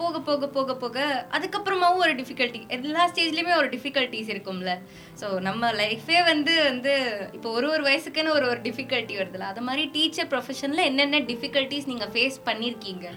போக 0.00 0.20
போக 0.28 0.48
போக 0.56 0.74
போக 0.82 0.98
அதுக்கப்புறமாவும் 1.36 2.04
ஒரு 2.06 2.14
டிஃபிகல்ட்டி 2.20 2.60
எல்லா 2.76 3.04
ஸ்டேஜ்லேயுமே 3.12 3.54
ஒரு 3.60 3.68
டிஃபிகல்ட்டிஸ் 3.74 4.30
இருக்கும்ல. 4.34 4.72
ஸோ 5.20 5.26
நம்ம 5.48 5.72
லைஃபே 5.82 6.18
வந்து 6.30 6.54
வந்து 6.70 6.94
இப்போ 7.36 7.48
ஒரு 7.58 7.68
ஒரு 7.74 7.82
வயசுக்குன்னு 7.88 8.34
ஒரு 8.38 8.46
ஒரு 8.52 8.60
டிஃபிகல்ட்டி 8.68 9.16
வருதுல்ல 9.20 9.50
அது 9.52 9.62
மாதிரி 9.68 9.84
டீச்சர் 9.96 10.30
ப்ரொஃபஷனில் 10.34 10.86
என்னென்ன 10.90 11.22
டிஃபிகல்ட்டிஸ் 11.32 11.90
நீங்கள் 11.92 12.12
ஃபேஸ் 12.14 12.38
பண்ணியிருக்கீங்க 12.50 13.08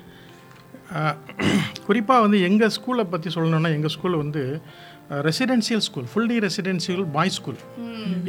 குறிப்பாக 1.88 2.24
வந்து 2.26 2.40
எங்கள் 2.48 2.74
ஸ்கூலை 2.76 3.04
பற்றி 3.14 3.30
சொல்லணும்னா 3.36 3.70
எங்கள் 3.78 3.94
ஸ்கூல் 3.96 4.22
வந்து 4.24 4.42
residential 5.28 5.84
school 5.88 6.08
fully 6.12 6.38
residential 6.46 7.06
boys 7.16 7.38
school 7.40 7.60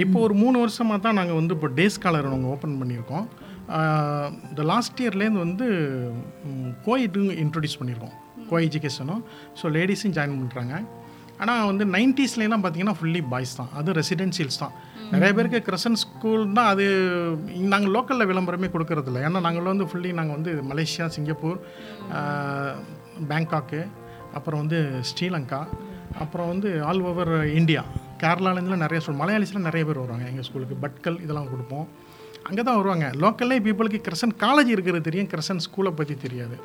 இப்போ 0.05 0.19
ஒரு 0.27 0.35
மூணு 0.43 0.57
வருஷமாக 0.63 0.99
தான் 1.05 1.19
நாங்கள் 1.19 1.39
வந்து 1.41 1.55
இப்போ 1.57 1.69
டே 1.79 1.85
ஸ்காலர் 1.97 2.33
நாங்கள் 2.33 2.53
ஓப்பன் 2.55 2.79
பண்ணியிருக்கோம். 2.81 3.27
இந்த 4.51 4.63
லாஸ்ட் 4.73 5.01
இயர்லேருந்து 5.03 5.45
வந்து 5.47 5.67
கோயிட்டு 6.87 7.23
இன்ட்ரடியூஸ் 7.45 7.79
பண்ணியிருக்கோம். 7.81 8.15
கோ 8.51 8.59
எஜுகேஷனும் 8.67 9.23
ஸோ 9.61 9.73
லேடிஸும் 9.77 10.15
ஜாயின் 10.19 10.39
பண்ணுறாங்க 10.41 10.75
ஆனால் 11.45 11.67
வந்து 11.71 11.85
நைன்டிஸ்லாம் 11.95 12.63
பார்த்தீங்கன்னா 12.65 12.97
ஃபுல்லி 12.99 13.21
பாய்ஸ் 13.33 13.57
தான். 13.61 13.73
அது 13.79 13.97
ரெசிடென்சியல்ஸ் 13.99 14.61
தான். 14.63 14.75
நிறைய 15.15 15.31
பேருக்கு 15.37 15.59
கிரசன் 15.67 15.99
ஸ்கூல் 16.03 16.45
தான் 16.59 16.71
அது 16.73 16.85
நாங்கள் 17.73 17.93
லோக்கலில் 17.97 18.29
விளம்பரமே 18.31 18.69
கொடுக்கறதில்ல. 18.75 19.19
ஏன்னா 19.27 19.43
நாங்கள் 19.47 19.73
வந்து 19.73 19.89
ஃபுல்லி 19.91 20.13
நாங்கள் 20.21 20.37
வந்து 20.39 20.53
மலேசியா 20.71 21.07
சிங்கப்பூர் 21.17 21.59
பேங்காக்கு 23.33 23.83
அப்புறம் 24.39 24.61
வந்து 24.63 24.79
ஸ்ரீலங்கா 25.11 25.61
அப்புறம் 26.25 26.51
வந்து 26.53 26.69
ஆல் 26.89 27.05
ஓவர் 27.11 27.35
இந்தியா 27.61 27.83
கேரளாலேருந்துலாம் 28.23 28.85
நிறைய 28.87 29.01
சொல் 29.05 29.21
மலையாளிஸ்லாம் 29.23 29.69
நிறைய 29.69 29.85
பேர் 29.89 30.03
வருவாங்க 30.03 30.27
எங்கள் 30.33 30.47
ஸ்கூலுக்கு 30.49 30.77
பட்கல் 30.85 31.19
இதெல்லாம் 31.25 31.51
கொடுப்போம். 31.53 31.87
அங்கே 32.49 32.63
தான் 32.63 32.77
வருவாங்க 32.77 33.07
லோக்கல்லே 33.21 33.59
பீப்புளுக்கு 33.67 34.01
கிரசன் 34.09 34.35
காலேஜ் 34.45 34.73
இருக்கிறது 34.75 35.05
தெரியும். 35.09 35.29
கிரசன் 35.35 35.65
ஸ்கூலை 35.67 35.93
பற்றி 36.01 36.15
தெரியாது. 36.25 36.57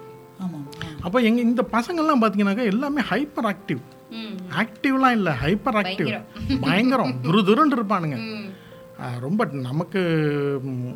அப்போ 1.01 1.19
எங்கள் 1.19 1.43
இந்த 1.43 1.61
பசங்கள்லாம் 1.71 2.21
பார்த்தீங்கன்னாக்கா 2.21 2.65
எல்லாமே 2.73 3.01
ஹைப்பர் 3.09 3.47
ஆக்டிவ் 3.51 3.81
ஆக்டிவ்லாம் 4.61 5.15
இல்லை. 5.19 5.33
ஹைப்பர் 5.43 5.79
ஆக்டிவ் 5.81 6.09
பயங்கரம். 6.61 7.13
துரு 7.25 7.41
துருன்னு 7.49 7.77
இருப்பானுங்க. 7.77 8.17
ரொம்ப 9.19 9.45
நமக்கு 9.69 10.01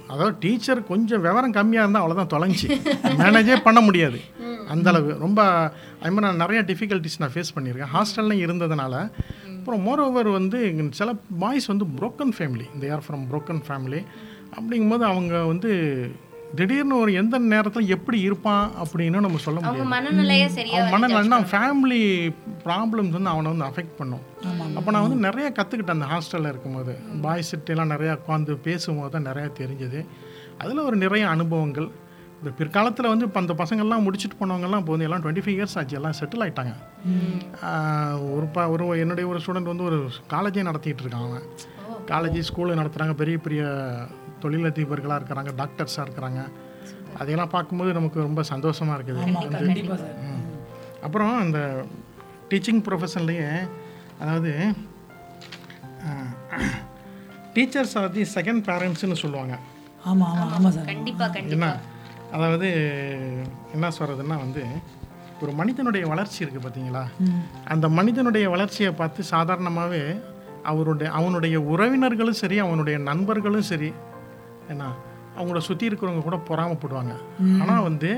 அதாவது 0.07 0.35
டீச்சர் 0.39 0.81
கொஞ்சம் 0.83 1.21
விவரம் 1.21 1.53
கம்மியாக 1.53 1.83
இருந்தால் 1.83 2.03
அவ்வளோதான் 2.03 2.33
தொலைஞ்சி. 2.33 2.67
மேனேஜே 3.21 3.55
பண்ண 3.67 3.79
முடியாது. 3.81 4.19
அந்த 4.67 4.89
அளவு. 4.89 5.17
ரொம்ப 5.25 5.39
அது 6.01 6.11
மாதிரி 6.15 6.25
நான் 6.27 6.41
நிறைய 6.43 6.61
டிஃபிகல்ட்டிஸ் 6.67 7.19
நான் 7.23 7.33
ஃபேஸ் 7.33 7.55
பண்ணியிருக்கேன். 7.55 7.91
ஹாஸ்டல்லாம் 7.95 8.43
இருந்ததுனால. 8.45 8.95
அப்புறம் 9.59 9.83
மோரோவர் 9.87 10.31
வந்து 10.31 10.57
இங்க 10.71 10.83
சில 10.91 11.11
பாய்ஸ் 11.39 11.65
வந்து 11.65 11.85
broken 11.99 12.29
ஃபேமிலி 12.37 12.65
இந்த 12.73 12.85
ஆர் 12.95 13.03
ஃப்ரம் 13.07 13.23
broken 13.31 13.59
ஃபேமிலி 13.67 14.01
அப்படிங்கும்போது 14.55 14.99
அவங்க 14.99 15.43
வந்து 15.43 16.11
திடீர்னு 16.55 16.97
ஒரு 16.97 17.13
எந்த 17.13 17.37
நேரத்தில் 17.37 17.87
எப்படி 17.87 18.19
இருப்பான் 18.19 18.71
அப்படின்னு 18.83 19.19
நம்ம 19.19 19.37
சொல்ல 19.37 19.59
முடியாது. 19.59 19.85
அவங்க 19.85 19.95
மனநிலையே 19.95 20.47
சரியா 20.47 20.85
அவன் 20.85 21.03
மனநலன்னா 21.03 21.45
ஃபேமிலி 21.51 22.33
ப்ராப்ளம்ஸ் 22.65 23.09
வந்து 23.09 23.29
அவனை 23.29 23.51
வந்து 23.51 23.65
அஃபெக்ட் 23.65 23.97
பண்ணும். 23.97 24.19
அப்போ 24.75 24.91
நான் 24.91 25.01
வந்து 25.01 25.15
நிறைய 25.15 25.51
கற்றுக்கிட்டேன் 25.59 25.99
அந்த 25.99 26.05
ஹாஸ்டலில் 26.05 26.49
இருக்கும்போது. 26.49 26.99
பாய்ஸ் 27.21 27.53
எல்லாம் 27.65 27.89
நிறையா 27.89 28.19
உட்காந்து 28.27 28.55
பேசும்போது 28.55 29.23
தான் 29.23 29.33
நிறையா 29.33 29.51
தெரிஞ்சது. 29.59 30.05
அதில் 30.57 30.77
ஒரு 30.77 30.95
நிறைய 30.95 31.29
அனுபவங்கள். 31.29 31.89
இந்த 32.37 32.49
பிற்காலத்தில் 32.57 33.07
வந்து 33.07 33.25
இப்போ 33.25 33.39
அந்த 33.39 33.53
பசங்கள்லாம் 33.53 34.07
முடிச்சுட்டு 34.07 34.43
போனவங்கலாம் 34.43 34.77
இப்போ 34.77 34.95
வந்து 34.95 35.03
எல்லாம் 35.03 35.21
டுவெண்ட்டி 35.21 35.37
ஃபைவ் 35.37 35.59
இயர்ஸ் 35.59 35.77
ஆச்சு. 35.77 35.95
எல்லாம் 35.95 36.13
செட்டில் 36.19 36.49
ஆயிட்டாங்க. 36.49 36.73
ஆஹ் 37.65 38.35
ஒரு 38.35 38.45
ப 38.45 38.69
ஒரு 38.69 38.99
என்னுடைய 38.99 39.29
ஒரு 39.29 39.39
ஸ்டூடெண்ட் 39.45 39.71
வந்து 39.73 39.83
ஒரு 39.83 40.09
காலேஜே 40.29 40.61
நடத்திட்டு 40.61 41.03
இருக்கான் 41.03 41.27
அவன். 41.29 41.41
காலேஜ் 42.07 42.43
ஸ்கூலு 42.53 42.79
நடத்துகிறாங்க 42.79 43.13
பெரிய 43.13 43.37
பெரிய 43.37 43.63
தொழிலதிபர்களாக 44.43 45.19
இருக்கிறாங்க 45.19 45.51
டாக்டர்ஸாக 45.61 46.05
இருக்கிறாங்க. 46.07 46.41
அதையெல்லாம் 47.19 47.53
பார்க்கும்போது 47.55 47.91
நமக்கு 47.97 48.19
ரொம்ப 48.27 48.43
சந்தோஷமாக 48.51 48.97
இருக்குது. 48.97 49.21
கண்டிப்பாக. 49.57 50.09
அப்புறம் 51.07 51.33
அந்த 51.43 51.59
டீச்சிங் 52.49 52.83
ப்ரொஃபஷன்லேயே 52.87 53.49
அதாவது 54.21 54.51
டீச்சர்ஸ் 57.55 57.95
ஆர் 58.01 58.13
தி 58.17 58.23
செகண்ட் 58.35 58.61
பேரண்ட்ஸ்னு 58.69 59.21
சொல்லுவாங்க. 59.23 59.55
ஆமாம் 60.09 60.29
ஆமாம் 60.31 60.51
ஆமாம் 60.55 60.73
சார். 60.75 60.85
கண்டிப்பா 60.85 61.25
கண்டிப்பா. 61.35 61.55
என்ன? 61.57 61.67
அதாவது 62.35 62.67
என்ன 63.75 63.87
சொல்கிறதுன்னா 63.97 64.37
வந்து 64.45 64.63
ஒரு 65.43 65.51
மனிதனுடைய 65.51 66.03
வளர்ச்சி 66.11 66.39
இருக்குது 66.43 66.63
பார்த்தீங்களா 66.65 67.03
அந்த 67.73 67.85
மனிதனுடைய 67.97 68.45
வளர்ச்சியை 68.49 68.91
பார்த்து 68.91 69.21
சாதாரணமாகவே 69.31 70.03
அவருடைய 70.71 71.09
அவனுடைய 71.11 71.55
உறவினர்களும் 71.73 72.39
சரி 72.41 72.57
அவனுடைய 72.59 72.97
நண்பர்களும் 73.09 73.67
சரி 73.71 73.89
என்ன 74.73 74.83
அவங்கள 75.37 75.59
சுற்றி 75.67 75.87
இருக்கிறவங்க 75.89 76.23
கூட 76.25 76.37
பொறாமப்படுவாங்க. 76.49 77.13
ஆனால் 77.61 77.85
வந்து 77.89 78.11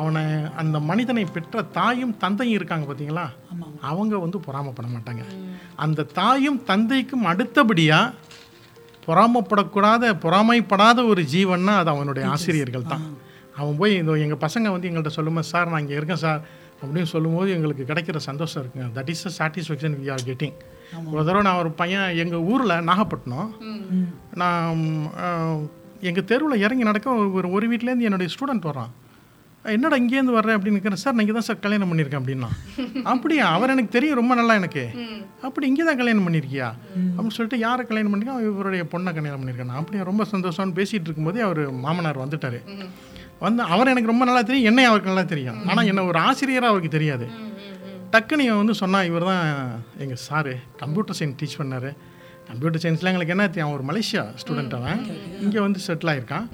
அவனை 0.00 0.22
அந்த 0.60 0.76
மனிதனை 0.88 1.22
பெற்ற 1.34 1.62
தாயும் 1.78 2.12
தந்தையும் 2.22 2.58
இருக்காங்க 2.58 2.84
பார்த்தீங்களா 2.88 3.24
அவங்க 3.90 4.14
வந்து 4.24 4.38
பொறாமப்பட 4.46 4.86
மாட்டாங்க. 4.96 5.24
அந்த 5.84 6.06
தாயும் 6.18 6.60
தந்தைக்கும் 6.70 7.24
அடுத்தபடியாக 7.32 8.14
பொறாமப்படக்கூடாத 9.06 10.12
பொறாமைப்படாத 10.24 10.98
ஒரு 11.12 11.22
ஜீவன்னா 11.34 11.74
அது 11.82 11.90
அவனுடைய 11.94 12.24
ஆசிரியர்கள் 12.34 12.90
தான். 12.92 13.04
அவன் 13.60 13.78
போய் 13.80 13.98
இந்த 14.00 14.12
எங்கள் 14.26 14.42
பசங்க 14.46 14.66
வந்து 14.74 14.88
எங்கள்கிட்ட 14.88 15.18
சொல்லும்போது 15.18 15.50
சார் 15.52 15.70
நான் 15.72 15.82
இங்கே 15.84 15.96
இருக்கேன் 16.00 16.22
சார். 16.26 16.40
அப்படின்னு 16.82 17.10
சொல்லும்போது 17.14 17.48
எங்களுக்கு 17.56 17.88
கிடைக்கிற 17.90 18.18
சந்தோஷம் 18.28 18.60
இருக்குங்க. 18.62 18.86
That 18.98 19.10
is 19.14 19.26
a 19.30 19.32
satisfaction 19.40 19.96
we 20.02 20.06
are 20.14 20.24
getting 20.28 20.56
ஒரு 21.10 21.22
தடவை 21.26 21.42
நான் 21.48 21.60
ஒரு 21.62 21.70
பையன் 21.80 22.08
எங்கள் 22.22 22.46
ஊரில் 22.52 22.76
நாகப்பட்டினம். 22.90 23.50
நான் 24.42 24.80
எங்கள் 26.08 26.26
தெருவில் 26.30 26.62
இறங்கி 26.64 26.84
நடக்க 26.90 27.14
ஒரு 27.38 27.48
ஒரு 27.56 27.66
வீட்டிலேருந்து 27.70 28.08
என்னுடைய 28.08 28.28
ஸ்டூடெண்ட் 28.34 28.68
வர்றான். 28.70 28.92
என்னடா 29.64 29.96
இங்கேருந்து 30.02 30.34
வர்றேன் 30.36 30.56
அப்படின்னு 30.56 30.76
இருக்கிறேன் 30.76 31.00
சார் 31.02 31.14
நான் 31.14 31.22
இங்கே 31.24 31.34
தான் 31.38 31.46
சார் 31.48 31.58
கல்யாணம் 31.64 31.90
பண்ணியிருக்கேன் 31.90 32.20
அப்படின்னா. 32.20 32.48
அப்படியா? 33.12 33.46
அவர் 33.56 33.72
எனக்கு 33.74 33.92
தெரியும். 33.96 34.18
ரொம்ப 34.20 34.34
நல்லா 34.38 34.54
எனக்கு. 34.60 34.84
அப்படி 35.46 35.66
இங்கே 35.70 35.84
தான் 35.88 35.98
கல்யாணம் 36.00 36.26
பண்ணியிருக்கியா? 36.26 36.68
அப்படின்னு 37.14 37.36
சொல்லிட்டு 37.38 37.58
யாரை 37.66 37.82
கல்யாணம் 37.90 38.12
பண்ணிருக்கா 38.12 38.36
இவருடைய 38.48 38.84
பொண்ணை 38.92 39.12
கல்யாணம் 39.18 39.40
பண்ணியிருக்கேன். 39.40 39.74
அப்படியே? 39.80 40.04
ரொம்ப 40.10 40.24
சந்தோஷம்னு 40.32 40.76
பேசிகிட்டு 40.78 41.08
இருக்கும்போதே 41.08 41.42
அவர் 41.48 41.62
மாமனார் 41.84 42.22
வந்துட்டார். 42.24 42.58
வந்து 43.46 43.62
அவர் 43.74 43.90
எனக்கு 43.92 44.12
ரொம்ப 44.12 44.24
நல்லா 44.30 44.42
தெரியும். 44.48 44.68
என்னை 44.70 44.84
அவருக்கு 44.90 45.12
நல்லா 45.12 45.26
தெரியும். 45.34 45.60
ஆனால் 45.70 45.88
என்ன 45.90 46.04
ஒரு 46.04 46.18
ஆசிரியராக 46.28 46.72
அவருக்கு 46.72 46.96
தெரியாது. 46.98 47.28
டக்குன்னு 48.14 48.46
இவன் 48.48 48.62
வந்து 48.62 48.74
சொன்னால் 48.82 49.08
இவர் 49.10 49.28
தான் 49.32 49.44
எங்கள் 50.04 50.22
சாரு 50.28 50.54
கம்ப்யூட்டர் 50.82 51.18
சயின்ஸ் 51.18 51.38
டீச் 51.42 51.58
பண்ணார். 51.60 51.90
கம்ப்யூட்டர் 52.50 52.80
சயின்ஸில் 52.82 53.10
எங்களுக்கு 53.12 53.28
என்ன 53.28 53.48
தெரியும்? 53.48 53.74
ஒரு 53.74 53.84
மலேசியா 53.84 54.22
ஸ்டூடெண்ட் 54.42 54.74
அவன். 54.74 55.06
இங்கே 55.40 55.60
வந்து 55.60 55.80
செட்டில் 55.86 56.12
ஆயிருக்கான். 56.12 56.46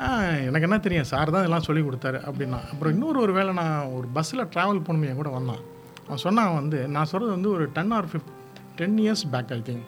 ஆ, 0.00 0.20
எனக்கு 0.20 0.60
என்ன 0.60 0.78
தெரியும்? 0.78 1.04
சார் 1.04 1.30
தான் 1.30 1.40
இதெல்லாம் 1.40 1.62
சொல்லி 1.62 1.82
கொடுத்தாரு 1.82 2.18
அப்படின்னா. 2.28 2.68
அப்புறம் 2.68 2.92
இன்னொரு 2.92 3.20
ஒரு 3.20 3.32
வேளை 3.32 3.54
நான் 3.54 3.84
ஒரு 3.86 4.06
பஸ்ஸில் 4.12 4.44
ட்ராவல் 4.44 4.82
பண்ணுமே 4.86 5.08
என் 5.08 5.14
கூட 5.14 5.28
வந்தான். 5.28 5.60
அவன் 6.04 6.16
சொன்னான் 6.16 6.54
வந்து 6.54 6.88
நான் 6.88 7.04
சொல்கிறது 7.04 7.40
வந்து 7.40 7.56
ஒரு 7.56 7.70
ten 7.72 7.90
or 7.90 8.04
fifteen 8.04 8.32
ten 8.76 8.98
years 8.98 9.24
back 9.30 9.52
I 9.52 9.58
think 9.58 9.86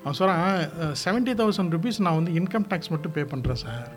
அவன் 0.00 0.12
சொல்கிறான் 0.12 0.58
செவன்ட்டி 1.04 1.40
தௌசண்ட் 1.40 1.74
ருபீஸ் 1.74 2.00
நான் 2.00 2.14
வந்து 2.14 2.30
இன்கம் 2.30 2.66
டேக்ஸ் 2.70 2.90
மட்டும் 2.90 3.12
பே 3.12 3.22
பண்ணுறேன் 3.22 3.52
sir 3.52 3.92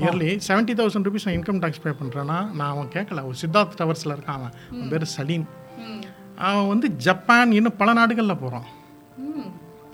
yearly 0.00 0.40
seventy 0.48 0.74
thousand 0.80 1.06
rupees 1.06 1.24
நான் 1.24 1.38
இன்கம் 1.38 1.62
டேக்ஸ் 1.62 1.82
பே 1.82 1.90
பண்ணுறேன்னா 1.90 2.24
நான் 2.24 2.60
அவன் 2.60 2.88
கேட்கல. 2.92 3.24
ஒரு 3.24 3.34
சித்தார்த் 3.40 3.78
டவர்ஸில் 3.78 4.14
இருக்கான் 4.16 4.38
அவன். 4.38 4.52
அவன் 4.72 4.88
பேர் 4.88 5.04
சலீம் 5.04 5.46
அவன் 6.36 6.68
வந்து 6.68 6.88
ஜப்பான் 6.88 7.52
இன்னும் 7.52 7.76
பல 7.76 7.92
நாடுகளில் 7.92 8.36
போகிறான் 8.36 8.66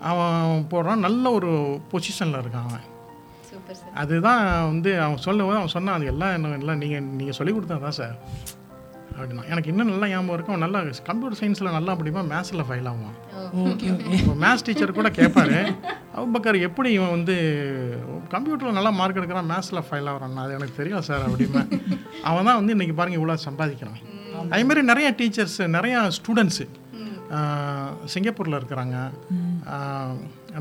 அவன் 0.09 0.67
போகிறான் 0.73 1.05
நல்ல 1.05 1.31
ஒரு 1.37 1.51
பொசிஷனில் 1.91 2.41
இருக்கான் 2.43 2.67
அவன். 2.69 2.85
அதுதான் 4.01 4.43
வந்து 4.71 4.91
அவன் 5.03 5.23
சொல்லும்போது 5.25 5.59
அவன் 5.59 5.73
சொன்னான் 5.75 5.97
அது 5.97 6.11
எல்லாம் 6.11 6.33
என்ன 6.37 6.57
எல்லாம் 6.61 6.81
நீங்கள் 6.83 7.07
நீங்கள் 7.19 7.37
சொல்லி 7.37 7.53
கொடுத்தா 7.53 7.77
தான் 7.85 7.97
சார். 7.99 8.15
அப்படின்னா 9.15 9.43
எனக்கு 9.53 9.69
இன்னும் 9.71 9.91
நல்லா 9.91 10.07
ஞாபகம் 10.11 10.35
இருக்கும் 10.35 10.53
அவன் 10.53 10.65
நல்லா 10.65 10.79
கம்ப்யூட்டர் 11.09 11.39
சயின்ஸில் 11.41 11.75
நல்லா 11.75 11.93
படிப்பான். 11.99 12.31
மேத்ஸில் 12.33 12.65
ஃபைல் 12.69 12.89
ஓகே 13.71 13.87
இப்போ 14.17 14.33
மேத்ஸ் 14.43 14.65
டீச்சர் 14.67 14.97
கூட 14.97 15.09
கேட்பாரு 15.19 15.59
அவுபக்கர் 16.19 16.57
எப்படி 16.67 16.89
இவன் 16.97 17.13
வந்து 17.15 17.35
கம்ப்யூட்டரில் 18.33 18.77
நல்லா 18.77 18.91
மார்க் 18.99 19.19
எடுக்கிறான்? 19.19 19.49
மேத்ஸில் 19.53 19.85
ஃபைல் 19.89 20.09
ஆகிறான் 20.11 20.43
அது 20.43 20.57
எனக்கு 20.57 20.79
தெரியல 20.81 21.01
சார் 21.09 21.25
அப்படின்னு. 21.27 21.63
அவன் 22.29 22.47
தான் 22.49 22.59
வந்து 22.59 22.75
இன்றைக்கி 22.77 22.95
பாருங்க 22.99 23.19
இவ்வளோ 23.21 23.37
சம்பாதிக்கிறான். 23.47 24.01
அதேமாரி 24.53 24.81
நிறைய 24.91 25.07
டீச்சர்ஸ் 25.19 25.59
நிறையா 25.77 25.99
ஸ்டூடெண்ட்ஸு 26.17 26.65
சிங்கப்பூரில் 28.13 28.57
இருக்கிறாங்க. 28.59 28.95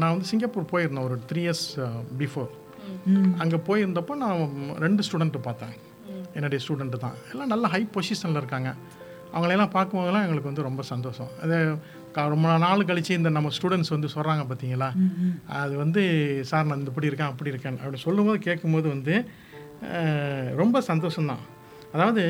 நான் 0.00 0.12
வந்து 0.12 0.30
சிங்கப்பூர் 0.32 0.70
போயிருந்தேன் 0.74 1.06
ஒரு 1.08 1.16
த்ரீ 1.30 1.42
இயர்ஸ் 1.46 1.66
பிஃபோர் 2.20 2.52
அங்கே 3.42 3.58
போயிருந்தப்போ 3.68 4.14
நான் 4.22 4.40
ரெண்டு 4.84 5.02
ஸ்டூடெண்ட்டு 5.06 5.40
பார்த்தேன். 5.48 5.74
என்னுடைய 6.36 6.60
ஸ்டூடெண்ட்டு 6.64 7.04
தான். 7.04 7.16
எல்லாம் 7.32 7.52
நல்ல 7.52 7.66
ஹை 7.74 7.82
பொசிஷனில் 7.96 8.40
இருக்காங்க. 8.42 8.70
அவங்களையெல்லாம் 9.34 9.74
பார்க்கும்போதெல்லாம் 9.76 10.24
எங்களுக்கு 10.26 10.50
வந்து 10.50 10.66
ரொம்ப 10.68 10.82
சந்தோஷம். 10.90 11.30
அது 11.44 11.56
ரொம்ப 12.34 12.48
நாள் 12.64 12.88
கழிச்சு 12.88 13.12
இந்த 13.20 13.30
நம்ம 13.36 13.50
ஸ்டூடெண்ட்ஸ் 13.56 13.92
வந்து 13.94 14.08
சொல்கிறாங்க 14.14 14.42
பார்த்தீங்களா? 14.50 14.88
அது 15.62 15.74
வந்து 15.82 16.02
சார் 16.50 16.68
நான் 16.68 16.78
இந்த 16.80 16.92
இப்படி 16.92 17.10
இருக்கேன் 17.10 17.32
அப்படி 17.32 17.52
இருக்கேன். 17.52 17.78
அப்படி 17.82 18.00
சொல்லும்போது 18.06 18.38
கேட்கும்போது 18.48 18.86
வந்து 18.94 19.14
ரொம்ப 20.62 20.82
சந்தோஷம்தான். 20.90 21.42
அதாவது 21.94 22.24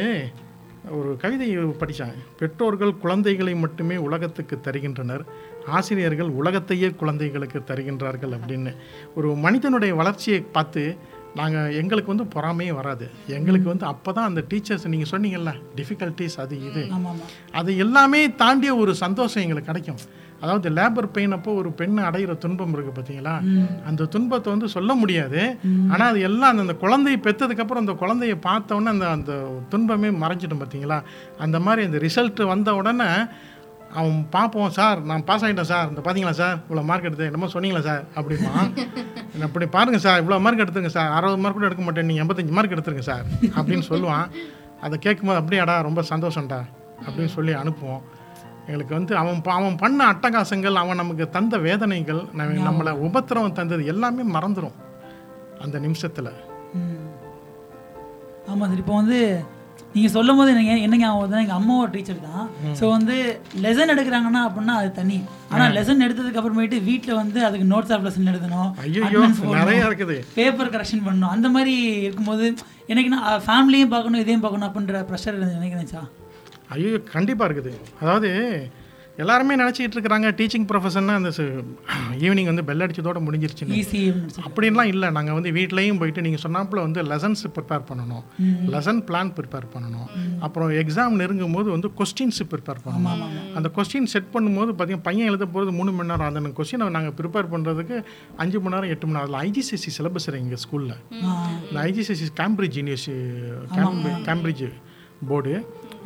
ஒரு 0.90 1.16
கவிதையை 1.20 1.64
படித்தாங்க 1.64 2.14
பெற்றோர்கள் 2.38 2.96
குழந்தைகளை 2.96 3.54
மட்டுமே 3.54 3.96
உலகத்துக்கு 3.96 4.60
தருகின்றனர். 4.60 5.24
ஆசிரியர்கள் 5.66 6.28
உலகத்தையே 6.28 6.90
குழந்தைகளுக்கு 6.90 7.58
தருகின்றார்கள் 7.58 8.34
அப்படின்னு 8.36 8.76
ஒரு 9.14 9.34
மனிதனுடைய 9.34 9.94
வளர்ச்சியை 9.94 10.40
பார்த்து 10.40 10.96
நாங்கள் 11.38 11.72
எங்களுக்கு 11.80 12.12
வந்து 12.12 12.26
பொறாமையே 12.34 12.72
வராது. 12.80 13.06
எங்களுக்கு 13.38 13.68
வந்து 13.72 13.86
அப்போ 13.92 14.10
தான் 14.16 14.28
அந்த 14.30 14.42
டீச்சர்ஸ் 14.50 14.90
நீங்கள் 14.92 15.10
சொன்னீங்கல்ல 15.12 15.52
டிஃபிகல்ட்டிஸ் 15.78 16.36
அது 16.44 16.56
இது. 16.68 16.82
அது 17.60 17.70
எல்லாமே 17.84 18.20
தாண்டிய 18.42 18.74
ஒரு 18.82 18.92
சந்தோஷம் 19.04 19.44
எங்களுக்கு 19.44 19.70
கிடைக்கும். 19.70 20.02
அதாவது 20.42 20.68
லேபர் 20.76 21.08
பெயின் 21.16 21.34
அப்போ 21.36 21.50
ஒரு 21.60 21.70
பெண் 21.78 21.98
அடையிற 22.08 22.32
துன்பம் 22.44 22.72
இருக்குது 22.74 22.96
பார்த்தீங்களா 22.96 23.34
அந்த 23.88 24.06
துன்பத்தை 24.14 24.48
வந்து 24.54 24.68
சொல்ல 24.74 24.94
முடியாது. 25.02 25.40
ஆனால் 25.92 26.08
அது 26.12 26.20
எல்லாம் 26.28 26.60
அந்த 26.64 26.76
குழந்தையை 26.84 27.18
பெற்றதுக்கப்புறம் 27.26 27.84
அந்த 27.84 27.94
குழந்தைய 28.02 28.36
பார்த்த 28.48 28.78
உடனே 28.78 28.92
அந்த 28.96 29.08
அந்த 29.16 29.32
துன்பமே 29.72 30.10
மறைஞ்சிடும் 30.22 30.62
பார்த்தீங்களா 30.62 30.98
அந்த 31.46 31.60
மாதிரி 31.66 31.88
அந்த 31.88 32.00
ரிசல்ட் 32.06 32.42
வந்த 32.52 32.74
உடனே 32.80 33.08
அவன் 33.94 34.26
பார்ப்போம் 34.30 34.70
சார் 34.70 35.02
நான் 35.02 35.24
பாஸ் 35.24 35.44
ஆகிட்டேன் 35.44 35.60
சார். 35.60 35.88
இந்த 35.88 36.00
பார்த்தீங்களா 36.00 36.30
சார்? 36.30 36.58
இவ்வளோ 36.70 36.84
மார்க் 36.84 37.04
எடுத்து 37.04 37.24
என்னமோ 37.24 37.46
சொன்னீங்களா 37.46 37.80
சார்? 37.80 38.04
அப்படிமா. 38.14 38.72
அப்படி 39.42 39.66
பாருங்க 39.66 39.98
சார். 39.98 40.26
இவ்வளோ 40.26 40.40
மார்க் 40.40 40.58
எடுத்துங்க 40.58 40.86
சார். 40.86 41.10
அறுபது 41.10 41.38
மார்க் 41.38 41.54
கூட 41.54 41.66
எடுக்க 41.66 41.84
மாட்டேன். 41.84 42.06
நீங்கள் 42.06 42.26
எண்பத்தஞ்சு 42.26 42.50
மார்க் 42.50 42.70
எடுத்துருங்க 42.70 42.98
சார் 42.98 43.24
அப்படின்னு 43.42 43.82
சொல்லுவான். 43.88 44.30
அதை 44.80 44.98
கேட்கும்போது 44.98 45.40
அப்படியாடா 45.40 45.82
ரொம்ப 45.82 46.02
சந்தோஷம்டா 46.02 46.64
அப்படின்னு 47.06 47.26
சொல்லி 47.26 47.52
அனுப்புவோம். 47.52 48.02
எங்களுக்கு 48.66 48.94
வந்து 48.94 49.16
அவன் 49.16 49.40
அவன் 49.44 49.76
பண்ண 49.76 50.12
அட்டகாசங்கள் 50.12 50.72
அவன் 50.72 50.96
நமக்கு 50.96 51.30
தந்த 51.30 51.58
வேதனைகள் 51.58 52.22
நம்ம- 52.32 52.72
நம்மளை 52.72 52.90
உபத்திரவம் 52.90 53.52
தந்தது 53.52 53.86
எல்லாமே 53.86 54.38
மறந்துடும் 54.38 54.72
அந்த 55.60 55.78
நிமிஷத்தில். 55.78 56.32
ஆமாம் 58.48 58.68
சார். 58.68 58.76
இப்போ 58.76 58.94
வந்து 58.94 59.44
நீங்கள் 59.94 60.12
சொல்லும் 60.16 60.38
போது 60.38 60.52
எனக்கு 60.54 60.84
என்ன 60.86 60.96
ஞாபகம் 61.00 61.42
எங்கள் 61.42 61.58
அம்மா 61.60 61.74
ஒரு 61.82 61.90
டீச்சர் 61.94 62.20
தான். 62.28 62.46
ஸோ 62.78 62.84
வந்து 62.94 63.16
லெசன் 63.64 63.92
எடுக்கிறாங்கன்னா 63.94 64.42
அப்படின்னா 64.48 64.74
அது 64.80 64.90
தனி. 64.98 65.18
ஆனால் 65.52 65.74
லெசன் 65.78 66.04
எடுத்ததுக்கு 66.06 66.40
அப்புறமேட்டு 66.40 66.78
வீட்டில் 66.88 67.18
வந்து 67.22 67.40
அதுக்கு 67.48 67.66
நோட்ஸ் 67.72 67.92
ஆஃப் 67.96 68.06
லெசன் 68.06 68.30
எழுதணும் 68.32 68.70
ஐயோ 68.84 69.22
நிறைய 69.60 69.88
இருக்குது. 69.88 70.16
பேப்பர் 70.38 70.72
கரெக்ஷன் 70.76 71.04
பண்ணணும் 71.06 71.34
அந்த 71.36 71.50
மாதிரி 71.56 71.74
இருக்கும்போது 72.06 72.46
எனக்கு 72.92 73.12
நான் 73.16 73.44
ஃபேமிலியும் 73.48 73.92
பார்க்கணும் 73.94 74.22
இதையும் 74.24 74.44
பார்க்கணும் 74.46 74.68
அப்படின்ற 74.70 75.04
ப்ரெஷர் 75.10 75.38
நினைக்கிறேன் 75.58 75.92
சார் 75.94 76.08
ஐயோ 76.76 76.90
கண்டிப்பாக 77.14 77.48
இருக்குது. 77.48 77.72
அதாவது 78.02 78.30
எல்லாருமே 79.22 79.54
நினச்சிக்கிட்டு 79.60 79.96
இருக்கிறாங்க 79.96 80.28
டீச்சிங் 80.38 80.64
ப்ரொஃபஷன்னா 80.70 81.14
அந்த 81.20 81.30
ஈவினிங் 82.24 82.48
வந்து 82.50 82.64
பெல் 82.68 82.84
அடிச்சதோட 82.84 83.18
முடிஞ்சிருச்சுன்னு. 83.26 83.76
ஈஸி 83.80 84.00
அப்படின்லாம் 84.46 84.90
இல்லை. 84.92 85.08
நாங்கள் 85.16 85.36
வந்து 85.38 85.50
வீட்லேயும் 85.56 85.98
போயிட்டு 86.00 86.24
நீங்கள் 86.26 86.42
சொன்னாப்புல 86.44 86.82
வந்து 86.86 87.02
லெசன்ஸ் 87.10 87.44
ப்ரிப்பேர் 87.56 87.84
பண்ணணும். 87.90 88.24
லெசன் 88.74 89.00
பிளான் 89.10 89.30
ப்ரிப்பேர் 89.36 89.66
பண்ணணும். 89.74 90.08
அப்புறம் 90.46 90.72
எக்ஸாம் 90.82 91.18
நெருங்கும் 91.20 91.54
போது 91.58 91.68
வந்து 91.74 91.90
கொஸ்டின்ஸ் 92.00 92.40
ப்ரிப்பேர் 92.54 92.80
பண்ணணும். 92.86 93.22
அந்த 93.58 93.70
கொஸ்டின் 93.76 94.10
செட் 94.14 94.32
பண்ணும்போது 94.34 94.72
பார்த்தீங்கன்னா 94.72 95.06
பையன் 95.08 95.30
எழுத 95.32 95.46
போகிறது 95.54 95.74
மூணு 95.78 95.92
மணி 95.98 96.12
நேரம். 96.12 96.28
அந்த 96.30 96.54
கொஸ்டினை 96.58 96.88
நாங்கள் 96.96 97.16
ப்ரிப்பேர் 97.20 97.52
பண்ணுறதுக்கு 97.54 97.98
அஞ்சு 98.44 98.60
மணி 98.64 98.74
நேரம் 98.76 98.92
எட்டு 98.94 99.06
மணி 99.06 99.16
நேரம். 99.18 99.28
அதில் 99.28 99.40
ஐஜிசிசி 99.46 99.92
சிலபஸ் 99.98 100.28
எங்கள் 100.42 100.62
ஸ்கூலில் 100.64 100.96
இந்த 101.68 101.78
IGCSE 101.88 102.28
Cambridge 102.42 102.78
university 102.80 103.14
Cambridge 104.30 104.66
board 105.28 105.52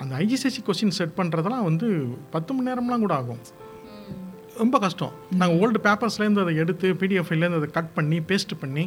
அந்த 0.01 0.13
ஐஜிசிசி 0.23 0.61
கொஸ்டின் 0.67 0.97
செட் 0.99 1.17
பண்ணுறதெல்லாம் 1.17 1.67
வந்து 1.71 1.89
பத்து 2.35 2.51
மணி 2.55 2.67
நேரம்லாம் 2.69 3.05
கூட 3.05 3.15
ஆகும். 3.21 3.43
ரொம்ப 4.63 4.77
கஷ்டம். 4.85 5.13
நாங்கள் 5.41 5.59
ஓல்டு 5.59 5.81
பேப்பர்ஸ்லேருந்து 5.87 6.43
அதை 6.45 6.55
எடுத்து 6.63 6.87
பிடிஎஃப்லேருந்து 7.01 7.61
அதை 7.61 7.69
கட் 7.77 7.93
பண்ணி 7.99 8.19
பேஸ்ட் 8.31 8.55
பண்ணி 8.63 8.85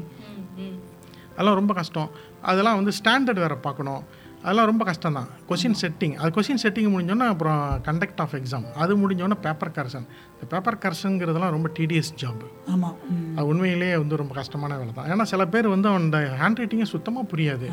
அதெல்லாம் 1.32 1.60
ரொம்ப 1.62 1.74
கஷ்டம். 1.80 2.10
அதெல்லாம் 2.41 2.80
வந்து 2.80 2.93
ஸ்டாண்டர்ட் 3.00 3.43
வேறு 3.43 3.58
பார்க்கணும். 3.67 4.02
அதெல்லாம் 4.43 4.65
ரொம்ப 4.65 4.84
கஷ்டம் 4.84 5.17
தான் 5.17 5.27
கொஷின் 5.49 5.77
செட்டிங் 5.82 6.15
அது 6.15 6.32
கொஷின் 6.32 6.62
செட்டிங் 6.63 6.91
முடிஞ்சோன்னா 6.93 7.27
அப்புறம் 7.27 7.82
கண்டக்ட் 7.84 8.21
ஆஃப் 8.21 8.34
எக்ஸாம் 8.34 8.65
அது 8.75 8.97
முடிஞ்சோன்னா 8.97 9.38
பேப்பர் 9.41 9.71
கரெக்ஷன் 9.71 10.08
இந்த 10.34 10.45
பேப்பர் 10.49 10.77
கரெக்ஷனுங்கிறதுலாம் 10.77 11.49
ரொம்ப 11.49 11.69
டிடிஎஸ் 11.80 12.12
ஜாப் 12.15 12.43
ஆமாம் 12.69 12.95
அது 13.36 13.45
உண்மையிலேயே 13.47 13.97
வந்து 13.97 14.15
ரொம்ப 14.15 14.34
கஷ்டமான 14.34 14.77
வேலை 14.77 14.93
தான் 14.93 15.10
ஏன்னா 15.12 15.23
சில 15.23 15.45
பேர் 15.47 15.67
வந்து 15.67 15.89
அவனோட 15.89 16.21
ஹேண்ட் 16.41 16.62
ரைட்டிங்கே 16.62 16.84
சுத்தமாக 16.86 17.30
புரியாது 17.34 17.67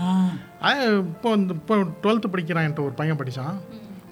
இப்போ 1.05 1.31
வந்து 1.31 1.55
இப்போ 1.55 1.77
டுவெல்த்து 2.03 2.33
படிக்கிறான்ட்டு 2.35 2.85
ஒரு 2.85 2.93
பையன் 2.93 3.21
படித்தான் 3.23 3.57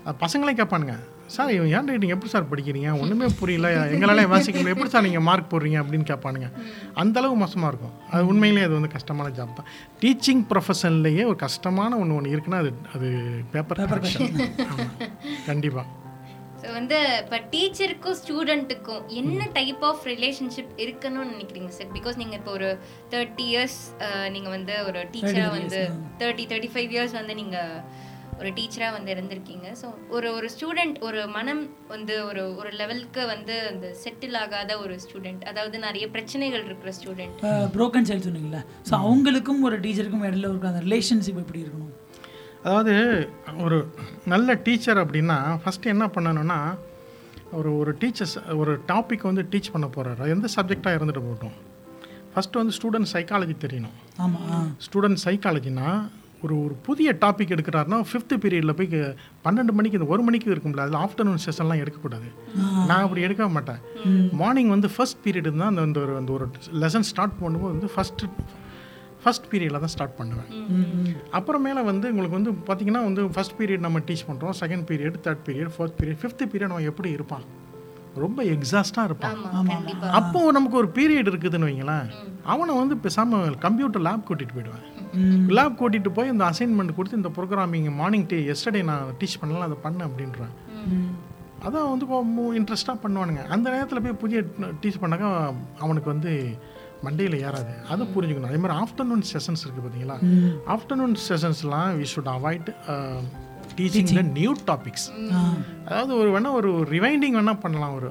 அது 0.04 0.16
பசங்களே 0.20 0.54
கேட்பானுங்க. 0.56 0.96
சார் 1.34 1.50
இவன் 1.54 1.70
ஹேண்ட் 1.74 1.90
ரைட்டிங் 1.92 2.12
எப்படி 2.14 2.30
சார் 2.32 2.48
படிக்கிறீங்க? 2.52 2.90
ஒன்றுமே 3.02 3.28
புரியல. 3.40 3.68
எங்களாலே 3.94 4.24
வாசிக்க 4.32 4.56
முடியல 4.58 4.74
எப்படி 4.76 4.92
சார் 4.94 5.06
நீங்கள் 5.08 5.26
மார்க் 5.28 5.50
போடுறீங்க 5.52 5.78
அப்படின்னு 5.82 6.08
கேட்பானுங்க. 6.12 6.48
அந்த 7.02 7.20
அளவு 7.22 7.36
மோசமாக 7.42 7.70
இருக்கும். 7.72 7.94
அது 8.12 8.30
உண்மையிலேயே 8.32 8.66
அது 8.68 8.76
வந்து 8.78 8.94
கஷ்டமான 8.96 9.34
ஜாப் 9.38 9.58
தான். 9.60 9.68
டீச்சிங் 10.02 10.42
ப்ரொஃபஷன்லேயே 10.52 11.26
ஒரு 11.32 11.38
கஷ்டமான 11.46 11.92
ஒன்று 12.04 12.18
ஒன்று 12.20 12.34
இருக்குன்னா 12.36 12.62
அது 12.64 12.72
அது 12.96 13.10
பேப்பர் 13.54 13.84
கரெக்ஷன் 13.92 14.34
ஆமாம் 14.72 14.96
கண்டிப்பாக 15.50 15.86
ஸோ 16.60 16.68
வந்து 16.76 16.98
இப்போ 17.22 17.38
டீச்சருக்கும் 17.52 18.16
ஸ்டூடெண்ட்டுக்கும் 18.20 19.02
என்ன 19.20 19.40
டைப் 19.56 19.82
ஆஃப் 19.88 20.04
ரிலேஷன்ஷிப் 20.12 20.72
இருக்கணும்னு 20.84 21.32
நினைக்கிறீங்க 21.34 21.70
சார் 21.76 21.90
பிகாஸ் 21.96 22.16
நீங்கள் 22.22 22.38
இப்போ 22.40 22.52
ஒரு 22.58 22.68
தேர்ட்டி 23.12 23.44
இயர்ஸ் 23.52 23.78
நீங்கள் 24.34 24.54
வந்து 24.56 24.74
ஒரு 24.88 25.00
டீச்சராக 25.14 25.52
வந்து 25.58 25.80
தேர்ட்டி 26.22 26.46
தேர்ட்டி 26.52 26.70
ஃபைவ் 26.74 26.94
இயர்ஸ் 26.96 27.16
வந்து 27.20 27.36
நீங்கள் 27.42 27.74
ஒரு 28.40 28.50
டீச்சராக 28.56 28.94
வந்து 28.96 29.10
இருந்திருக்கீங்க. 29.14 29.66
ஸோ 29.80 29.86
ஒரு 30.16 30.28
ஒரு 30.38 30.48
ஸ்டூடெண்ட் 30.54 30.96
ஒரு 31.08 31.20
மனம் 31.36 31.62
வந்து 31.92 32.14
ஒரு 32.28 32.42
ஒரு 32.60 32.70
லெவலுக்கு 32.80 33.22
வந்து 33.34 33.54
அந்த 33.70 33.86
செட்டில் 34.02 34.36
ஆகாத 34.42 34.78
ஒரு 34.84 34.94
ஸ்டூடெண்ட் 35.04 35.44
அதாவது 35.50 35.76
நிறைய 35.86 36.06
பிரச்சனைகள் 36.16 36.64
இருக்கிற 36.68 36.92
ஸ்டூடெண்ட் 36.98 37.38
ப்ரோக்கன் 37.76 38.08
சைல்டு 38.08 38.26
சொன்னீங்களா 38.28 38.62
ஸோ 38.88 38.94
அவங்களுக்கும் 39.04 39.62
ஒரு 39.68 39.78
டீச்சருக்கும் 39.84 40.26
இடையில 40.28 40.50
இருக்க 40.50 40.72
அந்த 40.72 40.82
ரிலேஷன்ஷிப் 40.88 41.40
எப்படி 41.44 41.62
இருக்கணும்? 41.64 41.94
அதாவது 42.66 42.94
ஒரு 43.64 43.78
நல்ல 44.32 44.58
டீச்சர் 44.66 45.00
அப்படின்னா 45.04 45.38
ஃபஸ்ட்டு 45.64 45.92
என்ன 45.94 46.04
பண்ணணும்னா 46.16 46.58
ஒரு 47.58 47.70
ஒரு 47.80 47.92
டீச்சர்ஸ் 48.02 48.36
ஒரு 48.60 48.72
டாபிக் 48.92 49.26
வந்து 49.30 49.42
டீச் 49.52 49.72
பண்ண 49.74 49.86
போகிறாரு 49.96 50.30
எந்த 50.34 50.48
சப்ஜெக்டாக 50.56 50.96
இருந்துட்டு 50.98 51.24
போகட்டும். 51.26 51.56
ஃபஸ்ட்டு 52.32 52.60
வந்து 52.60 52.74
ஸ்டூடெண்ட் 52.78 53.10
சைக்காலஜி 53.12 53.54
தெரியணும். 53.64 53.96
ஆமாம் 54.24 54.66
ஸ்டூடெண்ட் 54.86 55.20
சைக்காலஜினா 55.26 55.90
ஒரு 56.44 56.54
ஒரு 56.64 56.74
புதிய 56.86 57.08
டாபிக் 57.22 57.52
எடுக்கிறாருன்னா 57.54 57.98
ஃபிஃப்த்து 58.08 58.36
பீரியடில் 58.42 58.74
போய் 58.78 58.88
பன்னெண்டு 59.44 59.72
மணிக்கு 59.78 59.98
இந்த 59.98 60.08
ஒரு 60.14 60.22
மணிக்கு 60.26 60.52
இருக்கும்ல 60.54 60.84
அதில் 60.84 61.00
ஆஃப்டர்நூன் 61.04 61.42
செஷன்லாம் 61.46 61.82
எடுக்கக்கூடாது. 61.82 62.28
நான் 62.88 63.04
அப்படி 63.06 63.24
எடுக்க 63.28 63.48
மாட்டேன். 63.56 63.80
மார்னிங் 64.40 64.70
வந்து 64.74 64.90
ஃபர்ஸ்ட் 64.94 65.20
பீரியட் 65.24 65.50
தான் 65.60 65.70
அந்த 65.72 65.82
அந்த 65.88 66.00
ஒரு 66.04 66.14
அந்த 66.20 66.32
ஒரு 66.36 66.46
லெசன் 66.84 67.08
ஸ்டார்ட் 67.10 67.36
பண்ணும்போது 67.42 67.74
வந்து 67.74 67.90
ஃபஸ்ட்டு 67.94 68.30
ஃபஸ்ட் 69.22 69.46
பீரியடில் 69.52 69.82
தான் 69.84 69.92
ஸ்டார்ட் 69.94 70.16
பண்ணுவேன். 70.18 70.50
அப்புறமேல 71.38 71.84
வந்து 71.90 72.06
உங்களுக்கு 72.12 72.38
வந்து 72.38 72.52
பார்த்தீங்கன்னா 72.66 73.02
வந்து 73.08 73.22
ஃபர்ஸ்ட் 73.36 73.56
பீரியட் 73.60 73.86
நம்ம 73.86 74.02
டீச் 74.08 74.26
பண்ணுறோம் 74.30 74.56
second 74.62 74.86
period 74.90 75.16
third 75.26 75.44
period 75.48 75.72
fourth 75.76 75.96
period 76.00 76.20
fifth 76.24 76.44
period 76.52 76.74
அவன் 76.74 76.90
எப்படி 76.92 77.10
இருப்பான் 77.18 77.46
ரொம்ப 78.24 78.40
எக்ஸாஸ்டாக 78.52 79.08
இருப்பான். 79.08 79.38
ஆமாம் 79.56 79.66
கண்டிப்பாக 79.72 80.12
அப்போ 80.18 80.42
நமக்கு 80.56 80.78
ஒரு 80.82 80.90
பீரியட் 80.98 81.30
இருக்குதுன்னு 81.32 81.68
வைங்களேன் 81.70 82.06
அவனை 82.52 82.74
வந்து 82.82 82.96
பேசாமல் 83.06 83.58
கம்ப்யூட்டர் 83.64 84.04
லேப் 84.08 84.26
கூட்டிகிட்டு 84.28 84.56
போயிடுவேன். 84.58 84.86
லேப் 85.56 85.78
கூட்டிகிட்டு 85.80 86.12
போய் 86.18 86.32
இந்த 86.34 86.44
அசைன்மெண்ட் 86.50 86.96
கொடுத்து 86.96 87.20
இந்த 87.22 87.30
ப்ரோக்ராமிங் 87.36 87.88
மார்னிங் 88.00 88.26
டே 88.26 88.38
எஸ்டர்டே 88.54 88.82
நான் 88.84 89.12
டீச் 89.20 89.40
பண்ணலாம் 89.40 89.66
அதை 89.68 89.78
பண்ண 89.82 90.08
அப்படின்றேன். 90.08 90.54
அதான் 91.66 91.90
வந்து 91.92 92.06
இன்ட்ரெஸ்ட்டாக 92.60 92.98
பண்ணுவானுங்க. 93.04 93.42
அந்த 93.56 93.66
நேரத்தில் 93.70 94.02
போய் 94.02 94.20
புதிய 94.24 94.40
டீச் 94.82 95.00
பண்ணாக்க 95.02 95.54
அவனுக்கு 95.78 96.08
வந்து 96.14 96.32
மண்டையில் 97.04 97.36
ஏறாது. 97.46 97.72
அதை 97.92 98.06
புரிஞ்சுக்கணும். 98.14 98.50
அதே 98.52 98.60
மாதிரி 98.64 98.78
ஆஃப்டர்நூன் 98.82 99.24
செஷன்ஸ் 99.32 99.64
இருக்குது 99.64 99.84
பார்த்தீங்களா 99.86 100.18
afternoon 100.74 101.16
செஷன்ஸ்லாம் 101.28 101.90
we 102.00 102.06
should 102.14 102.30
avoid 102.36 102.70
teaching 103.78 104.14
the 104.18 104.22
new 104.38 104.52
topics 104.66 105.06
அதாவது 105.88 106.12
ஒரு 106.18 106.28
வேணா 106.34 106.52
ஒரு 106.60 106.70
ரிவைண்டிங் 106.94 107.36
வேணா 107.38 107.54
பண்ணலாம் 107.60 107.94
ஒரு 107.94 108.10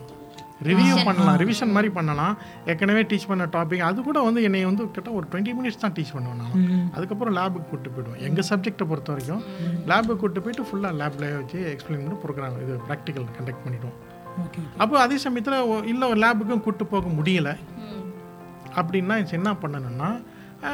ரிவ்யூ 0.67 0.93
பண்ணலாம் 1.07 1.37
ரிவிஷன் 1.41 1.73
மாதிரி 1.75 1.89
பண்ணலாம். 1.95 2.35
ஏற்கனவே 2.71 3.01
டீச் 3.11 3.27
பண்ண 3.31 3.45
டாபிக் 3.55 3.83
அது 3.87 3.99
கூட 4.07 4.19
வந்து 4.27 4.41
என்னை 4.47 4.61
வந்து 4.69 4.83
கிட்ட 4.97 5.09
ஒரு 5.17 5.25
டுவெண்ட்டி 5.31 5.53
மினிட்ஸ் 5.57 5.81
தான் 5.81 5.95
டீச் 5.97 6.13
பண்ணுவேன் 6.15 6.39
நான். 6.41 6.91
அதுக்கப்புறம் 6.95 7.35
லேபுக்கு 7.37 7.69
கூட்டு 7.71 7.89
போயிடுவேன். 7.95 8.21
எங்கள் 8.27 8.47
சப்ஜெக்டை 8.49 8.85
பொறுத்த 8.91 9.11
வரைக்கும் 9.13 9.41
லேபுக்கு 9.91 10.21
கூட்டு 10.23 10.43
போயிட்டு 10.45 10.65
ஃபுல்லாக 10.69 10.99
லேப்ல 11.01 11.31
வச்சு 11.39 11.59
எக்ஸ்பிளைன் 11.73 12.03
பண்ணி 12.05 12.19
ப்ரோக்ராம் 12.25 12.55
இது 12.65 12.75
ப்ராக்டிக்கல் 12.89 13.25
கண்டக்ட் 13.39 13.63
பண்ணிடுவோம். 13.65 13.97
ஓகே 14.43 14.61
அப்போ 14.83 14.95
அதே 15.05 15.17
சமயத்தில் 15.25 15.83
இல்லை 15.93 16.07
லேபுக்கும் 16.23 16.63
கூட்டு 16.67 16.85
போக 16.93 17.09
முடியல. 17.19 17.51
அப்படின்னா 18.79 19.17
என்ன 19.39 19.51
பண்ணணும்னா 19.63 20.09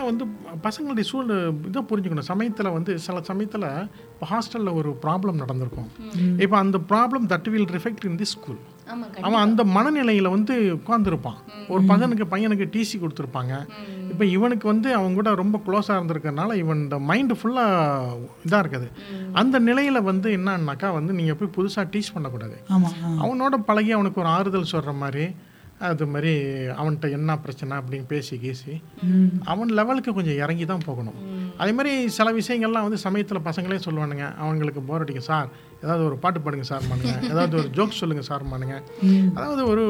வந்து 0.09 0.23
பசங்களுடைய 0.65 1.05
சூழல் 1.09 1.33
இதை 1.69 1.81
புரிஞ்சுக்கணும். 1.89 2.27
சமயத்தில் 2.29 2.69
வந்து 2.75 2.91
சில 3.05 3.21
சமயத்தில் 3.29 3.65
இப்போ 4.11 4.25
ஹாஸ்டலில் 4.33 4.77
ஒரு 4.79 4.89
ப்ராப்ளம் 5.05 5.41
நடந்திருக்கும். 5.43 5.89
இப்போ 6.43 6.55
அந்த 6.63 6.77
problem 6.91 7.25
that 7.33 7.49
will 7.53 7.71
reflect 7.77 8.05
in 8.09 8.19
the 8.21 8.27
school 8.33 8.61
அவன் 9.25 9.43
அந்த 9.45 9.61
மனநிலையில் 9.75 10.33
வந்து 10.35 10.55
உட்காந்துருப்பான் 10.79 11.39
ஒரு 11.73 11.81
பையனுக்கு 11.89 12.25
பையனுக்கு 12.33 12.65
டிசி 12.75 12.95
கொடுத்துருப்பாங்க. 13.01 13.53
இப்போ 14.11 14.25
இவனுக்கு 14.35 14.67
வந்து 14.73 14.89
அவங்க 14.97 15.15
கூட 15.19 15.31
ரொம்ப 15.41 15.59
க்ளோஸாக 15.67 15.97
இருந்திருக்கறனால 15.99 16.55
இவன் 16.63 16.81
இந்த 16.85 16.97
மைண்டு 17.09 17.37
ஃபுல்லாக 17.39 18.17
இதாக 18.47 18.63
இருக்குது. 18.63 18.89
அந்த 19.41 19.59
நிலையில் 19.69 20.07
வந்து 20.11 20.29
என்னன்னாக்கா 20.37 20.89
வந்து 20.99 21.13
நீங்கள் 21.19 21.39
போய் 21.41 21.55
புதுசாக 21.57 21.85
டீச் 21.93 22.13
பண்ணக்கூடாது. 22.15 22.57
அவனோட 23.23 23.55
பழகி 23.69 23.93
அவனுக்கு 23.99 24.21
ஒரு 24.23 24.31
ஆறுதல் 24.37 24.71
சொல்கிற 24.73 24.93
மாதிரி 25.03 25.25
அது 25.89 26.05
மாதிரி 26.13 26.33
அவன்கிட்ட 26.79 27.07
என்ன 27.17 27.37
பிரச்சனை 27.43 27.73
அப்படின்னு 27.79 28.07
பேசி 28.13 28.35
கீசி. 28.43 28.73
அவன் 29.51 29.75
லெவலுக்கு 29.79 30.11
கொஞ்சம் 30.17 30.39
இறங்கி 30.43 30.65
தான் 30.71 30.85
போகணும். 30.89 31.17
அதே 31.61 31.71
மாதிரி 31.77 31.93
சில 32.17 32.29
விஷயங்கள்லாம் 32.39 32.87
வந்து 32.87 32.99
சமயத்தில் 33.07 33.45
பசங்களே 33.49 33.79
சொல்லுவானுங்க. 33.87 34.25
அவங்களுக்கு 34.43 34.81
போர் 34.89 35.03
அடிக்கும். 35.05 35.29
சார் 35.31 35.49
ஏதாவது 35.83 36.03
ஒரு 36.07 36.15
பாட்டு 36.23 36.39
பாடுங்க 36.45 36.65
சார் 36.69 36.83
மானுங்க. 36.89 37.13
ஏதாவது 37.31 37.55
ஒரு 37.59 37.69
ஜோக் 37.77 37.99
சொல்லுங்கள் 37.99 38.27
சார் 38.29 38.43
மானுங்க. 38.51 38.75
அதாவது 39.37 39.61
ஒரு 39.71 39.83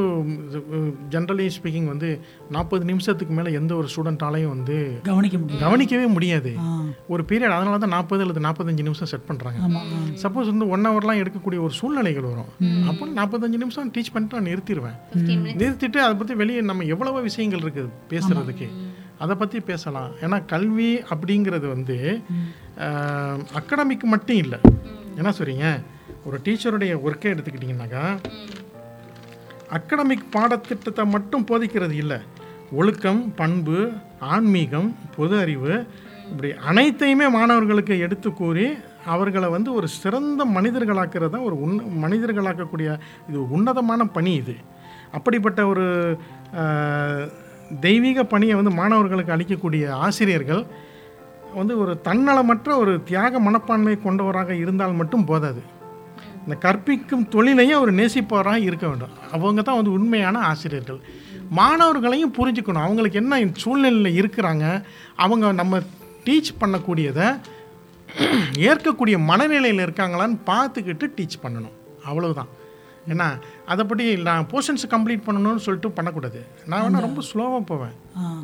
ஜென்ரலி 1.13 1.47
ஸ்பீக்கிங் 1.55 1.89
வந்து 1.93 2.09
நாற்பது 2.55 2.85
நிமிஷத்துக்கு 2.91 3.33
மேலே 3.39 3.51
எந்த 3.59 3.71
ஒரு 3.79 3.87
ஸ்டூடெண்ட்டாலையும் 3.93 4.53
வந்து 4.55 4.77
கவனிக்க 5.09 5.37
முடியும் 5.41 5.63
கவனிக்கவே 5.65 6.05
முடியாது. 6.15 6.53
ஒரு 7.13 7.25
பீரியட் 7.31 7.57
அதனால 7.57 7.79
தான் 7.83 7.93
நாற்பது 7.95 8.23
அல்லது 8.25 8.45
நாற்பத்தஞ்சு 8.47 8.85
நிமிஷம் 8.89 9.11
செட் 9.13 9.27
பண்ணுறாங்க 9.31 9.59
சப்போஸ் 10.23 10.51
வந்து 10.53 10.69
ஒன் 10.75 10.89
ஹவர்லாம் 10.91 11.21
எடுக்கக்கூடிய 11.23 11.61
ஒரு 11.67 11.75
சூழ்நிலைகள் 11.81 12.29
வரும். 12.31 12.51
அப்போ 12.91 13.03
நாற்பத்தஞ்சு 13.19 13.61
நிமிஷம் 13.65 13.91
டீச் 13.97 14.13
பண்ணிட்டு 14.13 14.37
நான் 14.39 14.49
நிறுத்திடுவேன். 14.51 14.97
நிறுத்திட்டு 15.81 16.05
அதை 16.05 16.15
பற்றி 16.17 16.33
வெளியே 16.41 16.59
நம்ம 16.69 16.85
எவ்வளவோ 16.93 17.19
விஷயங்கள் 17.27 17.63
இருக்குது 17.63 17.89
பேசுறதுக்கு. 18.11 18.67
அதை 19.23 19.33
பற்றி 19.41 19.59
பேசலாம். 19.69 20.11
ஏன்னா 20.25 20.37
கல்வி 20.51 20.89
அப்படிங்கிறது 21.13 21.67
வந்து 21.75 21.95
அகடமிக் 23.59 24.05
மட்டும் 24.13 24.39
இல்லை. 24.43 24.59
என்ன 25.19 25.29
சொல்றீங்க? 25.37 25.67
ஒரு 26.27 26.37
டீச்சருடைய 26.45 26.93
ஒர்க்கே 27.05 27.31
எடுத்துக்கிட்டிங்கனாக்கா 27.33 28.03
அகடமிக் 29.77 30.25
பாடத்திட்டத்தை 30.35 31.03
மட்டும் 31.15 31.47
போதிக்கிறது 31.49 31.95
இல்லை. 32.03 32.19
ஒழுக்கம் 32.79 33.21
பண்பு 33.39 33.79
ஆன்மீகம் 34.33 34.89
பொது 35.15 35.35
அறிவு 35.43 35.73
இப்படி 36.31 36.49
அனைத்தையுமே 36.71 37.27
மாணவர்களுக்கு 37.37 37.95
எடுத்து 38.07 38.29
கூறி 38.41 38.67
அவர்களை 39.13 39.47
வந்து 39.55 39.69
ஒரு 39.77 39.87
சிறந்த 40.01 40.41
மனிதர்களாக்கிறது 40.57 41.33
தான் 41.35 41.47
ஒரு 41.47 41.55
உன் 41.65 41.75
மனிதர்களாக்கக்கூடிய 42.03 42.89
இது 43.29 43.39
உன்னதமான 43.55 44.05
பணி 44.17 44.33
இது. 44.41 44.55
அப்படிப்பட்ட 45.11 45.67
ஒரு 45.67 45.85
தெய்வீக 47.79 48.23
பணியை 48.23 48.55
வந்து 48.55 48.71
மாணவர்களுக்கு 48.71 49.35
அளிக்கக்கூடிய 49.35 49.89
ஆசிரியர்கள் 49.89 50.65
வந்து 51.55 51.79
ஒரு 51.79 52.01
தன்னலமற்ற 52.03 52.77
ஒரு 52.77 53.03
தியாக 53.03 53.39
மனப்பான்மை 53.39 54.01
கொண்டவராக 54.01 54.55
இருந்தால் 54.55 54.93
மட்டும் 54.93 55.25
போதாது. 55.25 55.61
இந்த 56.43 56.55
கற்பிக்கும் 56.55 57.27
தொழிலையும் 57.27 57.77
அவர் 57.77 57.93
நேசிப்பவராக 57.93 58.55
இருக்க 58.55 58.87
வேண்டும். 58.87 59.15
அவங்க 59.31 59.61
தான் 59.61 59.75
வந்து 59.75 59.91
உண்மையான 59.91 60.39
ஆசிரியர்கள். 60.39 60.99
மாணவர்களையும் 61.49 62.33
புரிஞ்சுக்கணும். 62.33 62.85
அவங்களுக்கு 62.87 63.17
என்ன 63.17 63.39
சூழ்நிலையில் 63.53 64.21
இருக்கிறாங்க? 64.21 64.83
அவங்க 65.15 65.51
நம்ம 65.51 65.79
டீச் 66.25 66.57
பண்ணக்கூடியதை 66.61 67.39
ஏற்கக்கூடிய 68.57 69.17
மனநிலையில் 69.17 69.85
இருக்காங்களான்னு 69.85 70.37
பார்த்துக்கிட்டு 70.45 71.05
டீச் 71.17 71.41
பண்ணணும். 71.43 71.77
அவ்வளவுதான். 72.05 72.47
ஏன்னா 73.13 73.27
அதைப்படி 73.73 74.05
நான் 74.27 74.47
போர்ஷன்ஸ் 74.51 74.85
கம்ப்ளீட் 74.93 75.23
பண்ணணும்னு 75.27 75.63
சொல்லிட்டு 75.65 75.89
பண்ணக்கூடாது. 75.99 76.41
நான் 76.71 76.83
வேணால் 76.85 77.05
ரொம்ப 77.07 77.21
ஸ்லோவாக 77.29 77.61
போவேன். 77.71 77.95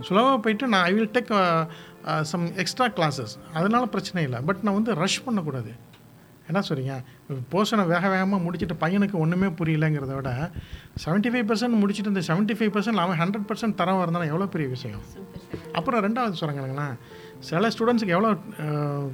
ஸ்லோவாக 0.07 0.37
போயிட்டு 0.45 0.71
நான் 0.73 0.85
I 0.91 0.93
will 0.97 1.11
take 1.17 1.33
some 2.31 2.45
extra 2.63 2.87
classes 2.97 3.35
அதனால 3.59 3.83
பிரச்சனை 3.95 4.23
இல்லை. 4.27 4.39
பட் 4.49 4.63
நான் 4.67 4.77
வந்து 4.79 4.93
ரஷ் 5.01 5.25
பண்ணக்கூடாது. 5.27 5.73
என்ன 6.49 6.59
சொல்றீங்க? 6.67 6.95
போர்ஷனை 7.53 7.83
வேக 7.91 8.03
வேகமாக 8.13 8.39
முடிச்சுட்டு 8.43 8.75
பையனுக்கு 8.83 9.15
ஒன்றுமே 9.23 9.47
புரியலங்கிறத 9.59 10.13
விட 10.19 10.31
செவன்ட்டி 11.05 11.31
ஃபைவ் 11.33 11.47
பர்சன்ட் 11.49 11.79
முடிச்சுட்டு 11.81 12.13
இந்த 12.13 12.23
செவன்ட்டி 12.29 12.55
ஃபைவ் 12.57 12.71
பர்சன்ட் 12.75 13.01
அவன் 13.03 13.19
ஹண்ட்ரட் 13.21 13.47
பர்சன்ட் 13.49 13.77
தரவா 13.81 14.03
இருந்தாலும் 14.05 14.31
எவ்வளோ 14.31 14.47
பெரிய 14.53 14.69
விஷயம்? 14.75 15.03
அப்புறம் 15.77 16.03
ரெண்டாவது 16.07 16.39
சொல்கிறாங்களேண்ணா 16.41 16.87
சில 17.49 17.69
ஸ்டூடெண்ட்ஸுக்கு 17.75 18.15
எவ்வளோ 18.17 18.31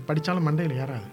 படித்தாலும் 0.10 0.48
மண்டையில் 0.50 0.80
ஏறாது. 0.84 1.08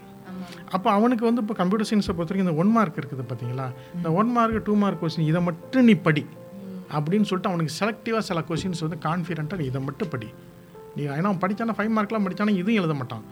அப்போ 0.75 0.89
அவனுக்கு 0.97 1.23
வந்து 1.29 1.41
இப்போ 1.43 1.55
கம்ப்யூட்டர் 1.61 1.89
சயின்ஸை 1.89 2.13
பொறுத்த 2.17 2.31
வரைக்கும் 2.31 2.47
இந்த 2.47 2.61
ஒன் 2.63 2.71
மார்க் 2.75 2.99
இருக்குது 3.01 3.23
பார்த்தீங்களா 3.31 3.67
இந்த 3.97 4.09
one 4.21 4.31
mark 4.37 4.63
two 4.67 4.75
mark 4.83 5.01
question 5.03 5.29
இதை 5.31 5.41
மட்டும் 5.49 5.87
நீ 5.89 5.95
படி. 6.07 6.23
அப்படின்னு 6.97 7.27
சொல்லிட்டு 7.29 7.51
அவனுக்கு 7.51 7.73
செலக்டிவாக 7.81 8.23
சில 8.29 8.39
கொஸ்டின்ஸ் 8.49 8.83
வந்து 8.85 8.99
கான்ஃபிடென்ட்டாக 9.07 9.59
நீ 9.61 9.65
இதை 9.71 9.81
மட்டும் 9.87 10.11
படி. 10.13 10.29
நீ 10.95 11.01
ஏன்னா 11.15 11.29
அவன் 11.31 11.41
படித்தானா 11.43 11.75
ஃபைவ் 11.77 11.91
மார்க்லாம் 11.97 12.25
படித்தானா 12.27 12.53
இதுவும் 12.61 12.79
எழுத 12.79 12.93
மாட்டான். 13.01 13.23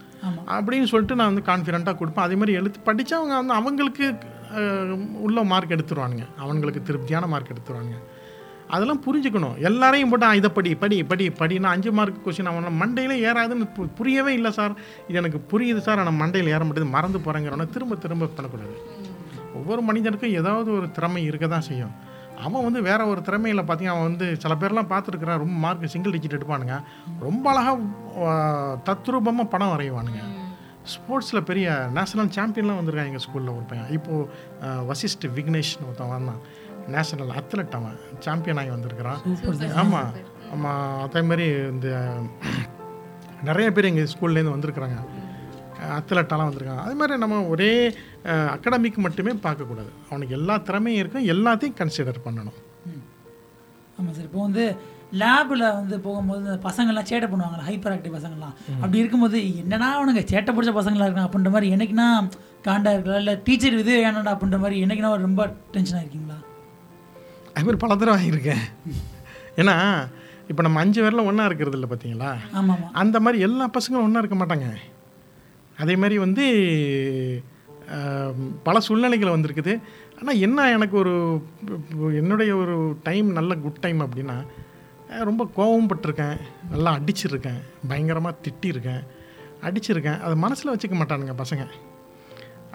அப்படின்னு 0.58 0.88
சொல்லிட்டு 0.92 1.18
நான் 1.20 1.32
வந்து 1.34 1.46
கான்ஃபிடென்ட்டாக 1.52 1.98
கொடுப்பேன். 2.02 2.26
அதே 2.28 2.36
மாதிரி 2.42 2.58
எழுத்து 2.60 2.80
படித்தா 2.90 3.16
அவங்க 3.22 3.36
வந்து 3.42 3.56
அவங்களுக்கு 3.60 4.06
உள்ள 5.26 5.40
மார்க் 5.54 5.76
எடுத்துருவானுங்க. 5.76 6.26
அவங்களுக்கு 6.44 6.82
திருப்தியான 6.90 7.28
மார்க் 7.34 7.52
எடுத்துருவானுங்க. 7.56 8.00
அதெல்லாம் 8.70 9.04
புரிஞ்சுக்கணும். 9.04 9.58
எல்லாரையும் 9.58 10.10
போட்டு 10.10 10.36
இதை 10.36 10.50
படி 10.50 10.76
படி 10.76 11.04
படி 11.04 11.30
படினா 11.30 11.64
அஞ்சு 11.64 11.92
மார்க் 11.92 12.28
கொஸ்டின் 12.28 12.46
அவன் 12.46 12.82
மண்டையில் 12.82 13.24
ஏறாதுன்னு 13.24 13.70
பு- 13.78 13.90
புரியவே 13.96 14.34
இல்லை 14.34 14.52
சார். 14.52 14.72
இது 15.08 15.18
எனக்கு 15.18 15.42
புரியுது 15.50 15.78
சார். 15.78 16.00
ஆனால் 16.00 16.14
மண்டையில் 16.14 16.46
ஏற 16.46 16.58
மாட்டேது 16.58 16.86
மறந்து 16.86 17.20
போகிறேங்கிறவன 17.20 17.70
திரும்ப 17.70 17.96
திரும்ப 17.96 18.26
பண்ணக்கூடாது. 18.26 18.82
ஒவ்வொரு 19.56 19.82
மனிதனுக்கும் 19.82 20.30
ஏதாவது 20.30 20.72
ஒரு 20.72 20.92
திறமை 20.92 21.24
இருக்க 21.24 21.48
தான் 21.48 21.62
செய்யும். 21.62 22.08
அவன் 22.44 22.64
வந்து 22.64 22.82
வேற 22.82 23.06
ஒரு 23.06 23.22
திறமையில் 23.22 23.64
பார்த்தீங்கன்னா 23.64 23.86
அவன் 23.86 24.02
வந்து 24.02 24.36
சில 24.38 24.56
பேர்லாம் 24.56 24.86
பார்த்துருக்குறான் 24.86 25.38
ரொம்ப 25.38 25.46
மார்க் 25.46 25.88
சிங்கிள் 25.88 26.12
டிஜிட் 26.12 26.40
எடுப்பானுங்க. 26.40 26.84
ரொம்ப 27.20 27.50
அழகாக 27.50 27.80
தத்ரூபமாக 28.86 29.44
படம் 29.44 29.80
வரைவானுங்க 29.80 30.38
ஸ்போர்ட்ஸில் 30.84 31.42
பெரிய 31.42 31.90
நேஷனல் 31.94 32.28
சாம்பியன்லாம் 32.28 32.78
வந்திருக்கான் 32.80 33.06
எங்கள் 33.06 33.20
ஸ்கூலில் 33.20 33.56
ஒரு 33.56 33.64
பையன். 33.68 33.92
இப்போது 33.92 34.30
வசிஷ்ட் 34.62 35.30
விக்னேஷ்னு 35.36 35.86
ஒருத்தன் 35.86 36.10
வந்தான். 36.10 36.58
நேஷனல் 36.96 37.32
அத்லட் 37.40 37.78
அவன் 37.80 37.98
சாம்பியன் 38.26 38.62
ஆகி 38.62 38.72
வந்திருக்கிறான். 38.76 39.20
ஆமாம் 39.84 40.12
ஆமாம் 40.54 40.84
அதே 41.06 41.22
மாதிரி 41.30 41.48
இந்த 41.74 41.88
நிறைய 43.50 43.68
பேர் 43.76 43.90
எங்கள் 43.92 44.12
ஸ்கூல்லேருந்து 44.14 44.56
வந்திருக்கிறாங்க. 44.56 45.00
அத்லட்டாலாம் 45.98 46.48
வந்திருக்காங்க. 46.48 46.86
அது 46.86 46.96
மாதிரி 47.00 47.20
நம்ம 47.24 47.36
ஒரே 47.54 47.72
அகடமிக் 48.56 48.98
மட்டுமே 49.06 49.34
பார்க்கக்கூடாது 49.46 49.92
அவனுக்கு 50.10 50.38
எல்லா 50.40 50.56
திறமையும் 50.70 51.02
இருக்கும் 51.02 51.30
எல்லாத்தையும் 51.34 51.78
கன்சிடர் 51.82 52.26
பண்ணணும். 52.26 52.58
ஆமாம் 53.98 54.16
சார் 54.18 54.28
இப்போ 54.30 54.42
வந்து 54.48 54.64
லேபில் 55.22 55.64
வந்து 55.78 55.96
போகும்போது 56.04 56.42
இந்த 56.44 56.58
பசங்கள்லாம் 56.68 57.08
சேட்டை 57.12 57.28
பண்ணுவாங்கல்ல 57.30 57.68
ஹைப்பர் 57.70 57.94
ஆக்டிவ் 57.94 58.18
பசங்கள்லாம் 58.18 58.54
அப்படி 58.82 59.02
இருக்கும்போது 59.02 59.38
என்னடா 59.62 59.88
அவனுங்க 59.98 60.24
சேட்டை 60.32 60.52
பிடிச்ச 60.54 60.74
பசங்களா 60.80 61.08
இருக்காங்க 61.08 61.30
அப்படின்ற 61.30 61.52
மாதிரி 61.56 61.74
எனக்குன்னா 61.78 62.08
காண்டா 62.68 62.94
இருக்கலாம் 62.96 63.22
இல்லை 63.24 63.36
டீச்சர் 63.48 63.80
இது 63.82 63.96
வேணாடா 64.06 64.34
அப்படின்ற 64.36 64.60
மாதிரி 64.66 64.84
எனக்குன்னா 64.86 65.14
ஒரு 65.16 65.26
ரொம்ப 65.30 65.44
டென்ஷனாக 65.76 66.04
இருக்கீங்களா? 66.04 66.38
அது 67.54 67.66
மாதிரி 67.66 67.82
பல 67.84 67.96
தடவை 67.96 68.16
ஆகியிருக்கேன் 68.20 68.64
ஏன்னா 69.62 69.76
இப்போ 70.52 70.62
நம்ம 70.66 70.80
அஞ்சு 70.84 71.00
பேரில் 71.04 71.28
ஒன்றா 71.30 71.44
இருக்கிறது 71.50 71.78
இல்லை 71.78 71.90
பார்த்தீங்களா 71.92 72.32
அந்த 73.02 73.18
மாதிரி 73.26 73.40
எல்லா 73.48 73.66
பசங்களும் 73.78 74.06
ஒன்றா 74.08 74.22
இருக்க 74.22 74.38
மாட்டாங்க. 74.40 74.68
அதே 75.84 75.96
மாதிரி 76.02 76.16
வந்து 76.26 76.46
பல 78.68 78.80
சூழ்நிலைகள் 78.86 79.36
வந்திருக்குது. 79.36 79.74
ஆனால் 80.20 80.42
என்ன 80.46 80.66
எனக்கு 80.78 80.96
ஒரு 81.02 81.14
என்னுடைய 82.22 82.52
ஒரு 82.64 82.76
டைம் 83.08 83.28
நல்ல 83.38 83.56
குட் 83.66 83.80
டைம் 83.86 84.02
அப்படின்னா 84.06 84.36
ரொம்ப 85.30 85.44
கோபம் 85.58 85.90
பட்டிருக்கேன். 85.92 86.36
நல்லா 86.74 86.92
அடிச்சிருக்கேன். 86.98 87.62
பயங்கரமாக 87.92 88.42
திட்டியிருக்கேன் 88.46 89.02
அடிச்சிருக்கேன். 89.68 90.20
அதை 90.26 90.36
மனசில் 90.46 90.74
வச்சுக்க 90.74 90.98
மாட்டானுங்க 91.00 91.36
பசங்க. 91.44 91.64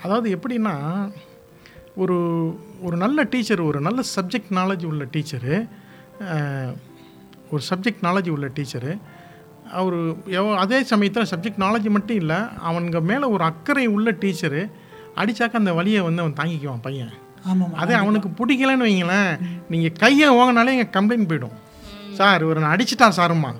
அதாவது 0.04 0.28
எப்படின்னா 0.36 0.74
ஒரு 2.02 2.16
ஒரு 2.86 2.96
நல்ல 3.02 3.18
டீச்சர் 3.32 3.60
ஒரு 3.68 3.78
நல்ல 3.86 4.00
சப்ஜெக்ட் 4.14 4.52
நாலேஜ் 4.58 4.84
உள்ள 4.90 5.04
டீச்சரு 5.14 5.54
ஒரு 7.52 7.62
சப்ஜெக்ட் 7.70 8.04
நாலேஜ் 8.06 8.28
உள்ள 8.34 8.46
டீச்சரு. 8.56 8.92
அவர் 9.80 9.96
எவ 10.38 10.46
அதே 10.62 10.78
சமயத்தில் 10.92 11.30
சப்ஜெக்ட் 11.32 11.60
நாலேஜ் 11.64 11.86
மட்டும் 11.96 12.18
இல்லை 12.22 12.38
அவனுங்க 12.68 13.00
மேலே 13.10 13.26
ஒரு 13.34 13.44
அக்கறை 13.50 13.84
உள்ள 13.96 14.10
டீச்சரு 14.22 14.62
அடித்தாக்க 15.20 15.60
அந்த 15.62 15.72
வழியை 15.78 16.00
வந்து 16.06 16.22
அவன் 16.22 16.38
தாங்கிக்குவான் 16.40 16.84
பையன். 16.86 17.12
ஆமாம் 17.50 17.74
அதே 17.82 17.94
அவனுக்கு 18.02 18.28
பிடிக்கலன்னு 18.40 18.86
வைங்களேன் 18.88 19.32
நீங்கள் 19.72 19.96
கையை 20.02 20.28
ஓங்கினாலே 20.38 20.74
எங்கள் 20.76 20.94
கம்ப்ளைண்ட் 20.96 21.30
போயிடும். 21.30 21.56
சார் 22.18 22.44
இவர் 22.46 22.62
நான் 22.64 22.74
அடிச்சிட்டான் 22.76 23.18
சாருமா 23.18 23.52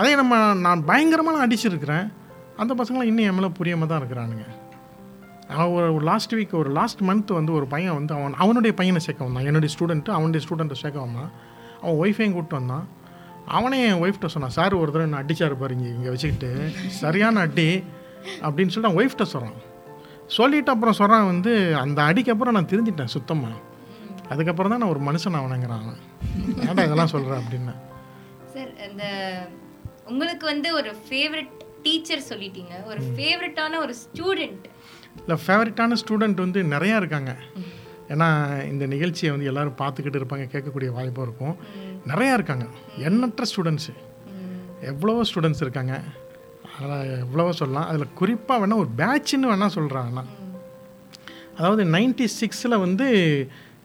அதே 0.00 0.12
நம்ம 0.20 0.34
நான் 0.66 0.86
பயங்கரமாக 0.88 1.44
அடிச்சிருக்கிறேன். 1.46 2.06
அந்த 2.62 2.72
பசங்களாம் 2.80 3.10
இன்னும் 3.10 3.26
என் 3.28 3.36
மேலே 3.38 3.50
புரியாமல் 3.58 3.90
தான் 3.90 4.00
இருக்கிறானுங்க. 4.00 4.46
ஒரு 5.56 5.94
ஒரு 5.94 6.04
லாஸ்ட் 6.04 6.34
வீக் 6.34 6.54
ஒரு 6.60 6.70
லாஸ்ட் 6.70 7.00
மந்த் 7.00 7.30
வந்து 7.38 7.52
ஒரு 7.52 7.66
பையன் 7.66 7.94
வந்து 7.94 8.12
அவன் 8.14 8.34
அவனுடைய 8.34 8.72
பையனை 8.76 9.00
சேர்க்க 9.00 9.24
வந்தான். 9.24 9.44
என்னுடைய 9.44 9.70
ஸ்டூடெண்ட்டு 9.74 10.10
அவனுடைய 10.10 10.40
ஸ்டூடெண்ட்டை 10.46 10.78
சேர்க்க 10.82 11.04
வந்தான். 11.06 11.30
அவன் 11.82 11.98
ஒய்ஃபையும் 12.02 12.34
கூப்பிட்டு 12.34 12.58
வந்தான். 12.60 12.88
அவனே 13.46 13.78
என் 13.88 14.00
ஒய்ஃப்ட்ட 14.04 14.26
சொன்னான் 14.26 14.54
சார் 14.58 14.74
ஒரு 14.74 14.92
தடவை 14.92 15.06
என்ன 15.08 15.20
அடிச்சாரு 15.22 15.56
பாருங்க 15.60 15.86
இங்கே 15.88 16.08
வச்சுக்கிட்டு. 16.08 16.50
சரியான 16.88 17.40
அடி 17.40 17.68
அப்படின்னு 18.46 18.72
சொல்லிட்டு 18.72 18.90
அவன் 18.90 19.00
ஒய்ஃப்ட்ட 19.00 19.26
சொல்கிறான் 19.34 19.58
சொல்லிட்டு 20.26 20.70
அப்புறம் 20.70 20.98
சொல்கிறான் 21.00 21.26
வந்து 21.26 21.76
அந்த 21.76 22.02
அடிக்கு 22.02 22.32
அப்புறம் 22.32 22.54
நான் 22.54 22.70
தெரிஞ்சிட்டேன் 22.72 23.14
சுத்தமாக 23.16 23.54
அதுக்கப்புறம் 24.28 24.70
தான் 24.72 24.80
நான் 24.80 24.92
ஒரு 24.94 25.02
மனுஷன் 25.10 25.38
அவனுங்கிறான் 25.40 25.84
அவன். 25.84 26.00
ஏன்டா 26.66 26.84
இதெல்லாம் 26.88 27.12
சொல்கிறேன் 27.12 27.40
அப்படின்னு. 27.42 27.74
சார் 28.54 28.72
இந்த 28.90 29.04
உங்களுக்கு 30.06 30.46
வந்து 30.46 30.74
ஒரு 30.74 30.90
ஃபேவரட் 31.06 31.54
டீச்சர் 31.82 32.28
சொல்லிட்டீங்க. 32.28 32.74
ஒரு 32.86 33.00
ஃபேவரட்டான 33.16 33.78
ஒரு 33.78 33.94
ஸ்டூடெண்ட் 34.04 34.66
இல்லை 35.18 35.36
ஃபேவரட்டான 35.46 35.96
ஸ்டூடெண்ட் 36.02 36.44
வந்து 36.44 36.62
நிறையா 36.62 36.96
இருக்காங்க. 36.96 37.36
ஏன்னா 38.08 38.28
இந்த 38.64 38.86
நிகழ்ச்சியை 38.86 39.30
வந்து 39.34 39.48
எல்லோரும் 39.50 39.78
பார்த்துக்கிட்டு 39.78 40.20
இருப்பாங்க 40.20 40.44
கேட்கக்கூடிய 40.54 40.90
வாய்ப்பும் 40.92 41.26
இருக்கும். 41.28 41.56
நிறையா 42.06 42.32
இருக்காங்க. 42.32 42.66
எண்ணற்ற 42.96 43.44
ஸ்டூடெண்ட்ஸு 43.50 43.94
எவ்வளவோ 44.80 45.22
ஸ்டூடெண்ட்ஸ் 45.30 45.64
இருக்காங்க. 45.66 45.94
அதில் 46.80 47.18
எவ்வளவோ 47.18 47.52
சொல்லலாம். 47.52 47.86
அதில் 47.86 48.12
குறிப்பாக 48.14 48.66
வேணால் 48.66 48.82
ஒரு 48.84 48.90
பேட்ச்னு 48.96 49.50
வேணால் 49.52 49.76
சொல்கிறாங்கண்ணா 49.78 50.24
அதாவது 51.58 51.84
நைன்டி 51.84 52.26
சிக்ஸில் 52.40 52.76
வந்து 52.78 53.06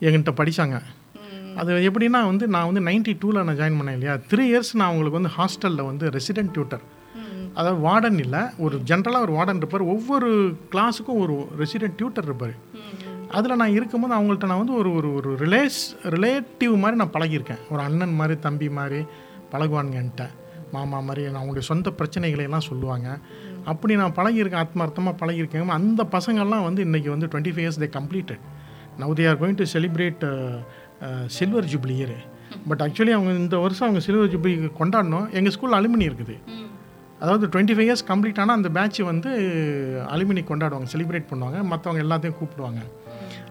என்கிட்ட 0.02 0.32
படித்தாங்க 0.40 0.78
அது 1.56 1.74
எப்படின்னா 1.90 2.20
வந்து 2.26 2.48
நான் 2.48 2.74
வந்து 2.74 2.82
நைன்டி 2.82 3.14
டூவில் 3.22 3.44
நான் 3.44 3.58
ஜாயின் 3.58 3.78
பண்ணேன் 3.80 3.98
இல்லையா? 3.98 4.14
த்ரீ 4.32 4.44
இயர்ஸ் 4.52 4.72
நான் 4.74 4.90
அவங்களுக்கு 4.90 5.20
வந்து 5.20 5.32
ஹாஸ்டலில் 5.38 5.86
வந்து 5.86 6.10
ரெசிடென்ட் 6.10 6.52
டியூட்டர் 6.52 6.84
அதாவது 7.54 7.80
வார்டன் 7.88 8.20
இல்லை 8.26 8.42
ஒரு 8.58 8.76
ஜென்ரலாக 8.90 9.26
ஒரு 9.26 9.34
வார்டன் 9.38 9.62
இருப்பார். 9.62 9.84
ஒவ்வொரு 9.96 10.30
கிளாஸுக்கும் 10.74 11.20
ஒரு 11.26 11.36
ரெசிடென்ட் 11.62 11.98
டியூட்டர் 11.98 12.28
இருப்பார். 12.30 12.56
அதில் 13.38 13.60
நான் 13.62 13.76
இருக்கும்போது 13.78 14.16
அவங்கள்ட்ட 14.18 14.48
நான் 14.52 14.62
வந்து 14.62 14.78
ஒரு 14.80 14.90
ஒரு 14.96 15.14
ஒரு 15.16 15.30
ரிலேஸ் 15.44 15.80
ரிலேட்டிவ் 16.16 16.74
மாதிரி 16.84 17.00
நான் 17.02 17.16
பழகியிருக்கேன். 17.18 17.62
ஒரு 17.70 17.82
அண்ணன் 17.82 18.18
மாதிரி 18.20 18.40
தம்பி 18.40 18.70
மாதிரி 18.70 19.02
பழகுவானுங்க 19.54 20.28
மாமா 20.74 21.00
மாதிரி 21.08 21.24
நான் 21.32 21.42
அவங்களுடைய 21.42 21.66
சொந்த 21.72 21.90
பிரச்சனைகளை 21.98 22.44
எல்லாம் 22.48 22.68
சொல்லுவாங்க. 22.68 23.08
அப்படி 23.72 23.96
நான் 23.96 24.16
பழகியிருக்கேன் 24.18 24.62
ஆத்மார்த்தமாக 24.64 25.16
பழகியிருக்கேன். 25.22 25.68
அந்த 25.68 26.04
பசங்கள்லாம் 26.12 26.64
வந்து 26.64 26.82
இன்றைக்கி 26.86 27.10
வந்து 27.16 27.28
twenty 27.34 27.52
five 27.54 27.66
years 27.66 27.82
they 27.84 27.90
completed 27.98 28.44
now 29.02 29.14
they 29.20 29.28
are 29.30 29.40
going 29.42 29.60
to 29.62 29.66
celebrate 29.74 30.24
silver 31.26 31.70
jubilee 31.74 31.96
year 32.00 32.16
but 32.70 32.82
actually 32.82 33.14
அவங்க 33.18 33.32
இந்த 33.44 33.58
வருஷம் 33.58 33.88
அவங்க 33.88 34.06
சில்வர் 34.06 34.34
ஜூப்ளி 34.34 34.54
கொண்டாடணும். 34.80 35.30
எங்கள் 35.32 35.54
ஸ்கூல் 35.58 35.78
அலுமினி 35.80 36.08
இருக்குது. 36.10 36.38
அதாவது 37.24 37.48
டுவெண்ட்டி 37.48 37.74
ஃபைவ் 37.76 37.88
இயர்ஸ் 37.88 38.06
கம்ப்ளீட் 38.08 38.40
ஆனால் 38.44 38.56
அந்த 38.56 38.70
பேட்ச் 38.70 39.00
வந்து 39.00 39.30
அலுமினி 40.14 40.42
கொண்டாடுவாங்க 40.50 40.88
செலிப்ரேட் 40.94 41.30
பண்ணுவாங்க. 41.32 41.60
மற்றவங்க 41.72 42.02
எல்லாத்தையும் 42.06 42.38
கூப்பிடுவாங்க. 42.40 42.82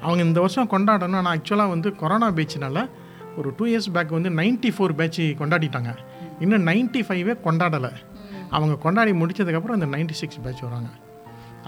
அவங்க 0.00 0.22
இந்த 0.22 0.40
வருஷம் 0.40 0.70
கொண்டாடணும். 0.70 1.18
ஆனால் 1.20 1.32
ஆக்சுவலாக 1.36 1.68
வந்து 1.68 1.96
கொரோனா 1.96 2.30
பேட்ச்னால 2.30 2.88
ஒரு 3.36 3.54
டூ 3.56 3.66
இயர்ஸ் 3.66 3.90
பேக் 3.92 4.16
வந்து 4.16 4.30
நைன்ட்டி 4.30 4.70
ஃபோர் 4.76 4.94
பேட்ச் 5.00 5.20
கொண்டாடிட்டாங்க. 5.20 5.92
இன்னும் 6.40 6.66
நைன்ட்டி 6.66 7.02
ஃபைவே 7.08 7.34
கொண்டாடலை. 7.46 7.92
அவங்க 8.50 8.74
கொண்டாடி 8.76 9.12
முடிச்சதுக்கப்புறம் 9.12 9.78
அந்த 9.78 9.86
நைன்ட்டி 9.86 10.16
சிக்ஸ் 10.22 10.42
பேட்ச் 10.42 10.62
வராங்க. 10.68 10.90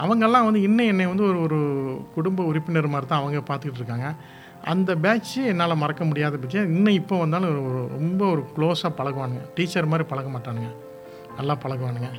அவங்கெல்லாம் 0.03 0.47
வந்து 0.47 0.61
இன்னும் 0.61 0.89
என்னை 0.91 1.05
வந்து 1.05 1.23
ஒரு 1.23 1.41
ஒரு 1.41 1.59
குடும்ப 2.15 2.43
உறுப்பினர் 2.43 2.87
மாதிரி 2.87 3.09
தான் 3.11 3.19
அவங்க 3.19 3.41
பார்த்துக்கிட்டு 3.49 3.81
இருக்காங்க. 3.83 4.09
அந்த 4.73 4.91
பேட்ச் 4.95 5.37
என்னால் 5.51 5.81
மறக்க 5.83 6.03
முடியாத 6.05 6.37
பட்சம் 6.37 6.71
இன்னும் 6.75 6.93
இப்போ 6.93 7.15
வந்தாலும் 7.19 7.51
ஒரு 7.69 7.81
ரொம்ப 7.97 8.21
ஒரு 8.33 8.43
க்ளோஸாக 8.57 8.91
பழகுவானுங்க. 8.99 9.43
டீச்சர் 9.55 9.91
மாதிரி 9.93 10.07
பழக 10.13 10.29
மாட்டானுங்க. 10.35 10.71
நல்லா 11.39 11.55
பழகுவானுங்க. 11.63 12.09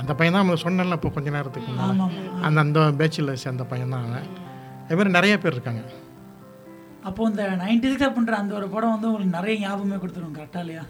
அந்த 0.00 0.12
பையன் 0.16 0.34
தான் 0.36 0.44
நம்ம 0.44 0.58
சொன்னேன்ல 0.64 0.98
இப்போ 0.98 1.10
கொஞ்ச 1.16 1.28
நேரத்துக்கு 1.36 1.74
ஆமாம் 1.84 2.16
அந்த 2.48 2.58
அந்த 2.66 2.80
பேட்சில் 3.00 3.40
சேர்ந்த 3.44 3.64
பையன் 3.70 3.94
தான் 3.94 4.04
அவன். 4.08 4.26
அது 4.86 4.96
மாதிரி 4.98 5.16
நிறைய 5.18 5.36
பேர் 5.44 5.56
இருக்காங்க. 5.56 5.84
அப்போ 7.08 7.22
இந்த 7.30 7.42
நைன்டி 7.62 7.88
சிக்ஸ் 7.90 8.06
அப்படின்ற 8.06 8.34
அந்த 8.42 8.52
ஒரு 8.58 8.66
படம் 8.72 8.92
வந்து 8.94 9.06
உங்களுக்கு 9.08 9.34
நிறைய 9.36 9.54
ஞாபகமே 9.64 9.96
கொடுத்துரும் 10.02 10.32
கரெக்டா 10.38 10.60
இல்லையா? 10.64 10.82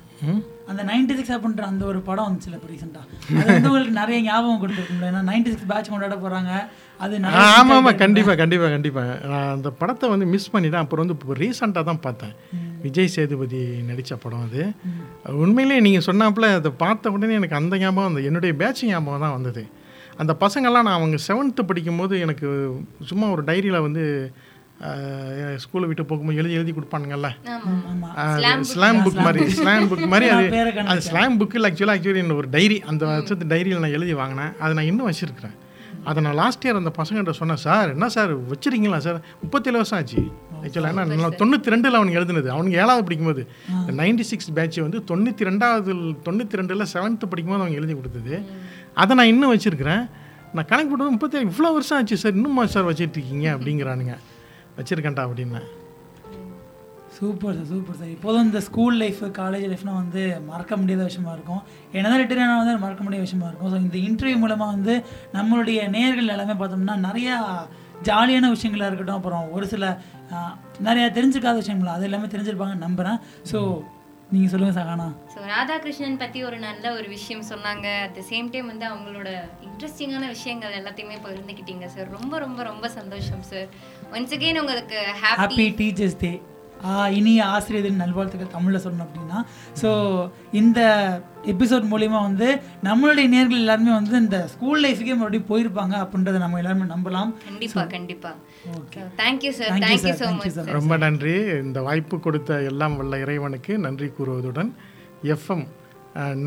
அந்த 0.70 0.82
நைன்டி 0.90 1.14
சிக்ஸ் 1.18 1.34
அப்படின்ற 1.36 1.64
அந்த 1.72 1.82
ஒரு 1.90 2.00
படம் 2.06 2.26
வந்துச்சுல 2.28 2.56
இப்போ 2.58 2.68
ரீசெண்டாக 2.72 3.04
அது 3.40 3.48
வந்து 3.52 3.68
உங்களுக்கு 3.70 3.98
நிறைய 4.00 4.18
ஞாபகம் 4.28 4.62
கொடுத்துருக்கும்ல 4.62 5.10
ஏன்னா 5.10 5.22
நைன்டி 5.30 5.50
சிக்ஸ் 5.54 5.70
பேட்ச் 5.72 5.90
கொண்டாட 5.92 6.16
போகிறாங்க 6.22 6.52
அது 7.00 7.20
ஆமாம் 7.42 7.76
ஆமாம் 7.78 8.00
கண்டிப்பாக 8.02 8.36
கண்டிப்பாக 8.42 8.70
கண்டிப்பாக 8.76 9.18
அந்த 9.56 9.70
படத்தை 9.82 10.08
வந்து 10.14 10.28
மிஸ் 10.34 10.52
பண்ணிட்டேன் 10.54 10.84
அப்புறம் 10.84 11.04
வந்து 11.04 11.16
இப்போ 11.18 11.36
ரீசெண்டாக 11.42 11.84
தான் 11.90 12.02
பார்த்தேன். 12.06 12.34
விஜய் 12.87 13.14
சேதுபதி 13.16 13.61
நடித்த 13.91 14.16
படம் 14.24 14.45
அது. 14.47 14.62
உண்மையிலேயே 15.45 15.84
நீங்கள் 15.87 16.07
சொன்னாப்புல 16.09 16.49
அதை 16.59 16.72
பார்த்த 16.84 17.12
உடனே 17.16 17.39
எனக்கு 17.41 17.61
அந்த 17.61 17.74
ஞாபகம் 17.84 18.11
அந்த 18.11 18.22
என்னுடைய 18.30 18.53
பேட்ச் 18.62 18.84
ஞாபகம் 18.91 19.24
தான் 19.26 19.37
வந்தது. 19.39 19.64
அந்த 20.22 20.32
பசங்கள்லாம் 20.45 20.87
நான் 20.89 20.99
அவங்க 20.99 21.16
செவன்த்து 21.28 21.62
படிக்கும்போது 21.70 22.14
எனக்கு 22.26 22.47
சும்மா 23.11 23.26
ஒரு 23.37 23.43
டைரியில் 23.49 23.84
வந்து 23.87 24.05
ஸ்கூலை 25.62 25.87
விட்டு 25.91 26.05
போகும்போது 26.09 26.39
எழுதி 26.41 26.57
எழுதி 26.59 26.72
கொடுப்பானுங்கல்ல. 26.76 27.28
ஸ்லாம் 28.72 28.99
புக் 29.05 29.20
மாதிரி 29.26 29.45
ஸ்லாம் 29.59 29.87
புக் 29.91 30.09
மாதிரி 30.12 30.26
அது 30.37 30.49
அது 30.93 31.01
ஸ்லாம் 31.09 31.37
புக்கில் 31.41 31.66
ஆக்சுவலாக 31.68 31.97
ஆக்சுவலி 31.97 32.34
ஒரு 32.41 32.51
டைரி 32.57 32.76
அந்த 32.91 33.03
வருஷத்து 33.12 33.53
டைரியில் 33.53 33.84
நான் 33.84 33.97
எழுதி 33.99 34.16
வாங்கினேன். 34.22 34.53
அதை 34.62 34.72
நான் 34.78 34.91
இன்னும் 34.91 35.09
வச்சுருக்கிறேன். 35.11 35.57
அதை 36.11 36.18
நான் 36.24 36.38
லாஸ்ட் 36.40 36.64
இயர் 36.66 36.80
அந்த 36.80 36.90
பசங்கள்ட்ட 36.98 37.32
சொன்னேன் 37.38 37.61
சார் 37.66 37.88
என்ன 37.94 38.09
சார் 38.16 38.32
வச்சிருக்கீங்களா 38.50 38.98
சார்? 39.07 39.18
முப்பத்தேழு 39.42 39.78
வருஷம் 39.80 39.98
ஆச்சு. 39.98 40.22
ஆக்சுவலாக 40.62 40.92
என்ன 40.94 41.04
நான் 41.22 41.38
தொண்ணூற்றி 41.40 41.72
ரெண்டில் 41.74 41.98
அவனுக்கு 41.98 42.18
எழுதுனது. 42.20 42.48
அவனுக்கு 42.57 42.78
ஏழாவது 42.82 43.04
படிக்கும்போது 43.07 43.42
நைன்டி 44.00 44.24
சிக்ஸ் 44.30 44.52
பேட்ச் 44.59 44.78
வந்து 44.86 45.00
தொண்ணூற்றி 45.11 45.48
ரெண்டாவது 45.50 45.94
தொண்ணூற்றி 46.28 46.61
ரெண்டில் 46.61 46.90
செவன்த்து 46.94 47.30
படிக்கும்போது 47.32 47.62
அவங்க 47.62 47.80
எழுதி 47.80 47.96
கொடுத்தது. 48.00 48.36
அதை 49.02 49.12
நான் 49.20 49.32
இன்னும் 49.34 49.52
வச்சுருக்கிறேன். 49.54 50.04
நான் 50.54 50.68
கணக்கு 50.70 50.90
போட்டு 50.90 51.14
முப்பத்தேழு 51.16 51.50
இவ்வளோ 51.50 51.72
வருஷம் 51.78 51.98
ஆச்சு 51.98 52.22
சார் 52.24 52.36
இன்னுமா 52.38 52.66
சார் 52.74 52.88
வச்சிட்டு 52.90 53.18
இருக்கீங்க? 53.18 53.48
அப்படிங்கிறானுங்க. 53.57 54.14
வச்சிருக்கேன்டா 54.78 55.24
அப்படின்னேன். 55.28 55.68
சூப்பர் 57.18 57.56
சார் 57.56 57.68
சூப்பர் 57.72 57.98
சார் 57.98 58.12
இப்போதும் 58.14 58.46
இந்த 58.46 58.60
ஸ்கூல் 58.68 58.96
லைஃப் 59.02 59.20
காலேஜ் 59.40 59.66
லைஃப்னா 59.72 59.94
வந்து 60.02 60.22
மறக்க 60.50 60.76
முடியாத 60.80 61.02
விஷயமா 61.10 61.32
இருக்கும். 61.36 61.62
என்னதான் 61.96 62.20
ரிட்டர்ன் 62.22 62.44
ஆனால் 62.44 62.60
வந்து 62.62 62.84
மறக்க 62.84 63.02
முடியாத 63.04 63.24
விஷயமா 63.26 63.48
இருக்கும். 63.50 63.70
ஸோ 63.72 63.78
இந்த 63.84 63.96
இன்டர்வியூ 64.08 64.38
மூலமாக 64.44 64.74
வந்து 64.76 64.94
நம்மளுடைய 65.36 65.80
நேர்கள் 65.96 66.32
எல்லாமே 66.36 66.56
பார்த்தோம்னா 66.60 66.96
நிறையா 67.08 67.36
ஜாலியான 68.08 68.48
விஷயங்களா 68.54 68.88
இருக்கட்டும். 68.88 69.18
அப்புறம் 69.20 69.44
ஒரு 69.56 69.66
சில 69.74 69.84
நிறையா 70.88 71.06
தெரிஞ்சுக்காத 71.18 71.56
விஷயங்களா 71.62 71.94
அது 71.98 72.08
எல்லாமே 72.08 72.32
தெரிஞ்சிருப்பாங்கன்னு 72.32 72.86
நம்புகிறேன் 72.86 73.20
ஸோ 73.50 73.60
நீங்கள் 74.34 74.50
சொல்லுங்கள் 74.52 74.78
சகானா 74.78 75.06
ஸோ 75.32 75.40
ராதாகிருஷ்ணன் 75.52 76.18
பற்றி 76.22 76.38
ஒரு 76.48 76.56
நல்ல 76.64 76.84
ஒரு 76.98 77.06
விஷயம் 77.16 77.44
சொன்னாங்க. 77.50 77.86
அட் 78.06 78.16
த 78.18 78.22
சேம் 78.30 78.48
டைம் 78.54 78.70
வந்து 78.72 78.86
அவங்களோட 78.90 79.28
இன்ட்ரெஸ்டிங்கான 79.68 80.24
விஷயங்கள் 80.34 80.76
எல்லாத்தையுமே 80.80 81.16
பகிர்ந்துக்கிட்டீங்க 81.26 81.88
சார் 81.94 82.10
ரொம்ப 82.16 82.38
ரொம்ப 82.44 82.60
ரொம்ப 82.70 82.88
சந்தோஷம் 82.98 83.46
சார் 83.52 83.68
ஒன்ஸ் 84.16 84.36
அகெயின் 84.38 84.60
உங்களுக்கு 84.64 85.00
ஹாப்பி 85.22 85.68
டீச்சர்ஸ் 85.80 86.20
டே 86.24 86.32
இனிய 87.18 87.40
ஆசிரியர் 87.54 87.84
தின 87.86 88.00
நல்வாழ்த்துக்கள் 88.04 88.54
தமிழில் 88.56 88.82
சொல்லணும் 88.84 89.06
அப்படின்னா. 89.06 89.38
ஸோ 89.82 89.88
இந்த 90.60 90.80
எபிசோட் 91.52 91.86
மூலிமா 91.92 92.18
வந்து 92.28 92.48
நம்மளுடைய 92.88 93.26
நேர்கள் 93.34 93.62
எல்லாருமே 93.62 93.92
வந்து 93.98 94.16
இந்த 94.24 94.38
ஸ்கூல் 94.54 94.82
லைஃபுக்கே 94.84 95.16
மறுபடியும் 95.20 95.48
போயிருப்பாங்க 95.52 95.94
அப்படின்றத 96.04 96.40
நம்ம 96.44 96.60
எல்லாருமே 96.62 96.86
நம்பலாம். 96.94 97.32
கண்டிப்பா 97.48 97.84
கண்டிப்பா. 97.96 98.32
Okay 98.78 99.02
thank you 99.22 99.52
sir 99.58 99.70
Thank 99.72 99.82
you, 99.82 99.88
thank you 99.88 100.12
sir. 100.12 100.18
So 100.20 100.26
Thank 100.28 100.46
you, 100.46 100.52
much 100.66 100.76
ரொம்ப 100.78 100.96
நன்றி. 101.06 101.34
இந்த 101.64 101.80
வாய்ப்பு 101.88 102.18
கொடுத்த 102.28 102.60
எல்லாம் 102.70 102.96
வல்ல 103.00 103.20
இறைவனுக்கு 103.24 103.74
நன்றி 103.86 104.10
கூறுவதுடன் 104.18 104.72
எஃப்எம் 105.36 105.66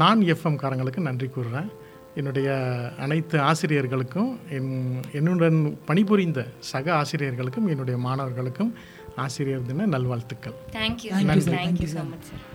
நான் 0.02 0.22
எஃப்எம் 0.34 0.62
காரங்களுக்கு 0.64 1.08
நன்றி 1.10 1.30
கூறுறேன். 1.38 1.70
என்னுடைய 2.20 2.50
அனைத்து 3.06 3.38
ஆசிரியர்களுக்கும் 3.50 4.30
என் 4.56 4.72
என்னுடன் 5.18 5.60
பணிபுரிந்த 5.90 6.40
சக 6.72 6.86
ஆசிரியர்களுக்கும் 7.02 7.68
என்னுடைய 7.74 7.98
மாணவர்களுக்கும் 8.06 8.72
ஆசிரியர் 9.20 9.68
தின 9.68 9.88
நல்வாழ்த்துக்கள். 9.96 10.56
தேங்க்யூ 10.78 11.12
நன்றி 11.30 11.44
தேங்க்யூ 11.56 11.90
ஸோ 11.96 12.04
மச் 12.12 12.28
சார் 12.30 12.46